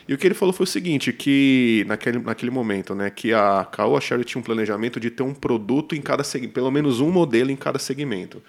E 0.06 0.12
o 0.12 0.18
que 0.18 0.26
ele 0.26 0.34
falou 0.34 0.52
foi 0.52 0.64
o 0.64 0.66
seguinte, 0.66 1.12
que 1.12 1.84
naquele, 1.86 2.18
naquele 2.18 2.50
momento, 2.50 2.94
né, 2.94 3.08
que 3.08 3.32
a 3.32 3.66
Caoa 3.70 4.00
Sherry 4.00 4.24
tinha 4.24 4.38
um 4.38 4.44
planejamento 4.44 5.00
de 5.00 5.10
ter 5.10 5.22
um 5.22 5.32
produto 5.32 5.94
em 5.94 6.02
cada 6.02 6.22
segmento, 6.22 6.52
pelo 6.52 6.70
menos 6.70 7.00
um 7.00 7.10
modelo 7.10 7.50
em 7.50 7.56
cada 7.56 7.78
segmento. 7.78 8.42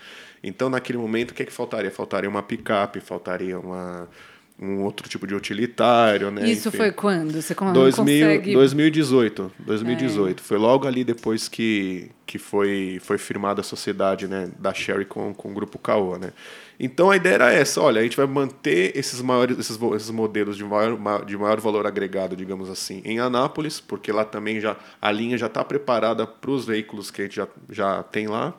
Então, 0.43 0.70
naquele 0.70 0.97
momento, 0.97 1.32
o 1.32 1.34
que, 1.34 1.43
é 1.43 1.45
que 1.45 1.53
faltaria? 1.53 1.89
Faltaria 1.89 2.30
uma 2.30 2.43
picape, 2.43 2.99
faltaria 2.99 3.57
uma 3.57 4.09
um 4.57 4.83
outro 4.83 5.09
tipo 5.09 5.27
de 5.27 5.35
utilitário, 5.35 6.31
né? 6.31 6.49
Isso 6.49 6.69
Enfim. 6.69 6.77
foi 6.77 6.91
quando? 6.91 7.41
Você 7.41 7.53
2000, 7.53 7.91
consegue... 7.91 8.53
2018, 8.53 9.51
2018. 9.59 10.39
É. 10.39 10.43
Foi 10.43 10.57
logo 10.57 10.87
ali 10.87 11.03
depois 11.03 11.49
que, 11.49 12.09
que 12.25 12.37
foi, 12.37 12.97
foi 13.01 13.17
firmada 13.17 13.59
a 13.59 13.63
sociedade 13.63 14.27
né, 14.27 14.49
da 14.57 14.73
Sherry 14.73 15.03
com, 15.03 15.33
com 15.33 15.51
o 15.51 15.53
Grupo 15.53 15.77
Caoa, 15.77 16.17
né? 16.17 16.31
Então 16.79 17.11
a 17.11 17.15
ideia 17.15 17.35
era 17.35 17.53
essa, 17.53 17.81
olha, 17.81 17.99
a 17.99 18.03
gente 18.03 18.17
vai 18.17 18.25
manter 18.25 18.97
esses 18.97 19.21
maiores 19.21 19.57
esses, 19.57 19.77
esses 19.95 20.09
modelos 20.09 20.57
de 20.57 20.63
maior, 20.63 21.25
de 21.25 21.37
maior 21.37 21.59
valor 21.59 21.85
agregado, 21.85 22.35
digamos 22.35 22.69
assim, 22.69 23.01
em 23.05 23.19
Anápolis, 23.19 23.79
porque 23.79 24.11
lá 24.11 24.25
também 24.25 24.59
já 24.59 24.75
a 25.01 25.11
linha 25.11 25.37
já 25.37 25.47
está 25.47 25.63
preparada 25.63 26.25
para 26.27 26.51
os 26.51 26.65
veículos 26.65 27.11
que 27.11 27.21
a 27.21 27.25
gente 27.25 27.35
já, 27.35 27.47
já 27.69 28.03
tem 28.03 28.27
lá. 28.27 28.53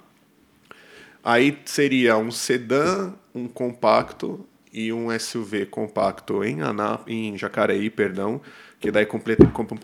Aí 1.23 1.59
seria 1.65 2.17
um 2.17 2.31
sedã, 2.31 3.13
um 3.35 3.49
compacto 3.49 4.47
e 4.77 4.93
um 4.93 5.09
SUV 5.19 5.65
compacto 5.65 6.45
em, 6.45 6.61
Aná, 6.61 7.01
em 7.07 7.39
Jacareí, 7.39 7.89
perdão, 7.89 8.43
que 8.79 8.91
daí 8.91 9.07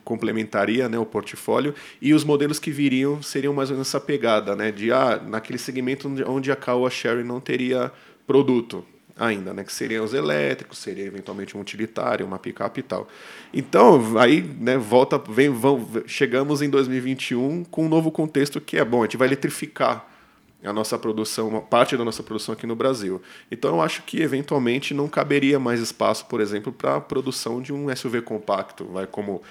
complementaria 0.05 0.87
né, 0.87 0.99
o 0.99 1.07
portfólio, 1.07 1.75
e 2.01 2.13
os 2.13 2.25
modelos 2.25 2.59
que 2.59 2.71
viriam 2.71 3.23
seriam 3.23 3.55
mais 3.55 3.71
ou 3.71 3.77
menos 3.77 3.89
essa 3.89 3.99
pegada, 3.99 4.55
né, 4.55 4.71
de 4.71 4.93
ah, 4.93 5.19
naquele 5.27 5.59
segmento 5.59 6.13
onde 6.27 6.53
a 6.53 6.57
Caoa 6.57 6.91
Sherry 6.91 7.25
não 7.25 7.41
teria 7.41 7.91
produto 8.27 8.85
ainda, 9.17 9.55
né, 9.55 9.65
que 9.65 9.73
seriam 9.73 10.05
os 10.05 10.13
elétricos, 10.13 10.77
seria 10.77 11.07
eventualmente 11.07 11.57
um 11.57 11.61
utilitário, 11.61 12.27
uma 12.27 12.39
picape 12.39 12.81
e 12.81 12.83
tal. 12.83 13.09
Então, 13.55 14.19
aí, 14.19 14.43
né, 14.43 14.77
volta, 14.77 15.17
vem, 15.17 15.49
vão, 15.49 15.89
chegamos 16.07 16.61
em 16.61 16.69
2021 16.69 17.65
com 17.65 17.87
um 17.87 17.89
novo 17.89 18.11
contexto 18.11 18.61
que 18.61 18.77
é 18.77 18.85
bom, 18.85 19.01
a 19.01 19.07
gente 19.07 19.17
vai 19.17 19.29
eletrificar 19.29 20.12
a 20.69 20.73
nossa 20.73 20.99
produção, 20.99 21.49
uma 21.49 21.61
parte 21.61 21.97
da 21.97 22.05
nossa 22.05 22.23
produção 22.23 22.53
aqui 22.53 22.67
no 22.67 22.77
Brasil. 22.77 23.21
Então 23.51 23.77
eu 23.77 23.83
acho 23.83 24.03
que 24.03 24.21
eventualmente 24.21 24.95
não 24.95 25.09
caberia 25.09 25.59
mais 25.59 25.81
espaço, 25.81 26.27
por 26.27 26.41
exemplo, 26.41 26.73
para 26.73 26.97
a 26.97 27.01
produção 27.01 27.61
de 27.61 27.73
um 27.73 27.95
SUV 27.95 28.23
compacto, 28.23 28.85
vai 28.85 29.07
como 29.07 29.43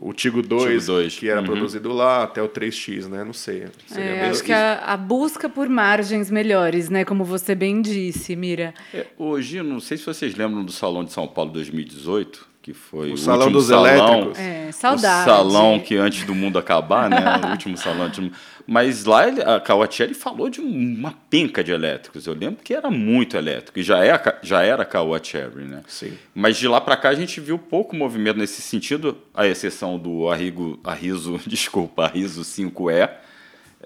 o 0.00 0.14
Tigo 0.14 0.40
2, 0.40 0.84
Tigo 0.84 0.92
2. 0.94 1.18
que 1.18 1.28
era 1.28 1.40
uhum. 1.40 1.46
produzido 1.46 1.92
lá, 1.92 2.22
até 2.22 2.42
o 2.42 2.48
3X, 2.48 3.06
né? 3.06 3.22
Não 3.22 3.34
sei. 3.34 3.66
É, 3.94 4.30
acho 4.30 4.42
que 4.42 4.52
a, 4.52 4.78
a, 4.78 4.96
busca 4.96 5.46
por 5.46 5.68
margens 5.68 6.30
melhores, 6.30 6.88
né? 6.88 7.04
Como 7.04 7.22
você 7.22 7.54
bem 7.54 7.82
disse, 7.82 8.34
Mira. 8.34 8.72
É, 8.94 9.06
hoje, 9.18 9.62
não 9.62 9.78
sei 9.78 9.98
se 9.98 10.06
vocês 10.06 10.34
lembram 10.34 10.64
do 10.64 10.72
Salão 10.72 11.04
de 11.04 11.12
São 11.12 11.28
Paulo 11.28 11.52
2018, 11.52 12.48
que 12.62 12.72
foi 12.72 13.10
o, 13.10 13.14
o 13.14 13.18
salão 13.18 13.52
dos 13.52 13.66
salão, 13.66 13.86
elétricos. 13.86 14.38
É, 14.38 14.72
saudade. 14.72 15.28
O 15.28 15.32
salão 15.34 15.78
que 15.78 15.96
antes 15.96 16.24
do 16.24 16.34
mundo 16.34 16.58
acabar, 16.58 17.10
né? 17.10 17.18
o 17.44 17.50
último 17.50 17.76
salão. 17.76 18.10
Mas 18.72 19.04
lá 19.04 19.24
a 19.24 19.58
Kawatieri 19.58 20.14
falou 20.14 20.48
de 20.48 20.60
uma 20.60 21.12
penca 21.28 21.64
de 21.64 21.72
elétricos. 21.72 22.24
Eu 22.24 22.34
lembro 22.34 22.62
que 22.62 22.72
era 22.72 22.88
muito 22.88 23.36
elétrico 23.36 23.80
e 23.80 23.82
já, 23.82 24.06
é, 24.06 24.38
já 24.44 24.62
era 24.62 24.84
Kawatieri, 24.84 25.64
né? 25.64 25.82
Sim. 25.88 26.16
Mas 26.32 26.56
de 26.56 26.68
lá 26.68 26.80
para 26.80 26.96
cá 26.96 27.08
a 27.08 27.14
gente 27.16 27.40
viu 27.40 27.58
pouco 27.58 27.96
movimento 27.96 28.36
nesse 28.36 28.62
sentido, 28.62 29.18
a 29.34 29.44
exceção 29.44 29.98
do 29.98 30.28
Arrigo, 30.28 30.78
Arriso, 30.84 31.40
desculpa, 31.48 32.04
Arriso 32.04 32.42
5E. 32.42 33.10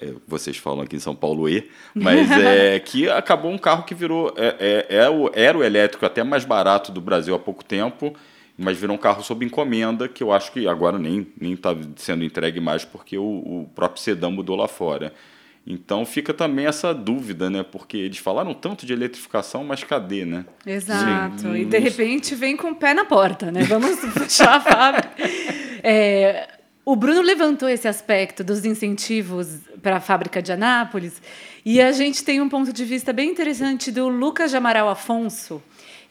É, 0.03 0.13
vocês 0.29 0.59
falam 0.59 0.83
aqui 0.83 0.97
em 0.97 1.01
São 1.01 1.17
Paulo 1.17 1.49
E, 1.49 1.71
mas 1.95 2.31
é 2.31 2.79
que 2.85 3.09
acabou 3.09 3.51
um 3.51 3.57
carro 3.57 3.85
que 3.85 3.95
virou 3.95 4.35
é, 4.37 4.85
é, 4.91 4.97
é, 4.99 5.09
o, 5.09 5.31
era 5.33 5.57
o 5.57 5.65
elétrico 5.65 6.05
até 6.05 6.23
mais 6.23 6.45
barato 6.45 6.93
do 6.93 7.01
Brasil 7.01 7.35
há 7.35 7.39
pouco 7.39 7.65
tempo 7.65 8.15
mas 8.57 8.79
virou 8.79 8.95
um 8.95 8.99
carro 8.99 9.23
sob 9.23 9.45
encomenda, 9.45 10.09
que 10.09 10.23
eu 10.23 10.33
acho 10.33 10.53
que 10.53 10.69
agora 10.69 10.99
nem 10.99 11.27
está 11.41 11.77
sendo 11.97 12.25
entregue 12.25 12.61
mais, 12.61 12.85
porque 12.85 13.19
o, 13.19 13.23
o, 13.23 13.71
próprio 13.75 14.01
sedã 14.01 14.31
mudou 14.31 14.57
lá 14.57 14.69
fora. 14.69 15.13
Então 15.67 16.05
fica 16.05 16.35
também 16.35 16.67
essa 16.67 16.93
dúvida, 16.93 17.49
né? 17.49 17.63
Porque 17.63 17.97
eles 17.97 18.19
falaram 18.19 18.53
tanto 18.53 18.85
de 18.85 18.93
eletrificação, 18.93 19.65
mas 19.65 19.83
cadê, 19.83 20.25
né? 20.25 20.45
Exato. 20.65 21.41
Sim, 21.41 21.55
e 21.55 21.65
de 21.65 21.79
repente 21.79 22.35
vem 22.35 22.57
com 22.57 22.71
o 22.71 22.75
pé 22.75 22.93
na 22.93 23.05
porta, 23.05 23.51
né? 23.51 23.65
Vamos 23.65 23.99
fechar 24.13 24.57
a 24.57 24.61
fábrica. 24.61 25.11
É, 25.83 26.49
o 26.85 26.95
Bruno 26.95 27.23
levantou 27.23 27.67
esse 27.67 27.89
aspecto 27.89 28.45
dos 28.45 28.65
incentivos 28.65 29.61
para 29.83 29.97
a 29.97 30.01
fábrica 30.01 30.43
de 30.43 30.53
Anápolis, 30.53 31.21
e 31.65 31.81
a 31.81 31.93
gente 31.93 32.23
tem 32.23 32.43
um 32.43 32.49
ponto 32.49 32.73
de 32.73 32.85
vista 32.85 33.11
bem 33.11 33.31
interessante 33.31 33.91
do 33.91 34.09
Lucas 34.09 34.51
Jamaral 34.51 34.89
Afonso, 34.89 35.63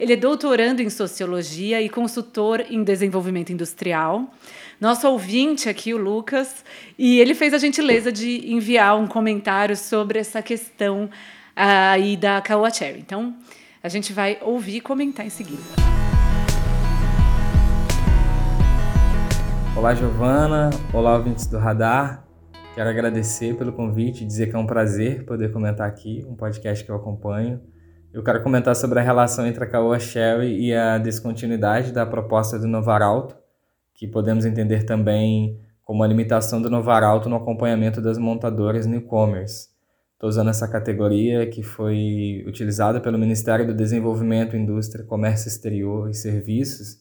ele 0.03 0.11
é 0.11 0.17
doutorando 0.17 0.81
em 0.81 0.89
sociologia 0.89 1.81
e 1.81 1.87
consultor 1.87 2.59
em 2.69 2.83
desenvolvimento 2.83 3.53
industrial. 3.53 4.29
Nosso 4.77 5.07
ouvinte 5.07 5.69
aqui, 5.69 5.93
o 5.93 5.97
Lucas, 5.97 6.65
e 6.99 7.21
ele 7.21 7.33
fez 7.33 7.53
a 7.53 7.57
gentileza 7.57 8.11
de 8.11 8.51
enviar 8.53 8.99
um 8.99 9.07
comentário 9.07 9.77
sobre 9.77 10.19
essa 10.19 10.41
questão 10.41 11.09
aí 11.55 12.17
da 12.17 12.41
Caoa 12.41 12.69
Cherry. 12.69 12.99
Então, 12.99 13.33
a 13.81 13.87
gente 13.87 14.11
vai 14.11 14.37
ouvir 14.41 14.75
e 14.75 14.81
comentar 14.81 15.25
em 15.25 15.29
seguida. 15.29 15.63
Olá, 19.73 19.95
Giovana. 19.95 20.69
Olá, 20.91 21.15
ouvintes 21.15 21.47
do 21.47 21.57
Radar. 21.57 22.27
Quero 22.75 22.89
agradecer 22.89 23.55
pelo 23.55 23.71
convite 23.71 24.25
dizer 24.25 24.49
que 24.49 24.55
é 24.57 24.59
um 24.59 24.67
prazer 24.67 25.23
poder 25.23 25.53
comentar 25.53 25.87
aqui 25.87 26.25
um 26.27 26.35
podcast 26.35 26.83
que 26.83 26.91
eu 26.91 26.95
acompanho 26.97 27.61
eu 28.13 28.21
quero 28.21 28.43
comentar 28.43 28.75
sobre 28.75 28.99
a 28.99 29.01
relação 29.01 29.47
entre 29.47 29.63
a 29.63 29.67
Caoa 29.67 29.99
Sherry 29.99 30.67
e 30.67 30.73
a 30.73 30.99
descontinuidade 30.99 31.91
da 31.91 32.05
proposta 32.05 32.59
do 32.59 32.67
Novaralto, 32.67 33.35
que 33.91 34.07
podemos 34.07 34.45
entender 34.45 34.83
também 34.83 35.59
como 35.81 36.03
a 36.03 36.07
limitação 36.07 36.61
do 36.61 36.69
Novaralto 36.69 37.27
no 37.27 37.35
acompanhamento 37.35 37.99
das 37.99 38.19
montadoras 38.19 38.85
no 38.85 38.95
e-commerce. 38.97 39.69
Estou 40.13 40.29
usando 40.29 40.51
essa 40.51 40.67
categoria 40.67 41.47
que 41.47 41.63
foi 41.63 42.45
utilizada 42.47 43.01
pelo 43.01 43.17
Ministério 43.17 43.65
do 43.65 43.73
Desenvolvimento, 43.73 44.55
Indústria, 44.55 45.03
Comércio 45.03 45.47
Exterior 45.47 46.07
e 46.07 46.13
Serviços, 46.13 46.99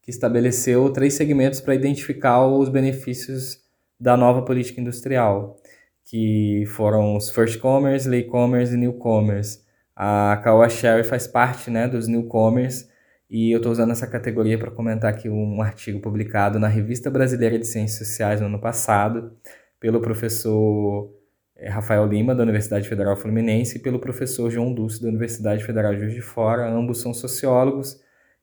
que 0.00 0.10
estabeleceu 0.10 0.90
três 0.90 1.12
segmentos 1.12 1.60
para 1.60 1.74
identificar 1.74 2.46
os 2.46 2.70
benefícios 2.70 3.58
da 4.00 4.16
nova 4.16 4.40
política 4.40 4.80
industrial, 4.80 5.58
que 6.06 6.64
foram 6.68 7.16
os 7.16 7.28
First 7.28 7.60
Commerce, 7.60 8.08
Late 8.08 8.28
Commerce 8.28 8.74
e 8.74 8.78
New 8.78 8.94
Commerce 8.94 9.63
a 9.96 10.40
Kawa 10.42 10.68
Sherry 10.68 11.04
faz 11.04 11.26
parte 11.26 11.70
né, 11.70 11.86
dos 11.86 12.08
newcomers 12.08 12.88
e 13.30 13.52
eu 13.52 13.58
estou 13.58 13.72
usando 13.72 13.92
essa 13.92 14.06
categoria 14.06 14.58
para 14.58 14.70
comentar 14.70 15.10
aqui 15.10 15.28
um 15.28 15.62
artigo 15.62 16.00
publicado 16.00 16.58
na 16.58 16.68
Revista 16.68 17.10
Brasileira 17.10 17.58
de 17.58 17.66
Ciências 17.66 18.08
Sociais 18.08 18.40
no 18.40 18.46
ano 18.46 18.58
passado 18.58 19.32
pelo 19.80 20.00
professor 20.00 21.10
eh, 21.56 21.68
Rafael 21.68 22.06
Lima, 22.06 22.34
da 22.34 22.42
Universidade 22.42 22.88
Federal 22.88 23.16
Fluminense, 23.16 23.76
e 23.76 23.80
pelo 23.80 23.98
professor 23.98 24.50
João 24.50 24.72
Dulce, 24.72 25.02
da 25.02 25.08
Universidade 25.08 25.64
Federal 25.64 25.94
de 25.94 26.00
Juiz 26.00 26.14
de 26.14 26.22
Fora. 26.22 26.70
Ambos 26.70 27.00
são 27.00 27.12
sociólogos 27.12 28.00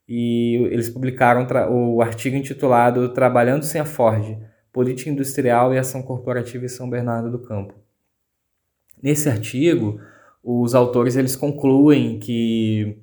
e 0.07 0.55
eles 0.71 0.89
publicaram 0.89 1.47
o 1.71 2.01
artigo 2.01 2.35
intitulado 2.35 3.13
Trabalhando 3.13 3.63
sem 3.63 3.79
a 3.79 3.85
Ford, 3.85 4.37
Política 4.73 5.09
Industrial 5.09 5.73
e 5.73 5.77
Ação 5.77 6.01
Corporativa 6.01 6.65
em 6.65 6.69
São 6.69 6.89
Bernardo 6.89 7.31
do 7.31 7.39
Campo. 7.39 7.73
Nesse 9.01 9.29
artigo, 9.29 9.99
os 10.43 10.73
autores 10.73 11.15
eles 11.15 11.35
concluem 11.35 12.19
que 12.19 12.97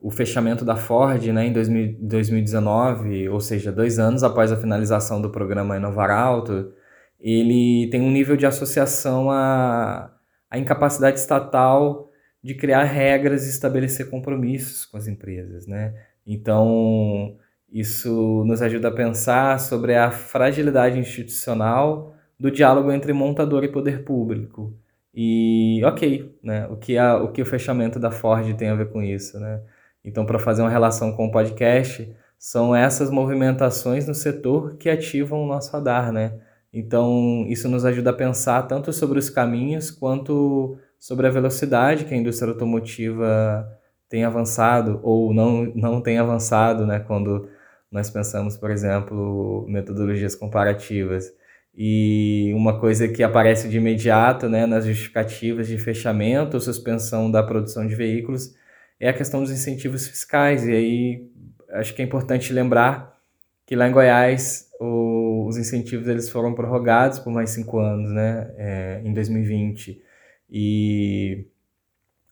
o 0.00 0.10
fechamento 0.10 0.64
da 0.64 0.76
Ford 0.76 1.24
né, 1.28 1.46
em 1.46 1.52
2019, 1.52 3.28
ou 3.28 3.40
seja, 3.40 3.70
dois 3.70 3.98
anos 3.98 4.24
após 4.24 4.50
a 4.50 4.56
finalização 4.56 5.22
do 5.22 5.30
programa 5.30 5.76
Inovar 5.76 6.10
Alto, 6.10 6.72
ele 7.20 7.88
tem 7.90 8.00
um 8.00 8.10
nível 8.10 8.36
de 8.36 8.44
associação 8.44 9.30
à, 9.30 10.12
à 10.50 10.58
incapacidade 10.58 11.20
estatal 11.20 12.10
de 12.42 12.54
criar 12.54 12.82
regras 12.82 13.46
e 13.46 13.50
estabelecer 13.50 14.10
compromissos 14.10 14.84
com 14.84 14.96
as 14.96 15.06
empresas. 15.06 15.68
Né? 15.68 15.94
Então, 16.26 17.36
isso 17.70 18.42
nos 18.44 18.60
ajuda 18.60 18.88
a 18.88 18.94
pensar 18.94 19.60
sobre 19.60 19.94
a 19.94 20.10
fragilidade 20.10 20.98
institucional 20.98 22.12
do 22.38 22.50
diálogo 22.50 22.90
entre 22.90 23.12
montador 23.12 23.62
e 23.62 23.68
poder 23.68 24.04
público 24.04 24.76
E 25.14 25.82
ok, 25.84 26.34
né? 26.42 26.66
O 26.68 26.76
que, 26.76 26.96
a, 26.96 27.16
o 27.16 27.32
que 27.32 27.42
o 27.42 27.46
fechamento 27.46 27.98
da 27.98 28.10
Ford 28.10 28.54
tem 28.54 28.68
a 28.68 28.74
ver 28.74 28.90
com 28.90 29.02
isso, 29.02 29.38
né? 29.38 29.60
Então, 30.04 30.24
para 30.26 30.38
fazer 30.38 30.62
uma 30.62 30.70
relação 30.70 31.12
com 31.12 31.26
o 31.26 31.30
podcast, 31.30 32.14
são 32.38 32.74
essas 32.74 33.10
movimentações 33.10 34.06
no 34.08 34.14
setor 34.14 34.76
que 34.76 34.88
ativam 34.90 35.44
o 35.44 35.46
nosso 35.46 35.70
radar, 35.72 36.12
né? 36.12 36.40
Então, 36.72 37.44
isso 37.48 37.68
nos 37.68 37.84
ajuda 37.84 38.10
a 38.10 38.14
pensar 38.14 38.62
tanto 38.62 38.92
sobre 38.92 39.18
os 39.18 39.28
caminhos 39.28 39.90
quanto 39.90 40.76
sobre 40.98 41.26
a 41.26 41.30
velocidade 41.30 42.04
que 42.04 42.14
a 42.14 42.16
indústria 42.16 42.50
automotiva 42.50 43.68
tem 44.08 44.24
avançado 44.24 45.00
ou 45.02 45.34
não, 45.34 45.64
não 45.74 46.00
tem 46.00 46.18
avançado, 46.18 46.86
né? 46.86 47.00
Quando 47.00 47.48
nós 47.90 48.10
pensamos, 48.10 48.56
por 48.56 48.70
exemplo, 48.70 49.66
metodologias 49.68 50.34
comparativas. 50.34 51.32
E 51.74 52.52
uma 52.54 52.78
coisa 52.78 53.08
que 53.08 53.22
aparece 53.22 53.68
de 53.68 53.78
imediato 53.78 54.48
né, 54.48 54.66
nas 54.66 54.84
justificativas 54.84 55.66
de 55.66 55.78
fechamento 55.78 56.54
ou 56.54 56.60
suspensão 56.60 57.30
da 57.30 57.42
produção 57.42 57.86
de 57.86 57.94
veículos 57.94 58.54
é 59.00 59.08
a 59.08 59.12
questão 59.12 59.40
dos 59.40 59.50
incentivos 59.50 60.06
fiscais. 60.06 60.66
E 60.66 60.72
aí 60.72 61.30
acho 61.70 61.94
que 61.94 62.02
é 62.02 62.04
importante 62.04 62.52
lembrar 62.52 63.18
que 63.64 63.74
lá 63.74 63.88
em 63.88 63.92
Goiás 63.92 64.68
o, 64.78 65.46
os 65.48 65.56
incentivos 65.56 66.08
eles 66.08 66.28
foram 66.28 66.54
prorrogados 66.54 67.18
por 67.18 67.32
mais 67.32 67.50
cinco 67.50 67.78
anos, 67.78 68.12
né, 68.12 68.50
é, 68.56 69.00
em 69.04 69.12
2020. 69.12 70.02
E 70.50 71.46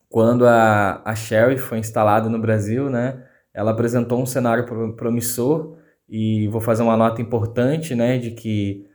quando 0.09 0.47
a, 0.47 1.01
a 1.05 1.15
Sherry 1.15 1.57
foi 1.57 1.79
instalada 1.79 2.29
no 2.29 2.39
Brasil, 2.39 2.91
né, 2.91 3.25
ela 3.55 3.71
apresentou 3.71 4.21
um 4.21 4.27
cenário 4.27 4.67
promissor 4.95 5.79
e 6.09 6.49
vou 6.49 6.61
fazer 6.61 6.83
uma 6.83 6.97
nota 6.97 7.23
importante, 7.23 7.95
né, 7.95 8.19
de 8.19 8.33
que 8.33 8.87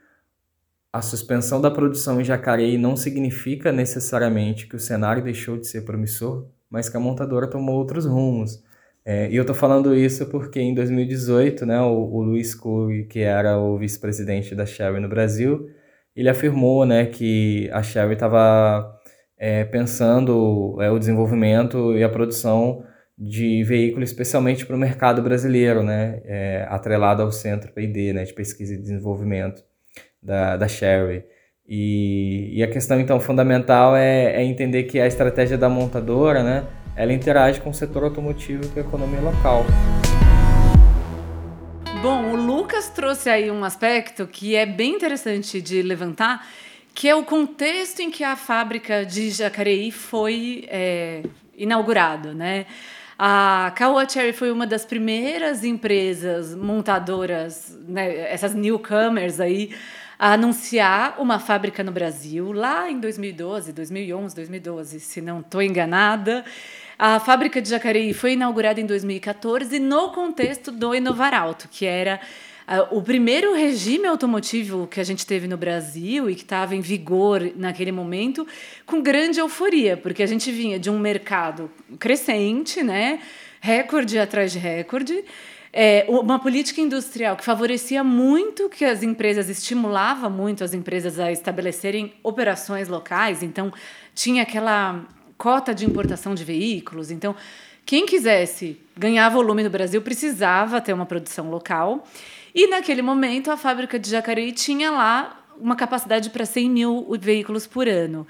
a 0.96 1.02
suspensão 1.02 1.60
da 1.60 1.70
produção 1.70 2.18
em 2.20 2.24
Jacareí 2.24 2.78
não 2.78 2.96
significa 2.96 3.70
necessariamente 3.70 4.66
que 4.66 4.76
o 4.76 4.80
cenário 4.80 5.22
deixou 5.22 5.58
de 5.58 5.66
ser 5.66 5.82
promissor, 5.82 6.48
mas 6.70 6.88
que 6.88 6.96
a 6.96 7.00
montadora 7.00 7.46
tomou 7.46 7.76
outros 7.76 8.06
rumos. 8.06 8.64
É, 9.04 9.30
e 9.30 9.36
eu 9.36 9.42
estou 9.42 9.54
falando 9.54 9.94
isso 9.94 10.24
porque 10.30 10.58
em 10.58 10.74
2018, 10.74 11.66
né, 11.66 11.78
o, 11.82 11.92
o 11.92 12.22
Luiz 12.22 12.54
Cury, 12.54 13.04
que 13.04 13.20
era 13.20 13.58
o 13.58 13.76
vice-presidente 13.76 14.54
da 14.54 14.64
Sherry 14.64 14.98
no 14.98 15.08
Brasil, 15.08 15.68
ele 16.16 16.30
afirmou 16.30 16.86
né, 16.86 17.04
que 17.04 17.68
a 17.72 17.82
Sherry 17.82 18.14
estava 18.14 18.98
é, 19.36 19.66
pensando 19.66 20.78
é, 20.80 20.90
o 20.90 20.98
desenvolvimento 20.98 21.94
e 21.94 22.02
a 22.02 22.08
produção 22.08 22.82
de 23.18 23.62
veículo 23.64 24.02
especialmente 24.02 24.64
para 24.64 24.76
o 24.76 24.78
mercado 24.78 25.20
brasileiro, 25.22 25.82
né, 25.82 26.22
é, 26.24 26.66
atrelado 26.70 27.22
ao 27.22 27.30
Centro 27.30 27.70
P&D, 27.72 28.14
né, 28.14 28.24
de 28.24 28.32
Pesquisa 28.32 28.74
e 28.74 28.78
Desenvolvimento 28.78 29.62
da, 30.26 30.56
da 30.56 30.66
Sherry. 30.66 31.24
E, 31.68 32.50
e 32.52 32.62
a 32.62 32.66
questão, 32.66 33.00
então, 33.00 33.18
fundamental 33.18 33.96
é, 33.96 34.34
é 34.34 34.44
entender 34.44 34.84
que 34.84 35.00
a 35.00 35.06
estratégia 35.06 35.56
da 35.56 35.68
montadora, 35.68 36.42
né, 36.42 36.64
ela 36.96 37.12
interage 37.12 37.60
com 37.60 37.70
o 37.70 37.74
setor 37.74 38.04
automotivo 38.04 38.64
e 38.64 38.68
com 38.68 38.80
a 38.80 38.82
economia 38.82 39.20
local. 39.20 39.64
Bom, 42.02 42.32
o 42.32 42.36
Lucas 42.36 42.88
trouxe 42.88 43.28
aí 43.30 43.50
um 43.50 43.64
aspecto 43.64 44.26
que 44.26 44.54
é 44.54 44.66
bem 44.66 44.94
interessante 44.94 45.60
de 45.60 45.82
levantar, 45.82 46.46
que 46.94 47.08
é 47.08 47.14
o 47.14 47.24
contexto 47.24 48.00
em 48.00 48.10
que 48.10 48.22
a 48.22 48.36
fábrica 48.36 49.04
de 49.04 49.30
Jacareí 49.30 49.90
foi 49.90 50.66
é, 50.68 51.22
inaugurado, 51.56 52.32
né? 52.34 52.66
A 53.18 53.72
Caoa 53.74 54.06
Cherry 54.06 54.32
foi 54.34 54.52
uma 54.52 54.66
das 54.66 54.84
primeiras 54.84 55.64
empresas 55.64 56.54
montadoras, 56.54 57.76
né, 57.88 58.30
essas 58.30 58.54
newcomers 58.54 59.40
aí, 59.40 59.70
a 60.18 60.32
anunciar 60.32 61.20
uma 61.20 61.38
fábrica 61.38 61.84
no 61.84 61.92
Brasil, 61.92 62.52
lá 62.52 62.90
em 62.90 62.98
2012, 62.98 63.72
2011, 63.72 64.34
2012, 64.34 65.00
se 65.00 65.20
não 65.20 65.40
estou 65.40 65.62
enganada. 65.62 66.44
A 66.98 67.20
fábrica 67.20 67.60
de 67.60 67.68
Jacareí 67.68 68.14
foi 68.14 68.32
inaugurada 68.32 68.80
em 68.80 68.86
2014 68.86 69.78
no 69.78 70.12
contexto 70.12 70.72
do 70.72 70.94
Inovar 70.94 71.34
Alto, 71.34 71.68
que 71.70 71.84
era 71.84 72.18
uh, 72.66 72.96
o 72.96 73.02
primeiro 73.02 73.54
regime 73.54 74.06
automotivo 74.06 74.86
que 74.86 75.00
a 75.00 75.04
gente 75.04 75.26
teve 75.26 75.46
no 75.46 75.58
Brasil 75.58 76.30
e 76.30 76.34
que 76.34 76.42
estava 76.42 76.74
em 76.74 76.80
vigor 76.80 77.52
naquele 77.54 77.92
momento, 77.92 78.46
com 78.86 79.02
grande 79.02 79.38
euforia, 79.38 79.96
porque 79.96 80.22
a 80.22 80.26
gente 80.26 80.50
vinha 80.50 80.78
de 80.78 80.88
um 80.88 80.98
mercado 80.98 81.70
crescente, 81.98 82.82
né? 82.82 83.20
recorde 83.66 84.16
atrás 84.18 84.52
de 84.52 84.58
recorde, 84.58 85.24
é, 85.78 86.06
uma 86.08 86.38
política 86.38 86.80
industrial 86.80 87.36
que 87.36 87.44
favorecia 87.44 88.02
muito 88.02 88.66
que 88.70 88.82
as 88.82 89.02
empresas, 89.02 89.50
estimulava 89.50 90.30
muito 90.30 90.64
as 90.64 90.72
empresas 90.72 91.20
a 91.20 91.30
estabelecerem 91.30 92.14
operações 92.22 92.88
locais, 92.88 93.42
então 93.42 93.70
tinha 94.14 94.42
aquela 94.42 95.04
cota 95.36 95.74
de 95.74 95.84
importação 95.84 96.34
de 96.34 96.42
veículos, 96.44 97.10
então 97.10 97.36
quem 97.84 98.06
quisesse 98.06 98.80
ganhar 98.96 99.28
volume 99.28 99.62
no 99.62 99.68
Brasil 99.68 100.00
precisava 100.00 100.80
ter 100.80 100.94
uma 100.94 101.04
produção 101.04 101.50
local. 101.50 102.08
E 102.54 102.66
naquele 102.68 103.02
momento 103.02 103.50
a 103.50 103.56
fábrica 103.58 103.98
de 103.98 104.08
Jacareí 104.08 104.52
tinha 104.52 104.90
lá 104.90 105.44
uma 105.60 105.76
capacidade 105.76 106.30
para 106.30 106.46
100 106.46 106.70
mil 106.70 107.06
veículos 107.20 107.66
por 107.66 107.86
ano 107.86 108.26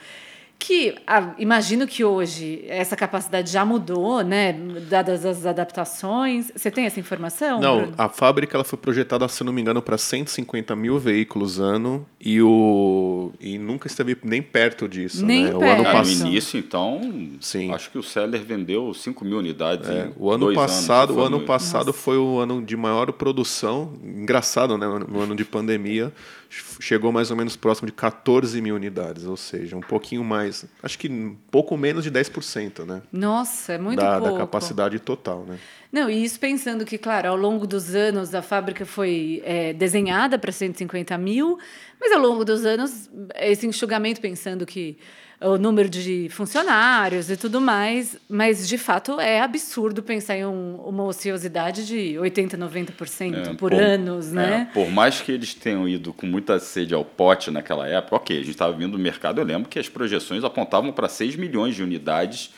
que 0.58 0.94
ah, 1.06 1.34
imagino 1.38 1.86
que 1.86 2.04
hoje 2.04 2.64
essa 2.66 2.96
capacidade 2.96 3.50
já 3.50 3.64
mudou, 3.64 4.22
né, 4.22 4.52
dadas 4.88 5.24
as 5.24 5.46
adaptações. 5.46 6.50
Você 6.54 6.70
tem 6.70 6.86
essa 6.86 6.98
informação? 6.98 7.60
Não, 7.60 7.82
Bruno? 7.82 7.94
a 7.96 8.08
fábrica 8.08 8.56
ela 8.56 8.64
foi 8.64 8.78
projetada, 8.78 9.26
se 9.28 9.44
não 9.44 9.52
me 9.52 9.60
engano, 9.60 9.82
para 9.82 9.98
150 9.98 10.74
mil 10.74 10.98
veículos 10.98 11.60
ano 11.60 12.06
e 12.20 12.40
o 12.42 13.32
e 13.40 13.58
nunca 13.58 13.86
esteve 13.86 14.16
nem 14.24 14.42
perto 14.42 14.88
disso, 14.88 15.24
nem 15.24 15.44
né? 15.44 15.50
Perto. 15.50 15.62
O 15.62 15.70
ano 15.70 15.84
passado, 15.84 16.18
no 16.18 16.26
início, 16.28 16.58
então, 16.58 17.00
Sim. 17.40 17.72
acho 17.72 17.90
que 17.90 17.98
o 17.98 18.02
Seller 18.02 18.42
vendeu 18.42 18.92
5 18.92 19.24
mil 19.24 19.38
unidades. 19.38 19.88
É, 19.88 20.10
o 20.16 20.30
ano 20.30 20.52
passado, 20.54 21.12
anos, 21.12 21.22
o 21.22 21.26
ano 21.26 21.40
passado 21.40 21.92
foi 21.92 22.16
o 22.16 22.38
ano 22.38 22.62
de 22.62 22.76
maior 22.76 23.12
produção. 23.12 23.92
Engraçado, 24.02 24.76
né? 24.78 24.86
No 25.08 25.20
ano 25.20 25.36
de 25.36 25.44
pandemia 25.44 26.12
chegou 26.48 27.12
mais 27.12 27.30
ou 27.30 27.36
menos 27.36 27.56
próximo 27.56 27.86
de 27.86 27.92
14 27.92 28.60
mil 28.60 28.74
unidades, 28.74 29.24
ou 29.24 29.36
seja, 29.36 29.76
um 29.76 29.80
pouquinho 29.80 30.24
mais, 30.24 30.64
acho 30.82 30.98
que 30.98 31.08
um 31.08 31.36
pouco 31.50 31.76
menos 31.76 32.04
de 32.04 32.10
10%, 32.10 32.84
né? 32.84 33.02
Nossa, 33.12 33.74
é 33.74 33.78
muito 33.78 34.00
da, 34.00 34.18
pouco. 34.18 34.34
Da 34.34 34.38
capacidade 34.40 34.98
total, 34.98 35.44
né? 35.46 35.58
Não, 35.92 36.10
e 36.10 36.24
isso 36.24 36.38
pensando 36.38 36.84
que, 36.84 36.98
claro, 36.98 37.28
ao 37.28 37.36
longo 37.36 37.66
dos 37.66 37.94
anos 37.94 38.34
a 38.34 38.42
fábrica 38.42 38.84
foi 38.84 39.42
é, 39.44 39.72
desenhada 39.72 40.38
para 40.38 40.52
150 40.52 41.16
mil, 41.18 41.58
mas 42.00 42.12
ao 42.12 42.20
longo 42.20 42.44
dos 42.44 42.64
anos 42.64 43.10
esse 43.36 43.66
enxugamento 43.66 44.20
pensando 44.20 44.66
que 44.66 44.98
o 45.40 45.58
número 45.58 45.88
de 45.88 46.28
funcionários 46.30 47.30
e 47.30 47.36
tudo 47.36 47.60
mais, 47.60 48.16
mas 48.28 48.66
de 48.66 48.78
fato 48.78 49.20
é 49.20 49.40
absurdo 49.40 50.02
pensar 50.02 50.36
em 50.36 50.46
um, 50.46 50.76
uma 50.76 51.04
ociosidade 51.04 51.86
de 51.86 52.18
80, 52.18 52.56
90% 52.56 53.34
é, 53.34 53.42
por, 53.50 53.56
por 53.56 53.74
anos, 53.74 54.32
né? 54.32 54.68
É, 54.70 54.72
por 54.72 54.90
mais 54.90 55.20
que 55.20 55.30
eles 55.30 55.52
tenham 55.52 55.86
ido 55.86 56.12
com 56.12 56.26
muita 56.26 56.58
sede 56.58 56.94
ao 56.94 57.04
pote 57.04 57.50
naquela 57.50 57.86
época, 57.86 58.16
ok, 58.16 58.36
a 58.36 58.40
gente 58.40 58.50
estava 58.50 58.72
vindo 58.72 58.92
do 58.92 58.98
mercado, 58.98 59.40
eu 59.40 59.44
lembro 59.44 59.68
que 59.68 59.78
as 59.78 59.88
projeções 59.88 60.42
apontavam 60.42 60.90
para 60.90 61.08
6 61.08 61.36
milhões 61.36 61.74
de 61.74 61.82
unidades 61.82 62.50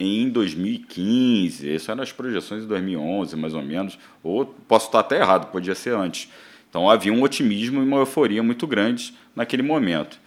em 0.00 0.28
2015, 0.30 1.70
essas 1.70 1.88
eram 1.90 2.02
as 2.02 2.12
projeções 2.12 2.62
de 2.62 2.68
2011, 2.68 3.36
mais 3.36 3.54
ou 3.54 3.62
menos, 3.62 3.98
ou 4.22 4.46
posso 4.46 4.86
estar 4.86 5.00
até 5.00 5.18
errado, 5.18 5.52
podia 5.52 5.74
ser 5.74 5.94
antes. 5.94 6.28
Então 6.68 6.88
havia 6.88 7.12
um 7.12 7.22
otimismo 7.22 7.80
e 7.80 7.84
uma 7.84 7.98
euforia 7.98 8.42
muito 8.42 8.66
grande 8.66 9.14
naquele 9.36 9.62
momento. 9.62 10.18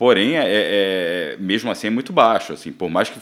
Porém, 0.00 0.38
é, 0.38 0.40
é, 0.40 0.46
é, 0.48 1.36
mesmo 1.38 1.70
assim, 1.70 1.88
é 1.88 1.90
muito 1.90 2.10
baixo. 2.10 2.54
Assim, 2.54 2.72
por 2.72 2.88
mais 2.88 3.10
que 3.10 3.20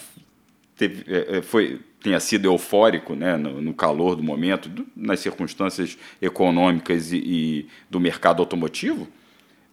teve, 0.76 1.12
é, 1.12 1.38
é, 1.38 1.42
foi, 1.42 1.80
tenha 2.00 2.20
sido 2.20 2.44
eufórico 2.44 3.16
né, 3.16 3.36
no, 3.36 3.60
no 3.60 3.74
calor 3.74 4.14
do 4.14 4.22
momento, 4.22 4.68
do, 4.68 4.86
nas 4.94 5.18
circunstâncias 5.18 5.98
econômicas 6.22 7.10
e, 7.10 7.16
e 7.16 7.66
do 7.90 7.98
mercado 7.98 8.40
automotivo, 8.40 9.08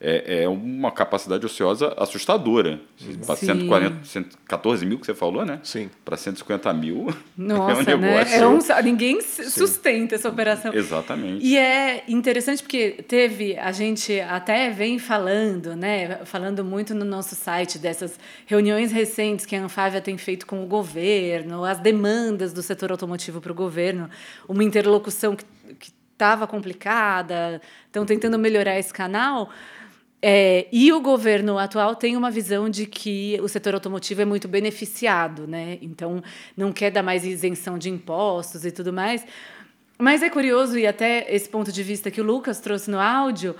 é, 0.07 0.43
é 0.43 0.47
uma 0.47 0.91
capacidade 0.91 1.43
ociosa 1.43 1.91
assustadora. 1.97 2.79
Para 3.25 3.35
140, 3.35 4.05
114 4.05 4.85
mil 4.85 4.99
que 4.99 5.05
você 5.07 5.15
falou, 5.15 5.43
né? 5.43 5.59
Sim. 5.63 5.89
Para 6.05 6.15
150 6.15 6.71
mil. 6.73 7.07
Nossa, 7.35 7.81
é 7.89 7.95
um 7.95 7.99
né? 7.99 8.37
É 8.37 8.47
um, 8.47 8.59
ninguém 8.83 9.19
Sim. 9.19 9.49
sustenta 9.49 10.13
essa 10.13 10.29
operação. 10.29 10.71
Exatamente. 10.71 11.43
E 11.43 11.57
é 11.57 12.03
interessante 12.07 12.61
porque 12.61 13.03
teve, 13.07 13.57
a 13.57 13.71
gente 13.71 14.19
até 14.19 14.69
vem 14.69 14.99
falando, 14.99 15.75
né? 15.75 16.19
Falando 16.25 16.63
muito 16.63 16.93
no 16.93 17.03
nosso 17.03 17.33
site 17.33 17.79
dessas 17.79 18.19
reuniões 18.45 18.91
recentes 18.91 19.43
que 19.43 19.55
a 19.55 19.63
Anfávia 19.63 20.01
tem 20.01 20.19
feito 20.19 20.45
com 20.45 20.63
o 20.63 20.67
governo, 20.67 21.65
as 21.65 21.79
demandas 21.79 22.53
do 22.53 22.61
setor 22.61 22.91
automotivo 22.91 23.41
para 23.41 23.51
o 23.51 23.55
governo, 23.55 24.07
uma 24.47 24.63
interlocução 24.63 25.35
que 25.35 25.45
estava 26.15 26.47
complicada, 26.47 27.61
estão 27.85 28.05
tentando 28.05 28.39
melhorar 28.39 28.79
esse 28.79 28.93
canal. 28.93 29.49
É, 30.27 30.65
e 30.71 30.91
o 30.91 30.99
governo 31.01 31.59
atual 31.59 31.95
tem 31.95 32.17
uma 32.17 32.31
visão 32.31 32.67
de 32.67 32.87
que 32.87 33.39
o 33.43 33.47
setor 33.47 33.75
automotivo 33.75 34.23
é 34.23 34.25
muito 34.25 34.47
beneficiado, 34.47 35.45
né? 35.45 35.77
Então 35.83 36.23
não 36.57 36.73
quer 36.73 36.89
dar 36.89 37.03
mais 37.03 37.23
isenção 37.23 37.77
de 37.77 37.91
impostos 37.91 38.65
e 38.65 38.71
tudo 38.71 38.91
mais. 38.91 39.23
Mas 39.99 40.23
é 40.23 40.29
curioso, 40.31 40.79
e 40.79 40.87
até 40.87 41.27
esse 41.29 41.47
ponto 41.47 41.71
de 41.71 41.83
vista 41.83 42.09
que 42.09 42.19
o 42.19 42.23
Lucas 42.23 42.59
trouxe 42.59 42.89
no 42.89 42.99
áudio, 42.99 43.55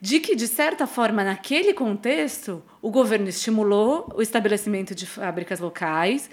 de 0.00 0.18
que, 0.18 0.34
de 0.34 0.48
certa 0.48 0.88
forma, 0.88 1.22
naquele 1.22 1.72
contexto, 1.72 2.64
o 2.82 2.90
governo 2.90 3.28
estimulou 3.28 4.12
o 4.12 4.20
estabelecimento 4.20 4.96
de 4.96 5.06
fábricas 5.06 5.60
locais, 5.60 6.28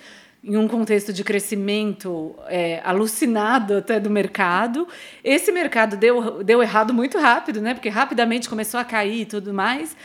em 0.45 0.55
um 0.57 0.67
contexto 0.67 1.11
de 1.11 1.23
crescimento 1.23 2.35
é, 2.47 2.79
alucinado 2.83 3.77
até 3.77 3.99
do 3.99 4.11
mercado. 4.11 4.87
Esse 5.23 5.51
mercado 5.51 5.97
deu, 5.97 6.43
deu 6.43 6.61
errado 6.61 6.93
muito 6.93 7.17
rápido, 7.17 7.59
né? 7.59 7.73
porque 7.73 7.89
rapidamente 7.89 8.47
começou 8.47 8.79
a 8.79 8.85
cair 8.85 9.21
e 9.21 9.25
tudo 9.25 9.51
mais. 9.51 9.97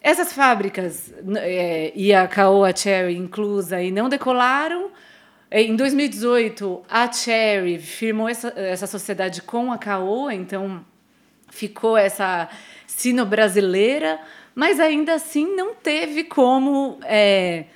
Essas 0.00 0.32
fábricas, 0.32 1.12
é, 1.36 1.92
e 1.94 2.14
a 2.14 2.26
Caoa 2.26 2.74
Cherry 2.74 3.16
inclusa, 3.16 3.82
e 3.82 3.90
não 3.90 4.08
decolaram. 4.08 4.90
É, 5.50 5.60
em 5.60 5.76
2018, 5.76 6.82
a 6.88 7.12
Cherry 7.12 7.78
firmou 7.78 8.28
essa, 8.28 8.48
essa 8.56 8.86
sociedade 8.86 9.42
com 9.42 9.70
a 9.70 9.76
Caoa, 9.76 10.32
então 10.32 10.82
ficou 11.50 11.98
essa 11.98 12.48
sino-brasileira, 12.86 14.18
mas 14.54 14.80
ainda 14.80 15.14
assim 15.14 15.54
não 15.54 15.74
teve 15.74 16.24
como 16.24 16.98
é, 17.02 17.66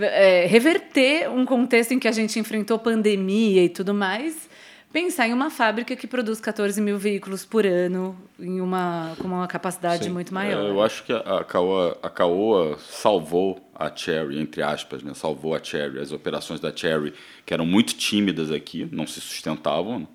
é, 0.00 0.46
reverter 0.46 1.30
um 1.30 1.44
contexto 1.44 1.92
em 1.92 1.98
que 1.98 2.08
a 2.08 2.12
gente 2.12 2.38
enfrentou 2.38 2.78
pandemia 2.78 3.64
e 3.64 3.68
tudo 3.68 3.94
mais, 3.94 4.48
pensar 4.92 5.28
em 5.28 5.32
uma 5.32 5.50
fábrica 5.50 5.94
que 5.94 6.06
produz 6.06 6.40
14 6.40 6.80
mil 6.80 6.98
veículos 6.98 7.44
por 7.44 7.66
ano, 7.66 8.16
em 8.38 8.60
uma, 8.60 9.14
com 9.18 9.28
uma 9.28 9.46
capacidade 9.46 10.04
Sim. 10.04 10.10
muito 10.10 10.32
maior. 10.32 10.64
É, 10.64 10.70
eu 10.70 10.82
acho 10.82 11.04
que 11.04 11.12
a 11.12 11.44
Caoa, 11.44 11.98
a 12.02 12.08
Caoa 12.08 12.78
salvou 12.78 13.60
a 13.74 13.94
Cherry, 13.94 14.40
entre 14.40 14.62
aspas, 14.62 15.02
né? 15.02 15.12
salvou 15.14 15.54
a 15.54 15.62
Cherry. 15.62 15.98
As 15.98 16.12
operações 16.12 16.60
da 16.60 16.74
Cherry, 16.74 17.12
que 17.44 17.52
eram 17.52 17.66
muito 17.66 17.94
tímidas 17.94 18.50
aqui, 18.50 18.88
não 18.90 19.06
se 19.06 19.20
sustentavam, 19.20 20.08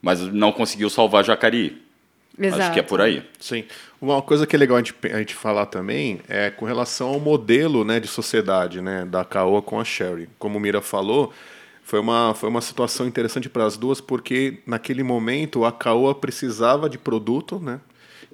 mas 0.00 0.20
não 0.20 0.50
conseguiu 0.50 0.88
salvar 0.88 1.24
Jacareí. 1.24 1.82
Exato. 2.38 2.62
Acho 2.62 2.72
que 2.72 2.80
é 2.80 2.82
por 2.82 3.00
aí. 3.00 3.22
Sim. 3.38 3.64
Uma 4.02 4.20
coisa 4.20 4.48
que 4.48 4.56
é 4.56 4.58
legal 4.58 4.78
a 4.78 4.80
gente, 4.80 4.94
a 5.12 5.18
gente 5.18 5.32
falar 5.32 5.66
também 5.66 6.18
é 6.28 6.50
com 6.50 6.64
relação 6.64 7.10
ao 7.10 7.20
modelo 7.20 7.84
né, 7.84 8.00
de 8.00 8.08
sociedade 8.08 8.80
né, 8.80 9.04
da 9.04 9.24
Caoa 9.24 9.62
com 9.62 9.78
a 9.78 9.84
Sherry. 9.84 10.28
Como 10.40 10.58
o 10.58 10.60
Mira 10.60 10.82
falou, 10.82 11.32
foi 11.84 12.00
uma, 12.00 12.34
foi 12.34 12.48
uma 12.48 12.60
situação 12.60 13.06
interessante 13.06 13.48
para 13.48 13.64
as 13.64 13.76
duas, 13.76 14.00
porque 14.00 14.58
naquele 14.66 15.04
momento 15.04 15.64
a 15.64 15.70
Caoa 15.70 16.16
precisava 16.16 16.90
de 16.90 16.98
produto, 16.98 17.60
né? 17.60 17.80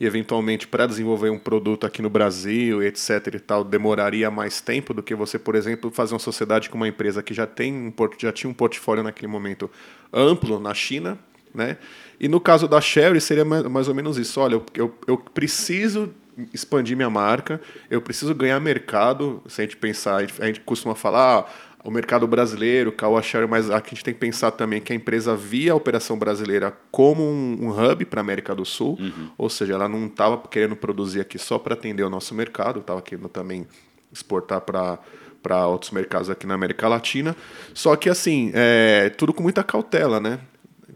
E 0.01 0.07
eventualmente 0.07 0.67
para 0.67 0.87
desenvolver 0.87 1.29
um 1.29 1.39
produto 1.39 1.85
aqui 1.85 2.01
no 2.01 2.09
Brasil, 2.09 2.83
etc 2.83 3.35
e 3.35 3.39
tal, 3.39 3.63
demoraria 3.63 4.31
mais 4.31 4.63
tempo 4.63 4.95
do 4.95 5.03
que 5.03 5.15
você, 5.15 5.39
por 5.39 5.55
exemplo, 5.55 5.91
fazer 5.91 6.15
uma 6.15 6.19
sociedade 6.19 6.71
com 6.71 6.79
uma 6.79 6.89
empresa 6.89 7.23
que 7.23 7.35
já 7.35 7.47
tem 7.47 7.75
um 7.75 7.93
já 8.17 8.33
tinha 8.33 8.49
um 8.49 8.55
portfólio 8.55 9.03
naquele 9.03 9.31
momento 9.31 9.71
amplo 10.11 10.59
na 10.59 10.73
China, 10.73 11.19
né? 11.55 11.77
E 12.21 12.29
no 12.29 12.41
caso 12.41 12.67
da 12.67 12.81
Sherry 12.81 13.21
seria 13.21 13.45
mais 13.45 13.89
ou 13.89 13.95
menos 13.95 14.19
isso. 14.19 14.41
Olha, 14.41 14.55
eu, 14.55 14.67
eu, 14.75 14.95
eu 15.07 15.17
preciso 15.17 16.13
expandir 16.53 16.97
minha 16.97 17.11
marca, 17.11 17.61
eu 17.91 18.01
preciso 18.01 18.35
ganhar 18.35 18.59
mercado. 18.61 19.43
Se 19.47 19.61
a 19.61 19.65
gente 19.65 19.77
pensar, 19.77 20.17
a 20.17 20.21
gente, 20.21 20.43
a 20.43 20.47
gente 20.47 20.61
costuma 20.61 20.95
falar, 20.95 21.41
ah, 21.41 21.47
o 21.85 21.91
mercado 21.91 22.27
brasileiro, 22.27 22.93
Caoa 22.93 23.23
Share, 23.23 23.47
mas 23.47 23.71
aqui 23.71 23.89
a 23.89 23.95
gente 23.95 24.05
tem 24.05 24.15
que 24.15 24.21
pensar 24.21 24.51
também 24.51 24.81
que 24.81 24.93
a 24.93 24.97
empresa 24.97 25.37
via 25.37 25.73
a 25.73 25.77
operação 25.77 26.19
brasileira 26.19 26.77
como 26.91 27.23
um, 27.23 27.59
um 27.61 27.71
hub 27.71 28.05
para 28.05 28.21
a 28.21 28.23
América 28.23 28.55
do 28.55 28.65
Sul, 28.65 28.99
uhum. 29.01 29.31
ou 29.39 29.49
seja, 29.49 29.75
ela 29.75 29.89
não 29.89 30.07
estava 30.07 30.37
querendo 30.49 30.77
produzir 30.77 31.21
aqui 31.21 31.39
só 31.39 31.59
para 31.59 31.75
atender 31.75 32.03
o 32.03 32.11
nosso 32.11 32.35
mercado, 32.35 32.81
estava 32.81 33.01
querendo 33.01 33.29
também 33.29 33.67
exportar 34.13 34.61
para 34.61 34.99
para 35.41 35.69
outros 35.69 35.93
mercados 35.93 36.29
aqui 36.29 36.49
na 36.49 36.55
América 36.55 36.89
Latina. 36.89 37.35
Só 37.73 37.95
que 37.95 38.11
assim, 38.11 38.51
é, 38.53 39.09
tudo 39.11 39.33
com 39.33 39.41
muita 39.41 39.63
cautela, 39.63 40.19
né? 40.19 40.41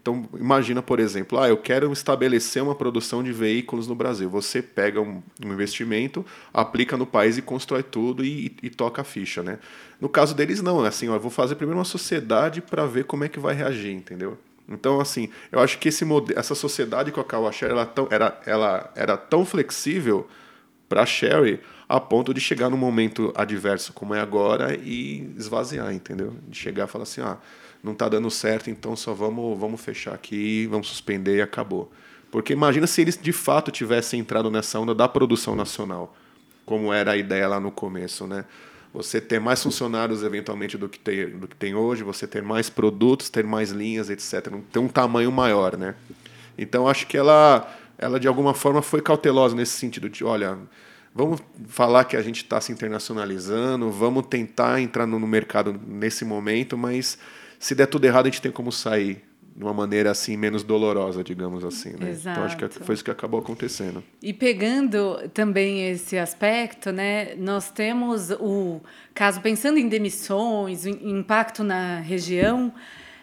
Então, 0.03 0.29
imagina, 0.37 0.83
por 0.83 0.99
exemplo, 0.99 1.39
ah, 1.39 1.49
eu 1.49 1.57
quero 1.57 1.93
estabelecer 1.93 2.61
uma 2.61 2.75
produção 2.75 3.23
de 3.23 3.33
veículos 3.33 3.87
no 3.87 3.95
Brasil. 3.95 4.29
Você 4.29 4.61
pega 4.61 5.01
um, 5.01 5.23
um 5.45 5.53
investimento, 5.53 6.27
aplica 6.53 6.97
no 6.97 7.07
país 7.07 7.39
e 7.39 7.43
constrói 7.43 7.85
tudo 7.85 8.25
e, 8.25 8.47
e, 8.47 8.67
e, 8.67 8.71
toca 8.71 9.03
a 9.03 9.05
ficha, 9.05 9.45
né? 9.45 9.61
No 10.01 10.09
caso 10.09 10.35
deles, 10.35 10.61
não. 10.61 10.85
É 10.85 10.89
assim, 10.89 11.09
ó, 11.09 11.15
eu 11.15 11.21
vou 11.21 11.31
fazer 11.31 11.55
primeiro 11.55 11.79
uma 11.79 11.85
sociedade 11.85 12.61
para 12.61 12.85
ver 12.85 13.05
como 13.05 13.23
é 13.23 13.29
que 13.29 13.39
vai 13.39 13.55
reagir, 13.55 13.93
entendeu? 13.93 14.37
Então, 14.69 15.01
assim, 15.01 15.29
eu 15.53 15.61
acho 15.61 15.79
que 15.79 15.89
esse 15.89 16.05
essa 16.35 16.57
sociedade 16.57 17.13
com 17.13 17.21
a 17.21 17.25
Kawashare 17.25 17.71
ela, 17.71 17.87
tão, 17.87 18.09
era, 18.11 18.41
ela 18.45 18.93
era 18.97 19.17
tão 19.17 19.45
flexível 19.45 20.27
para 20.89 21.03
a 21.03 21.07
Sherry 21.07 21.61
a 21.89 22.01
ponto 22.01 22.35
de 22.35 22.41
chegar 22.41 22.69
num 22.69 22.77
momento 22.77 23.33
adverso 23.37 23.93
como 23.93 24.15
é 24.15 24.21
agora 24.21 24.75
e 24.75 25.33
esvaziar, 25.37 25.93
entendeu? 25.95 26.35
De 26.49 26.59
chegar 26.59 26.89
e 26.89 26.91
falar 26.91 27.05
assim, 27.05 27.21
ah, 27.21 27.39
não 27.83 27.93
está 27.93 28.09
dando 28.09 28.31
certo, 28.31 28.71
então 28.71 28.95
só 28.95 29.13
vamos, 29.13 29.59
vamos 29.59 29.81
fechar 29.81 30.15
aqui, 30.15 30.67
vamos 30.67 30.89
suspender 30.89 31.39
e 31.39 31.43
acabou. 31.43 31.91
Porque 32.31 32.53
imagina 32.53 32.87
se 32.87 33.03
eles 33.03 33.19
de 33.21 33.33
fato 33.33 33.71
tivessem 33.71 34.21
entrado 34.21 34.51
nessa 34.51 34.79
onda 34.79 34.95
da 34.95 35.09
produção 35.09 35.57
nacional, 35.57 36.17
como 36.65 36.93
era 36.93 37.13
a 37.13 37.17
ideia 37.17 37.49
lá 37.49 37.61
no 37.61 37.71
começo, 37.71 38.27
né? 38.27 38.45
Você 38.95 39.21
ter 39.21 39.41
mais 39.41 39.63
funcionários 39.63 40.23
eventualmente 40.23 40.77
do 40.79 40.89
que 40.89 40.99
tem, 40.99 41.31
do 41.31 41.49
que 41.49 41.57
tem 41.57 41.75
hoje, 41.75 42.03
você 42.03 42.27
ter 42.27 42.43
mais 42.43 42.71
produtos, 42.71 43.31
ter 43.31 43.45
mais 43.45 43.71
linhas, 43.71 44.11
etc. 44.11 44.53
Ter 44.71 44.79
um 44.79 44.89
tamanho 44.89 45.33
maior, 45.33 45.77
né? 45.77 45.95
Então 46.57 46.87
acho 46.87 47.07
que 47.07 47.17
ela, 47.17 47.71
ela 47.99 48.21
de 48.21 48.29
alguma 48.29 48.55
forma 48.55 48.83
foi 48.83 49.01
cautelosa 49.01 49.57
nesse 49.57 49.73
sentido 49.73 50.09
de, 50.09 50.23
olha, 50.25 50.59
vamos 51.15 51.41
falar 51.69 52.05
que 52.05 52.17
a 52.17 52.23
gente 52.23 52.43
está 52.43 52.61
se 52.61 52.71
internacionalizando, 52.71 53.91
vamos 53.91 54.27
tentar 54.27 54.81
entrar 54.81 55.07
no 55.07 55.19
mercado 55.21 55.79
nesse 55.87 56.25
momento, 56.25 56.77
mas 56.77 57.19
se 57.63 57.77
der 57.77 57.87
tudo 57.87 58.05
errado, 58.05 58.27
a 58.27 58.29
gente 58.29 58.43
tem 58.43 58.51
como 58.51 58.73
sair 58.73 59.23
de 59.55 59.63
uma 59.63 59.73
maneira 59.73 60.11
assim 60.11 60.37
menos 60.37 60.65
dolorosa, 60.65 61.23
digamos 61.23 61.65
assim, 61.65 61.91
né? 61.91 62.11
Exato. 62.11 62.31
Então 62.31 62.45
acho 62.45 62.57
que 62.57 62.85
foi 62.85 62.93
isso 62.93 63.05
que 63.05 63.11
acabou 63.11 63.39
acontecendo. 63.39 64.03
E 64.21 64.33
pegando 64.33 65.31
também 65.33 65.89
esse 65.89 66.19
aspecto, 66.19 66.91
né? 66.91 67.37
Nós 67.37 67.71
temos 67.71 68.31
o 68.33 68.81
caso 69.15 69.41
pensando 69.41 69.79
em 69.79 69.89
demissões, 69.89 70.87
impacto 70.87 71.63
na 71.63 72.01
região. 72.01 72.75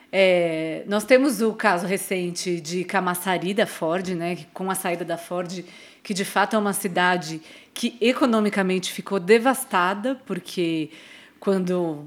É, 0.09 0.85
nós 0.87 1.03
temos 1.03 1.41
o 1.41 1.51
caso 1.51 1.85
recente 1.85 2.61
de 2.61 2.85
Camaçari 2.85 3.53
da 3.53 3.65
Ford, 3.65 4.07
né? 4.11 4.37
Com 4.53 4.71
a 4.71 4.75
saída 4.75 5.03
da 5.03 5.17
Ford, 5.17 5.65
que 6.01 6.13
de 6.13 6.23
fato 6.23 6.55
é 6.55 6.59
uma 6.59 6.73
cidade 6.73 7.41
que 7.73 7.97
economicamente 7.99 8.93
ficou 8.93 9.19
devastada 9.19 10.15
porque 10.25 10.91
quando 11.39 12.05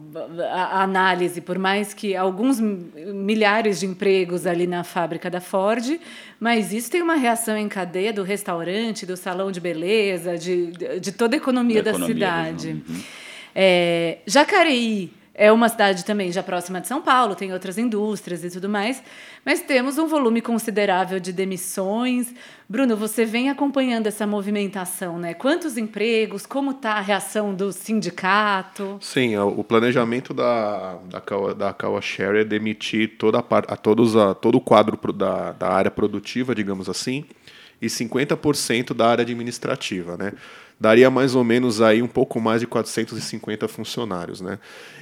a 0.51 0.83
análise, 0.83 1.41
por 1.41 1.59
mais 1.59 1.95
que 1.95 2.15
alguns 2.15 2.61
milhares 2.61 3.81
de 3.81 3.87
empregos 3.87 4.47
ali 4.47 4.67
na 4.67 4.85
fábrica 4.85 5.31
da 5.31 5.41
Ford, 5.41 5.99
mas 6.39 6.73
isso 6.73 6.91
tem 6.91 7.01
uma 7.01 7.15
reação 7.15 7.57
em 7.57 7.69
cadeia 7.69 8.13
do 8.13 8.23
restaurante, 8.23 9.07
do 9.07 9.17
salão 9.17 9.51
de 9.51 9.61
beleza, 9.61 10.37
de, 10.37 10.73
de 11.01 11.13
toda 11.13 11.37
a 11.37 11.39
economia 11.39 11.83
da, 11.83 11.93
da 11.93 11.97
economia 11.97 12.15
cidade. 12.15 12.83
Uhum. 12.89 13.01
É, 13.55 14.19
Jacareí 14.27 15.22
é 15.35 15.51
uma 15.51 15.69
cidade 15.69 16.05
também 16.05 16.31
já 16.31 16.43
próxima 16.43 16.81
de 16.81 16.87
São 16.87 17.01
Paulo, 17.01 17.35
tem 17.35 17.53
outras 17.53 17.79
indústrias 17.79 18.45
e 18.45 18.51
tudo 18.51 18.69
mais, 18.69 19.03
mas 19.45 19.61
temos 19.61 19.97
um 19.97 20.07
volume 20.07 20.43
considerável 20.43 21.19
de 21.19 21.33
demissões. 21.33 22.35
Bruno, 22.69 22.97
você 22.97 23.25
vem 23.25 23.49
acompanhando 23.49 24.07
essa 24.07 24.27
movimentação, 24.27 25.19
né? 25.19 25.33
Quantos 25.33 25.79
empregos? 25.79 26.45
Como 26.45 26.73
está 26.73 26.93
a 26.93 27.01
reação 27.01 27.55
do 27.55 27.73
sindicato? 27.73 28.99
Sim, 29.01 29.37
o 29.39 29.65
planejamento 29.65 30.35
da, 30.35 30.99
da, 31.11 31.21
Kawa, 31.21 31.55
da 31.55 31.75
Share 32.01 32.39
é 32.39 32.45
demitir 32.45 33.17
toda 33.19 33.39
a, 33.39 33.59
a 33.59 33.77
todos 33.77 34.15
a, 34.15 34.35
todo 34.35 34.57
o 34.57 34.61
quadro 34.61 34.99
da, 35.13 35.53
da 35.53 35.69
área 35.69 35.91
produtiva, 35.91 36.55
digamos 36.55 36.89
assim, 36.89 37.25
e 37.81 37.87
50% 37.87 38.95
da 38.95 39.09
área 39.09 39.23
administrativa, 39.23 40.17
né? 40.17 40.33
Daria 40.83 41.09
mais 41.09 41.37
ou 41.37 41.45
menos 41.45 41.81
aí 41.81 42.03
um 42.03 42.09
pouco 42.09 42.41
mais 42.41 42.61
de 42.61 42.67
450 42.67 43.69
funcionários, 43.69 44.41
né? 44.41 44.59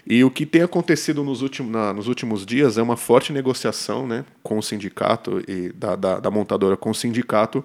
E 0.07 0.23
o 0.23 0.31
que 0.31 0.45
tem 0.45 0.61
acontecido 0.61 1.25
nos 1.25 1.41
últimos, 1.41 1.73
na, 1.73 1.95
nos 1.95 2.07
últimos 2.07 2.45
dias 2.45 2.77
é 2.77 2.83
uma 2.83 2.99
forte 2.99 3.33
negociação, 3.33 4.07
né, 4.07 4.27
com 4.43 4.59
o 4.59 4.63
sindicato 4.63 5.43
e 5.49 5.73
da, 5.73 5.97
da, 5.97 6.21
da 6.21 6.31
montadora 6.31 6.77
com 6.77 6.91
o 6.91 6.95
sindicato. 6.95 7.65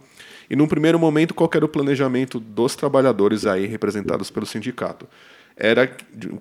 E 0.49 0.55
num 0.55 0.66
primeiro 0.66 0.97
momento, 0.97 1.34
qual 1.34 1.49
era 1.53 1.66
o 1.66 1.68
planejamento 1.68 2.39
dos 2.39 2.74
trabalhadores 2.74 3.45
aí 3.45 3.66
representados 3.66 4.32
pelo 4.32 4.45
sindicato? 4.45 5.05
Era 5.57 5.93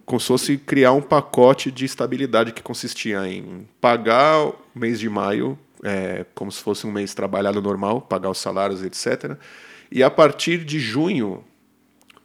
como 0.07 0.21
se 0.21 0.29
fosse 0.29 0.57
criar 0.57 0.93
um 0.93 1.03
pacote 1.03 1.73
de 1.73 1.85
estabilidade 1.85 2.53
que 2.53 2.63
consistia 2.63 3.27
em 3.27 3.67
pagar 3.81 4.47
o 4.47 4.55
mês 4.77 5.01
de 5.01 5.09
maio 5.09 5.59
é, 5.83 6.25
como 6.37 6.53
se 6.53 6.63
fosse 6.63 6.87
um 6.87 6.93
mês 6.93 7.15
trabalhado 7.15 7.61
normal, 7.61 8.01
pagar 8.01 8.31
os 8.31 8.39
salários, 8.39 8.83
etc. 8.83 9.37
E 9.91 10.03
a 10.03 10.11
partir 10.11 10.65
de 10.65 10.79
junho 10.79 11.45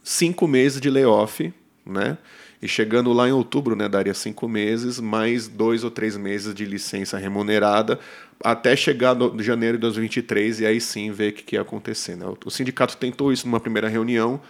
cinco 0.09 0.47
meses 0.47 0.81
de 0.81 0.89
layoff, 0.89 1.53
né? 1.85 2.17
E 2.59 2.67
chegando 2.67 3.13
lá 3.13 3.29
em 3.29 3.31
outubro, 3.31 3.75
né, 3.75 3.87
daria 3.87 4.13
cinco 4.13 4.49
meses, 4.49 4.99
mais 4.99 5.47
dois 5.47 5.83
ou 5.83 5.91
três 5.91 6.17
meses 6.17 6.53
de 6.53 6.65
licença 6.65 7.17
remunerada, 7.17 7.99
até 8.43 8.75
chegar 8.75 9.13
no 9.13 9.41
janeiro 9.41 9.77
de 9.77 9.81
2023 9.81 10.61
e 10.61 10.65
aí 10.65 10.81
sim 10.81 11.11
ver 11.11 11.29
o 11.29 11.33
que, 11.35 11.43
que 11.43 11.55
ia 11.55 11.61
acontecer. 11.61 12.17
Né? 12.17 12.25
O 12.43 12.49
sindicato 12.49 12.97
tentou 12.97 13.31
isso 13.31 13.45
numa 13.45 13.59
primeira 13.59 13.87
reunião, 13.87 14.41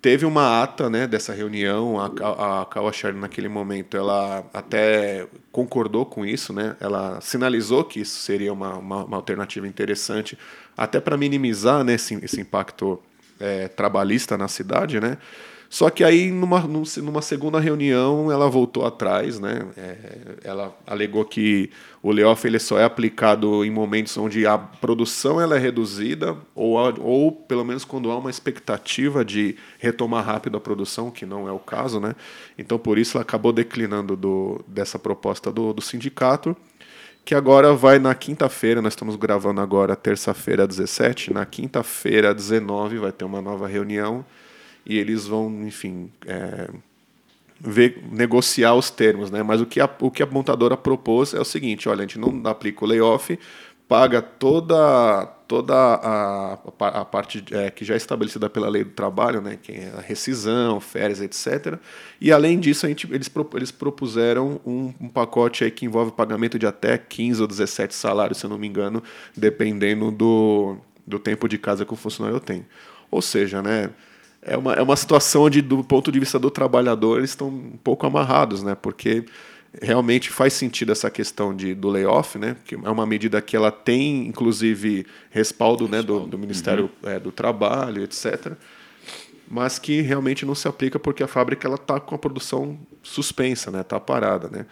teve 0.00 0.24
uma 0.24 0.62
ata 0.62 0.88
né, 0.88 1.06
dessa 1.06 1.34
reunião, 1.34 2.00
a, 2.00 2.62
a 2.62 2.64
Kawa 2.64 2.90
naquele 3.14 3.48
momento, 3.48 3.96
ela 3.98 4.44
até 4.54 5.28
concordou 5.52 6.06
com 6.06 6.24
isso, 6.24 6.52
né? 6.52 6.76
ela 6.80 7.20
sinalizou 7.20 7.84
que 7.84 8.00
isso 8.00 8.20
seria 8.20 8.52
uma, 8.52 8.78
uma, 8.78 9.04
uma 9.04 9.16
alternativa 9.18 9.68
interessante, 9.68 10.36
até 10.74 10.98
para 10.98 11.16
minimizar 11.16 11.84
né, 11.84 11.94
esse, 11.94 12.14
esse 12.24 12.40
impacto 12.40 13.00
é, 13.40 13.68
trabalhista 13.68 14.36
na 14.36 14.48
cidade, 14.48 15.00
né? 15.00 15.18
Só 15.74 15.90
que 15.90 16.04
aí, 16.04 16.30
numa, 16.30 16.60
numa 16.60 17.20
segunda 17.20 17.58
reunião, 17.58 18.30
ela 18.30 18.48
voltou 18.48 18.86
atrás, 18.86 19.40
né? 19.40 19.66
É, 19.76 19.96
ela 20.44 20.72
alegou 20.86 21.24
que 21.24 21.68
o 22.00 22.12
layoff 22.12 22.46
ele 22.46 22.60
só 22.60 22.78
é 22.78 22.84
aplicado 22.84 23.64
em 23.64 23.72
momentos 23.72 24.16
onde 24.16 24.46
a 24.46 24.56
produção 24.56 25.40
ela 25.40 25.56
é 25.56 25.58
reduzida 25.58 26.36
ou, 26.54 26.76
ou 27.00 27.32
pelo 27.32 27.64
menos 27.64 27.84
quando 27.84 28.08
há 28.12 28.16
uma 28.16 28.30
expectativa 28.30 29.24
de 29.24 29.56
retomar 29.80 30.24
rápido 30.24 30.56
a 30.56 30.60
produção, 30.60 31.10
que 31.10 31.26
não 31.26 31.48
é 31.48 31.50
o 31.50 31.58
caso, 31.58 31.98
né? 31.98 32.14
Então, 32.56 32.78
por 32.78 32.96
isso, 32.96 33.16
ela 33.16 33.22
acabou 33.22 33.52
declinando 33.52 34.16
do, 34.16 34.64
dessa 34.68 34.96
proposta 34.96 35.50
do, 35.50 35.72
do 35.72 35.82
sindicato 35.82 36.56
que 37.24 37.34
agora 37.34 37.72
vai 37.72 37.98
na 37.98 38.14
quinta-feira, 38.14 38.82
nós 38.82 38.92
estamos 38.92 39.16
gravando 39.16 39.60
agora 39.60 39.96
terça-feira 39.96 40.66
17, 40.66 41.32
na 41.32 41.46
quinta-feira 41.46 42.34
19 42.34 42.98
vai 42.98 43.12
ter 43.12 43.24
uma 43.24 43.40
nova 43.40 43.66
reunião. 43.66 44.24
E 44.84 44.98
eles 44.98 45.26
vão, 45.26 45.48
enfim, 45.66 46.12
é, 46.26 46.68
ver, 47.58 48.04
negociar 48.10 48.74
os 48.74 48.90
termos, 48.90 49.30
né? 49.30 49.42
Mas 49.42 49.62
o 49.62 49.66
que, 49.66 49.80
a, 49.80 49.88
o 50.00 50.10
que 50.10 50.22
a 50.22 50.26
montadora 50.26 50.76
propôs 50.76 51.32
é 51.32 51.40
o 51.40 51.44
seguinte: 51.44 51.88
olha, 51.88 52.00
a 52.00 52.06
gente 52.06 52.18
não 52.18 52.42
aplica 52.44 52.84
o 52.84 52.88
layoff, 52.88 53.38
paga 53.94 54.20
toda 54.20 55.24
toda 55.46 55.72
a, 55.72 56.58
a, 56.80 57.04
parte 57.04 57.44
é, 57.52 57.70
que 57.70 57.84
já 57.84 57.94
é 57.94 57.96
estabelecida 57.96 58.50
pela 58.50 58.68
lei 58.68 58.82
do 58.82 58.90
trabalho, 58.90 59.40
né, 59.40 59.56
que 59.62 59.70
é 59.70 59.92
a 59.96 60.00
rescisão, 60.00 60.80
férias, 60.80 61.20
etc. 61.20 61.78
E 62.20 62.32
além 62.32 62.58
disso, 62.58 62.86
a 62.86 62.88
gente, 62.88 63.06
eles, 63.12 63.30
eles 63.54 63.70
propuseram 63.70 64.60
um, 64.66 64.92
um 65.00 65.08
pacote 65.08 65.62
aí 65.62 65.70
que 65.70 65.84
envolve 65.84 66.10
pagamento 66.10 66.58
de 66.58 66.66
até 66.66 66.98
15 66.98 67.42
ou 67.42 67.46
17 67.46 67.94
salários, 67.94 68.38
se 68.38 68.46
eu 68.46 68.50
não 68.50 68.58
me 68.58 68.66
engano, 68.66 69.00
dependendo 69.36 70.10
do, 70.10 70.76
do 71.06 71.20
tempo 71.20 71.46
de 71.46 71.56
casa 71.56 71.84
que 71.84 71.92
o 71.92 71.96
funcionário 71.96 72.40
tem. 72.40 72.66
Ou 73.10 73.22
seja, 73.22 73.62
né, 73.62 73.90
é 74.42 74.56
uma, 74.56 74.72
é 74.72 74.82
uma 74.82 74.96
situação 74.96 75.42
onde, 75.42 75.62
do 75.62 75.84
ponto 75.84 76.10
de 76.10 76.18
vista 76.18 76.38
do 76.38 76.50
trabalhador, 76.50 77.18
eles 77.18 77.30
estão 77.30 77.48
um 77.48 77.78
pouco 77.84 78.06
amarrados, 78.06 78.62
né? 78.62 78.74
Porque 78.74 79.24
realmente 79.82 80.30
faz 80.30 80.52
sentido 80.52 80.92
essa 80.92 81.10
questão 81.10 81.54
de, 81.54 81.74
do 81.74 81.88
layoff, 81.88 82.38
né? 82.38 82.56
Que 82.64 82.74
é 82.74 82.90
uma 82.90 83.06
medida 83.06 83.40
que 83.40 83.56
ela 83.56 83.70
tem, 83.70 84.26
inclusive, 84.26 85.06
respaldo, 85.30 85.88
né, 85.88 86.02
do, 86.02 86.20
do 86.20 86.38
Ministério 86.38 86.90
uhum. 87.02 87.10
é, 87.10 87.18
do 87.18 87.32
Trabalho, 87.32 88.02
etc. 88.02 88.52
Mas 89.48 89.78
que 89.78 90.00
realmente 90.00 90.46
não 90.46 90.54
se 90.54 90.66
aplica 90.68 90.98
porque 90.98 91.22
a 91.22 91.28
fábrica 91.28 91.66
ela 91.66 91.76
está 91.76 92.00
com 92.00 92.14
a 92.14 92.18
produção 92.18 92.78
suspensa, 93.02 93.70
né? 93.70 93.80
Está 93.80 93.98
parada, 94.00 94.48
né? 94.48 94.66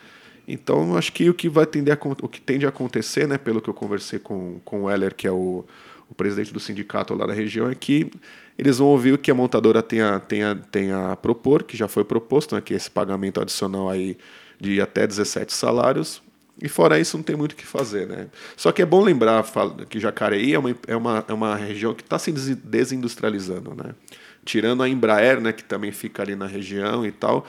Então, 0.46 0.96
acho 0.96 1.12
que 1.12 1.28
o 1.28 1.34
que 1.34 1.48
vai 1.48 1.66
tender 1.66 1.96
a, 1.96 2.08
o 2.22 2.28
que 2.28 2.40
tende 2.40 2.66
a 2.66 2.68
acontecer, 2.68 3.28
né, 3.28 3.38
pelo 3.38 3.60
que 3.60 3.70
eu 3.70 3.74
conversei 3.74 4.18
com, 4.18 4.60
com 4.64 4.82
o 4.82 4.90
Heller, 4.90 5.14
que 5.14 5.26
é 5.26 5.30
o, 5.30 5.64
o 6.10 6.14
presidente 6.14 6.52
do 6.52 6.58
sindicato 6.58 7.14
lá 7.14 7.26
da 7.26 7.32
região, 7.32 7.70
é 7.70 7.74
que 7.74 8.10
eles 8.58 8.78
vão 8.78 8.88
ouvir 8.88 9.12
o 9.12 9.18
que 9.18 9.30
a 9.30 9.34
montadora 9.34 9.82
tem 9.82 10.00
a, 10.00 10.20
tem 10.20 10.42
a, 10.42 10.54
tem 10.54 10.92
a 10.92 11.16
propor, 11.16 11.62
que 11.62 11.76
já 11.76 11.88
foi 11.88 12.04
proposto, 12.04 12.54
né, 12.54 12.60
que 12.60 12.74
esse 12.74 12.90
pagamento 12.90 13.40
adicional 13.40 13.88
aí 13.88 14.16
de 14.60 14.80
até 14.80 15.06
17 15.06 15.52
salários. 15.52 16.22
E 16.60 16.68
fora 16.68 17.00
isso, 17.00 17.16
não 17.16 17.24
tem 17.24 17.34
muito 17.34 17.52
o 17.52 17.56
que 17.56 17.66
fazer. 17.66 18.06
Né? 18.06 18.28
Só 18.56 18.70
que 18.70 18.82
é 18.82 18.86
bom 18.86 19.02
lembrar 19.02 19.44
que 19.88 19.98
Jacareí 19.98 20.54
é 20.54 20.58
uma, 20.58 20.76
é 20.86 20.96
uma, 20.96 21.24
é 21.26 21.32
uma 21.32 21.56
região 21.56 21.94
que 21.94 22.02
está 22.02 22.18
se 22.18 22.30
desindustrializando. 22.30 23.74
Né? 23.74 23.94
Tirando 24.44 24.82
a 24.82 24.88
Embraer, 24.88 25.40
né, 25.40 25.52
que 25.52 25.64
também 25.64 25.90
fica 25.90 26.22
ali 26.22 26.36
na 26.36 26.46
região 26.46 27.04
e 27.04 27.10
tal, 27.10 27.46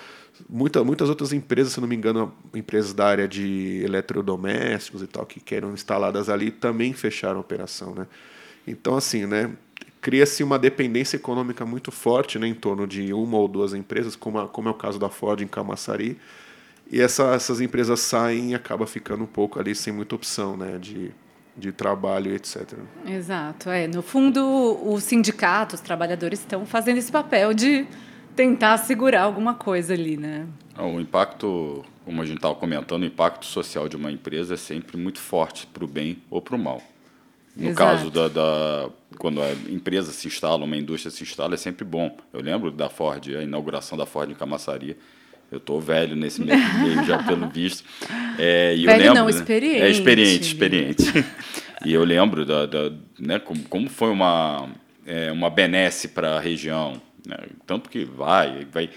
muita, 0.50 0.84
muitas 0.84 1.10
outras 1.10 1.34
empresas, 1.34 1.74
se 1.74 1.82
não 1.82 1.88
me 1.88 1.96
engano, 1.96 2.34
empresas 2.54 2.94
da 2.94 3.06
área 3.06 3.28
de 3.28 3.82
eletrodomésticos 3.84 5.04
e 5.04 5.08
tal, 5.08 5.26
que 5.26 5.54
eram 5.54 5.74
instaladas 5.74 6.30
ali, 6.30 6.50
também 6.50 6.94
fecharam 6.94 7.38
a 7.38 7.42
operação. 7.42 7.94
Né? 7.94 8.08
Então, 8.66 8.96
assim, 8.96 9.26
né, 9.26 9.52
cria-se 10.04 10.44
uma 10.44 10.60
dependência 10.60 11.16
econômica 11.16 11.66
muito 11.66 11.90
forte 11.90 12.38
né, 12.38 12.46
em 12.46 12.54
torno 12.54 12.86
de 12.86 13.14
uma 13.14 13.38
ou 13.38 13.48
duas 13.48 13.74
empresas, 13.74 14.18
como, 14.18 14.38
a, 14.38 14.50
como 14.50 14.68
é 14.68 14.72
o 14.72 14.76
caso 14.76 15.00
da 15.00 15.10
Ford 15.10 15.40
em 15.40 15.48
Camaçari, 15.48 16.20
e 16.92 17.00
essa, 17.00 17.34
essas 17.34 17.62
empresas 17.62 18.02
saem 18.02 18.52
e 18.52 18.56
acaba 18.56 18.86
ficando 18.86 19.24
um 19.24 19.28
pouco 19.28 19.62
ali 19.62 19.74
sem 19.74 19.94
muita 19.94 20.14
opção 20.14 20.58
né, 20.58 20.78
de, 20.78 21.12
de 21.56 21.72
trabalho, 21.72 22.36
etc. 22.36 22.74
Exato. 23.08 23.70
É. 23.70 23.88
No 23.88 24.02
fundo, 24.02 24.42
o 24.86 25.00
sindicato, 25.00 25.76
os 25.76 25.82
trabalhadores 25.82 26.40
estão 26.40 26.66
fazendo 26.66 26.98
esse 26.98 27.12
papel 27.12 27.54
de 27.54 27.88
tentar 28.36 28.78
segurar 28.80 29.22
alguma 29.22 29.54
coisa 29.54 29.94
ali, 29.94 30.18
né? 30.18 30.46
O 30.78 31.00
impacto, 31.00 31.86
como 32.04 32.22
a 32.22 32.26
gente 32.26 32.38
estava 32.38 32.56
comentando, 32.56 33.04
o 33.04 33.06
impacto 33.06 33.46
social 33.46 33.88
de 33.88 33.96
uma 33.96 34.12
empresa 34.12 34.56
é 34.56 34.58
sempre 34.58 34.98
muito 34.98 35.20
forte 35.20 35.66
para 35.66 35.86
o 35.86 35.88
bem 35.88 36.22
ou 36.30 36.42
para 36.42 36.58
o 36.58 36.60
mal. 36.60 36.82
No 37.56 37.70
Exato. 37.70 37.76
caso 37.76 38.10
da, 38.10 38.28
da, 38.28 38.90
quando 39.18 39.42
a 39.42 39.52
empresa 39.70 40.12
se 40.12 40.28
instala, 40.28 40.64
uma 40.64 40.76
indústria 40.76 41.12
se 41.12 41.24
instala, 41.24 41.54
é 41.54 41.58
sempre 41.58 41.86
bom. 41.86 42.18
Eu 42.32 42.42
lembro 42.42 42.72
da 42.72 42.90
Ford, 42.90 43.28
a 43.36 43.44
inauguração 43.44 43.98
da 43.98 44.06
Ford 44.06 44.32
em 44.32 44.34
Camaçaria. 44.34 44.98
Eu 45.52 45.60
estou 45.60 45.80
velho 45.80 46.16
nesse 46.16 46.42
meio 46.42 47.06
já 47.06 47.22
pelo 47.22 47.48
visto. 47.48 47.84
É, 48.40 48.76
e 48.76 48.86
velho 48.86 48.92
eu 48.92 48.98
lembro, 48.98 49.14
não, 49.14 49.30
experiente. 49.30 49.80
Né? 49.80 49.88
É 49.88 49.92
experiente, 49.92 50.48
experiente. 50.48 51.04
e 51.86 51.94
eu 51.94 52.04
lembro 52.04 52.44
da, 52.44 52.66
da 52.66 52.92
né, 53.20 53.38
como, 53.38 53.62
como 53.66 53.88
foi 53.88 54.10
uma, 54.10 54.68
é, 55.06 55.32
uma 55.32 55.52
benesse 55.52 56.08
para 56.08 56.38
a 56.38 56.40
região. 56.40 57.00
Né? 57.26 57.38
Tanto 57.68 57.88
que 57.88 58.04
vai, 58.04 58.66
vai 58.72 58.90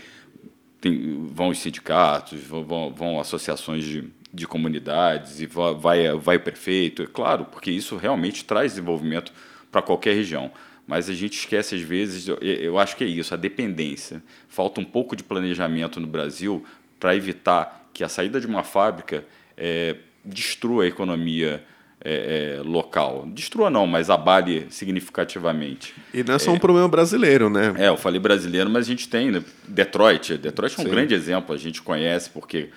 tem, 0.80 1.26
vão 1.26 1.48
os 1.48 1.58
sindicatos, 1.58 2.40
vão, 2.40 2.92
vão 2.92 3.20
associações 3.20 3.84
de, 3.84 4.04
de 4.36 4.46
comunidades 4.46 5.40
e 5.40 5.46
vai, 5.46 6.14
vai 6.14 6.36
o 6.36 6.40
prefeito, 6.40 7.02
é 7.02 7.06
claro, 7.06 7.46
porque 7.46 7.70
isso 7.70 7.96
realmente 7.96 8.44
traz 8.44 8.72
desenvolvimento 8.72 9.32
para 9.72 9.80
qualquer 9.80 10.14
região. 10.14 10.50
Mas 10.86 11.10
a 11.10 11.14
gente 11.14 11.36
esquece, 11.36 11.74
às 11.74 11.80
vezes, 11.80 12.28
eu 12.40 12.78
acho 12.78 12.96
que 12.96 13.02
é 13.02 13.06
isso, 13.06 13.34
a 13.34 13.36
dependência. 13.36 14.22
Falta 14.48 14.80
um 14.80 14.84
pouco 14.84 15.16
de 15.16 15.24
planejamento 15.24 15.98
no 15.98 16.06
Brasil 16.06 16.64
para 17.00 17.16
evitar 17.16 17.88
que 17.92 18.04
a 18.04 18.08
saída 18.08 18.38
de 18.38 18.46
uma 18.46 18.62
fábrica 18.62 19.24
é, 19.56 19.96
destrua 20.24 20.84
a 20.84 20.86
economia 20.86 21.64
é, 22.04 22.58
é, 22.58 22.62
local. 22.62 23.26
Destrua 23.32 23.68
não, 23.68 23.86
mas 23.86 24.10
abale 24.10 24.66
significativamente. 24.70 25.92
E 26.14 26.22
não 26.22 26.34
é 26.34 26.38
só 26.38 26.52
um 26.52 26.58
problema 26.58 26.86
brasileiro, 26.88 27.50
né? 27.50 27.74
É, 27.78 27.88
eu 27.88 27.96
falei 27.96 28.20
brasileiro, 28.20 28.70
mas 28.70 28.86
a 28.86 28.88
gente 28.88 29.08
tem 29.08 29.32
né? 29.32 29.42
Detroit. 29.66 30.36
Detroit 30.36 30.78
é 30.78 30.82
um 30.82 30.84
Sim. 30.84 30.90
grande 30.90 31.14
exemplo, 31.14 31.54
a 31.54 31.58
gente 31.58 31.82
conhece 31.82 32.30
porque 32.30 32.68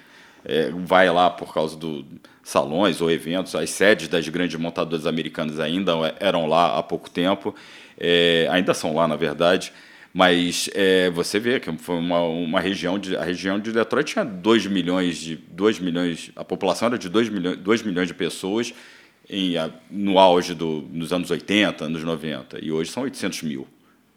é, 0.45 0.71
vai 0.71 1.09
lá 1.09 1.29
por 1.29 1.53
causa 1.53 1.75
dos 1.75 2.05
salões 2.43 3.01
ou 3.01 3.11
eventos. 3.11 3.55
As 3.55 3.69
sedes 3.69 4.07
das 4.07 4.27
grandes 4.27 4.59
montadoras 4.59 5.05
americanas 5.05 5.59
ainda 5.59 5.93
eram 6.19 6.45
lá 6.45 6.77
há 6.77 6.83
pouco 6.83 7.09
tempo, 7.09 7.53
é, 7.97 8.47
ainda 8.51 8.73
são 8.73 8.95
lá, 8.95 9.07
na 9.07 9.15
verdade. 9.15 9.71
Mas 10.13 10.69
é, 10.73 11.09
você 11.11 11.39
vê 11.39 11.59
que 11.59 11.71
foi 11.77 11.95
uma, 11.95 12.21
uma 12.21 12.59
região 12.59 12.97
de 12.97 13.15
a 13.15 13.23
região 13.23 13.59
de 13.59 13.71
Detroit 13.71 14.13
tinha 14.13 14.25
2 14.25 14.65
milhões 14.65 15.17
de 15.17 15.35
2 15.35 15.79
milhões, 15.79 16.31
a 16.35 16.43
população 16.43 16.87
era 16.87 16.97
de 16.97 17.07
2 17.07 17.29
milhões, 17.29 17.57
2 17.57 17.83
milhões 17.83 18.07
de 18.07 18.15
pessoas 18.15 18.73
em, 19.29 19.53
no 19.91 20.17
auge 20.17 20.55
do, 20.55 20.87
nos 20.91 21.13
anos 21.13 21.29
80, 21.29 21.85
anos 21.85 22.03
90, 22.03 22.57
e 22.59 22.71
hoje 22.71 22.89
são 22.89 23.03
800 23.03 23.43
mil. 23.43 23.67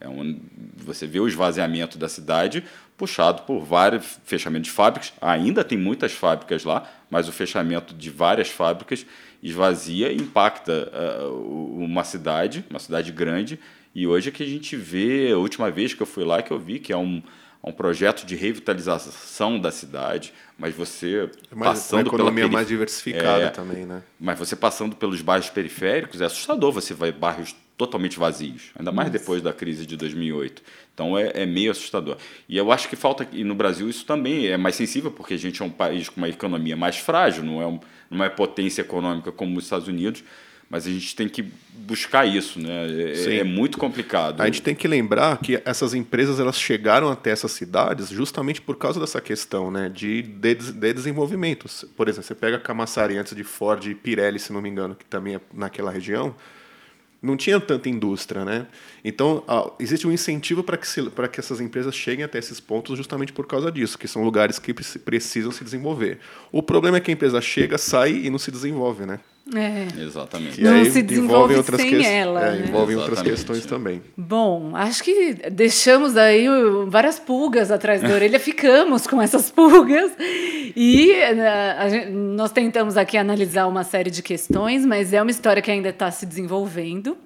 É 0.00 0.08
um, 0.08 0.40
você 0.74 1.06
vê 1.06 1.20
o 1.20 1.28
esvaziamento 1.28 1.98
da 1.98 2.08
cidade 2.08 2.64
puxado 3.02 3.42
por 3.42 3.64
vários 3.64 4.20
fechamentos 4.24 4.68
de 4.68 4.72
fábricas. 4.72 5.12
Ainda 5.20 5.64
tem 5.64 5.76
muitas 5.76 6.12
fábricas 6.12 6.62
lá, 6.62 6.88
mas 7.10 7.26
o 7.26 7.32
fechamento 7.32 7.92
de 7.92 8.10
várias 8.10 8.48
fábricas 8.48 9.04
esvazia 9.42 10.12
e 10.12 10.16
impacta 10.18 10.88
uh, 11.28 11.82
uma 11.82 12.04
cidade, 12.04 12.64
uma 12.70 12.78
cidade 12.78 13.10
grande. 13.10 13.58
E 13.92 14.06
hoje 14.06 14.28
é 14.28 14.32
que 14.32 14.44
a 14.44 14.46
gente 14.46 14.76
vê, 14.76 15.32
a 15.32 15.36
última 15.36 15.68
vez 15.68 15.92
que 15.92 16.00
eu 16.00 16.06
fui 16.06 16.24
lá, 16.24 16.42
que 16.42 16.52
eu 16.52 16.60
vi 16.60 16.78
que 16.78 16.92
é 16.92 16.96
um, 16.96 17.20
um 17.64 17.72
projeto 17.72 18.24
de 18.24 18.36
revitalização 18.36 19.58
da 19.58 19.72
cidade, 19.72 20.32
mas 20.56 20.72
você 20.72 21.28
é 21.50 21.54
mais, 21.56 21.80
passando 21.80 22.06
uma 22.06 22.14
economia 22.14 22.44
pela 22.44 22.52
mais 22.52 22.68
diversificada 22.68 23.46
é, 23.46 23.50
também, 23.50 23.84
né? 23.84 24.00
Mas 24.20 24.38
você 24.38 24.54
passando 24.54 24.94
pelos 24.94 25.20
bairros 25.22 25.50
periféricos 25.50 26.20
é 26.20 26.26
assustador. 26.26 26.70
Você 26.70 26.94
vai 26.94 27.10
bairros 27.10 27.52
totalmente 27.86 28.16
vazios, 28.16 28.70
ainda 28.78 28.92
mais 28.92 29.08
Nossa. 29.08 29.18
depois 29.18 29.42
da 29.42 29.52
crise 29.52 29.84
de 29.84 29.96
2008. 29.96 30.62
Então 30.94 31.18
é, 31.18 31.32
é, 31.34 31.46
meio 31.46 31.72
assustador. 31.72 32.16
E 32.48 32.56
eu 32.56 32.70
acho 32.70 32.88
que 32.88 32.94
falta, 32.94 33.26
e 33.32 33.42
no 33.42 33.56
Brasil 33.56 33.88
isso 33.88 34.06
também 34.06 34.46
é 34.46 34.56
mais 34.56 34.76
sensível, 34.76 35.10
porque 35.10 35.34
a 35.34 35.38
gente 35.38 35.60
é 35.60 35.64
um 35.64 35.70
país 35.70 36.08
com 36.08 36.18
uma 36.18 36.28
economia 36.28 36.76
mais 36.76 36.96
frágil, 36.96 37.42
não 37.42 37.60
é, 37.60 37.66
um, 37.66 37.80
não 38.08 38.24
é 38.24 38.28
potência 38.28 38.82
econômica 38.82 39.32
como 39.32 39.58
os 39.58 39.64
Estados 39.64 39.88
Unidos, 39.88 40.22
mas 40.70 40.86
a 40.86 40.90
gente 40.90 41.16
tem 41.16 41.28
que 41.28 41.44
buscar 41.70 42.24
isso, 42.24 42.60
né? 42.60 42.86
É, 43.26 43.38
é, 43.38 43.44
muito 43.44 43.76
complicado. 43.76 44.40
A 44.40 44.46
gente 44.46 44.62
tem 44.62 44.74
que 44.74 44.86
lembrar 44.86 45.36
que 45.38 45.60
essas 45.64 45.92
empresas 45.92 46.38
elas 46.38 46.58
chegaram 46.58 47.10
até 47.10 47.30
essas 47.30 47.50
cidades 47.50 48.10
justamente 48.10 48.60
por 48.62 48.76
causa 48.76 49.00
dessa 49.00 49.20
questão, 49.20 49.70
né? 49.72 49.90
De, 49.90 50.22
de, 50.22 50.54
de 50.54 50.92
desenvolvimento. 50.94 51.66
Por 51.96 52.08
exemplo, 52.08 52.26
você 52.26 52.34
pega 52.34 52.58
Camaçari 52.58 53.18
antes 53.18 53.34
de 53.34 53.44
Ford 53.44 53.84
e 53.84 53.94
Pirelli, 53.94 54.38
se 54.38 54.52
não 54.52 54.62
me 54.62 54.68
engano, 54.68 54.94
que 54.94 55.04
também 55.04 55.34
é 55.34 55.40
naquela 55.52 55.90
região 55.90 56.34
não 57.22 57.36
tinha 57.36 57.60
tanta 57.60 57.88
indústria, 57.88 58.44
né? 58.44 58.66
Então, 59.04 59.44
existe 59.78 60.06
um 60.06 60.12
incentivo 60.12 60.64
para 60.64 60.76
que, 60.76 60.86
que 61.30 61.40
essas 61.40 61.60
empresas 61.60 61.94
cheguem 61.94 62.24
até 62.24 62.38
esses 62.38 62.58
pontos 62.58 62.96
justamente 62.96 63.32
por 63.32 63.46
causa 63.46 63.70
disso, 63.70 63.96
que 63.96 64.08
são 64.08 64.24
lugares 64.24 64.58
que 64.58 64.74
precisam 64.74 65.52
se 65.52 65.62
desenvolver. 65.62 66.18
O 66.50 66.62
problema 66.62 66.96
é 66.96 67.00
que 67.00 67.10
a 67.10 67.14
empresa 67.14 67.40
chega, 67.40 67.78
sai 67.78 68.12
e 68.12 68.28
não 68.28 68.38
se 68.38 68.50
desenvolve, 68.50 69.06
né? 69.06 69.20
É. 69.54 70.00
Exatamente. 70.00 70.60
E 70.60 70.64
não 70.64 70.84
se 70.84 71.02
desenvolve 71.02 71.56
outras 71.56 71.80
sem 71.80 71.90
que... 71.90 72.06
ela. 72.06 72.46
É, 72.46 72.50
né? 72.52 72.66
Envolvem 72.68 72.96
outras 72.96 73.22
questões 73.22 73.66
também. 73.66 74.00
Bom, 74.16 74.70
acho 74.74 75.02
que 75.02 75.34
deixamos 75.50 76.16
aí 76.16 76.46
várias 76.86 77.18
pulgas 77.18 77.70
atrás 77.70 78.00
da 78.00 78.08
orelha, 78.08 78.38
ficamos 78.40 79.06
com 79.06 79.20
essas 79.20 79.50
pulgas. 79.50 80.12
E 80.76 81.12
né, 81.34 81.90
gente, 81.90 82.10
nós 82.10 82.52
tentamos 82.52 82.96
aqui 82.96 83.18
analisar 83.18 83.66
uma 83.66 83.82
série 83.82 84.10
de 84.10 84.22
questões, 84.22 84.86
mas 84.86 85.12
é 85.12 85.20
uma 85.20 85.30
história 85.30 85.60
que 85.60 85.70
ainda 85.70 85.88
está 85.88 86.10
se 86.10 86.24
desenvolvendo. 86.24 87.16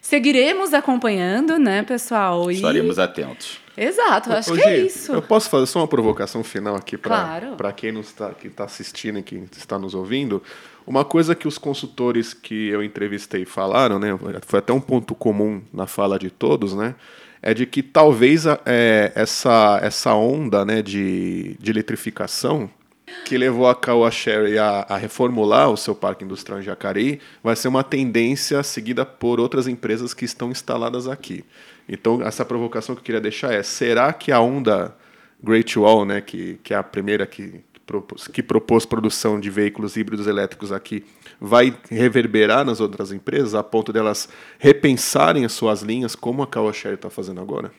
Seguiremos 0.00 0.74
acompanhando, 0.74 1.58
né, 1.58 1.82
pessoal? 1.84 2.50
E... 2.50 2.56
Estaremos 2.56 2.98
atentos. 2.98 3.62
Exato, 3.76 4.32
acho 4.32 4.52
que 4.52 4.60
é 4.60 4.78
isso. 4.80 5.12
Eu 5.12 5.22
posso 5.22 5.48
fazer 5.48 5.66
só 5.66 5.78
uma 5.78 5.88
provocação 5.88 6.44
final 6.44 6.76
aqui 6.76 6.98
para 6.98 7.16
claro. 7.56 7.74
quem 7.74 7.92
não 7.92 8.02
está, 8.02 8.30
que 8.30 8.48
está 8.48 8.64
assistindo 8.64 9.18
e 9.18 9.22
que 9.22 9.42
está 9.56 9.78
nos 9.78 9.94
ouvindo. 9.94 10.42
Uma 10.86 11.04
coisa 11.04 11.34
que 11.34 11.46
os 11.46 11.58
consultores 11.58 12.34
que 12.34 12.68
eu 12.68 12.82
entrevistei 12.82 13.44
falaram, 13.44 13.98
né, 13.98 14.18
foi 14.46 14.58
até 14.58 14.72
um 14.72 14.80
ponto 14.80 15.14
comum 15.14 15.62
na 15.72 15.86
fala 15.86 16.18
de 16.18 16.30
todos, 16.30 16.74
né, 16.74 16.94
é 17.40 17.52
de 17.52 17.66
que 17.66 17.82
talvez 17.82 18.46
é, 18.46 19.12
essa, 19.14 19.80
essa 19.82 20.14
onda 20.14 20.64
né, 20.64 20.82
de, 20.82 21.56
de 21.60 21.70
eletrificação 21.70 22.70
que 23.24 23.36
levou 23.36 23.68
a 23.68 23.74
Caoa 23.74 24.10
Sherry 24.10 24.58
a, 24.58 24.86
a, 24.88 24.96
reformular 24.96 25.70
o 25.70 25.76
seu 25.76 25.94
parque 25.94 26.24
industrial 26.24 26.60
em 26.60 26.62
Jacareí 26.62 27.20
vai 27.42 27.54
ser 27.56 27.68
uma 27.68 27.84
tendência 27.84 28.62
seguida 28.62 29.04
por 29.04 29.38
outras 29.38 29.68
empresas 29.68 30.14
que 30.14 30.24
estão 30.24 30.50
instaladas 30.50 31.06
aqui. 31.06 31.44
Então, 31.88 32.22
essa 32.22 32.44
provocação 32.44 32.94
que 32.94 33.00
eu 33.00 33.04
queria 33.04 33.20
deixar 33.20 33.52
é: 33.52 33.62
será 33.62 34.12
que 34.12 34.32
a 34.32 34.40
onda 34.40 34.96
Great 35.42 35.76
Wall, 35.78 36.04
né, 36.04 36.20
que, 36.20 36.58
que 36.62 36.72
é 36.72 36.76
a 36.76 36.82
primeira 36.82 37.26
que, 37.26 37.60
que 38.32 38.42
propôs 38.42 38.86
produção 38.86 39.38
de 39.38 39.50
veículos 39.50 39.96
híbridos 39.96 40.26
elétricos 40.26 40.72
aqui, 40.72 41.04
vai 41.40 41.76
reverberar 41.90 42.64
nas 42.64 42.80
outras 42.80 43.12
empresas 43.12 43.54
a 43.54 43.62
ponto 43.62 43.92
delas 43.92 44.28
repensarem 44.58 45.44
as 45.44 45.52
suas 45.52 45.82
linhas, 45.82 46.14
como 46.14 46.42
a 46.42 46.46
Caoa 46.46 46.72
Sherry 46.72 46.94
está 46.94 47.10
fazendo 47.10 47.40
agora? 47.40 47.72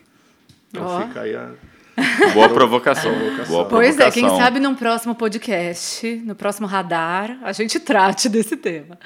Então 0.69 0.85
oh. 0.85 1.07
fica 1.07 1.21
aí 1.21 1.35
a 1.35 1.51
Boa 2.33 2.49
provocação. 2.49 3.11
Boa 3.47 3.65
pois 3.65 3.99
é, 3.99 4.09
quem 4.09 4.27
sabe 4.29 4.59
no 4.59 4.75
próximo 4.75 5.13
podcast, 5.13 6.07
no 6.25 6.33
próximo 6.35 6.65
radar, 6.65 7.37
a 7.43 7.51
gente 7.51 7.79
trate 7.79 8.27
desse 8.27 8.57
tema. 8.57 8.97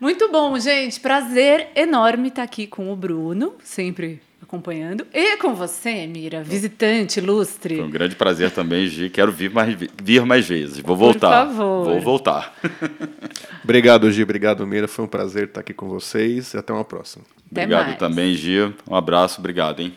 Muito 0.00 0.30
bom, 0.30 0.58
gente. 0.58 0.98
Prazer 0.98 1.68
enorme 1.76 2.28
estar 2.28 2.42
aqui 2.42 2.66
com 2.66 2.92
o 2.92 2.96
Bruno, 2.96 3.54
sempre 3.62 4.20
acompanhando, 4.44 5.06
e 5.12 5.36
com 5.38 5.54
você, 5.54 6.06
Mira, 6.06 6.42
visitante 6.42 7.18
ilustre. 7.18 7.76
Foi 7.76 7.84
um 7.84 7.90
grande 7.90 8.14
prazer 8.14 8.50
também, 8.50 8.86
Gi. 8.86 9.10
Quero 9.10 9.32
vir 9.32 9.50
mais, 9.50 9.76
vir 10.02 10.24
mais 10.24 10.46
vezes. 10.46 10.78
Vou 10.78 10.96
voltar. 10.96 11.46
Por 11.46 11.54
favor. 11.54 11.84
Vou 11.84 12.00
voltar. 12.00 12.54
obrigado, 13.64 14.10
Gi. 14.10 14.22
Obrigado, 14.22 14.66
Mira. 14.66 14.86
Foi 14.86 15.04
um 15.04 15.08
prazer 15.08 15.44
estar 15.44 15.60
aqui 15.60 15.74
com 15.74 15.88
vocês 15.88 16.54
e 16.54 16.58
até 16.58 16.72
uma 16.72 16.84
próxima. 16.84 17.24
Até 17.50 17.62
obrigado 17.62 17.86
mais. 17.86 17.98
também, 17.98 18.34
Gi. 18.34 18.72
Um 18.88 18.94
abraço. 18.94 19.40
Obrigado, 19.40 19.80
hein? 19.80 19.94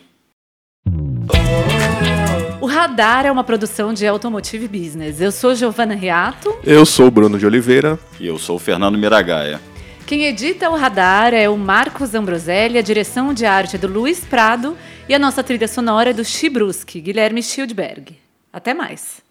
O 2.60 2.66
Radar 2.66 3.24
é 3.24 3.30
uma 3.30 3.44
produção 3.44 3.92
de 3.94 4.06
Automotive 4.06 4.66
Business. 4.68 5.20
Eu 5.20 5.30
sou 5.30 5.54
Giovana 5.54 5.94
Reato. 5.94 6.56
Eu 6.64 6.84
sou 6.84 7.06
o 7.06 7.10
Bruno 7.10 7.38
de 7.38 7.46
Oliveira. 7.46 7.98
E 8.18 8.26
eu 8.26 8.36
sou 8.38 8.56
o 8.56 8.58
Fernando 8.58 8.98
Miragaia. 8.98 9.60
Quem 10.08 10.24
edita 10.24 10.70
o 10.70 10.74
Radar 10.74 11.34
é 11.34 11.50
o 11.50 11.56
Marcos 11.58 12.14
Ambroselli, 12.14 12.78
a 12.78 12.82
direção 12.82 13.34
de 13.34 13.44
arte 13.44 13.76
é 13.76 13.78
do 13.78 13.86
Luiz 13.86 14.24
Prado 14.24 14.74
e 15.06 15.14
a 15.14 15.18
nossa 15.18 15.44
trilha 15.44 15.68
sonora 15.68 16.08
é 16.08 16.12
do 16.14 16.24
Chibruski, 16.24 16.98
Guilherme 16.98 17.42
Schildberg. 17.42 18.16
Até 18.50 18.72
mais! 18.72 19.22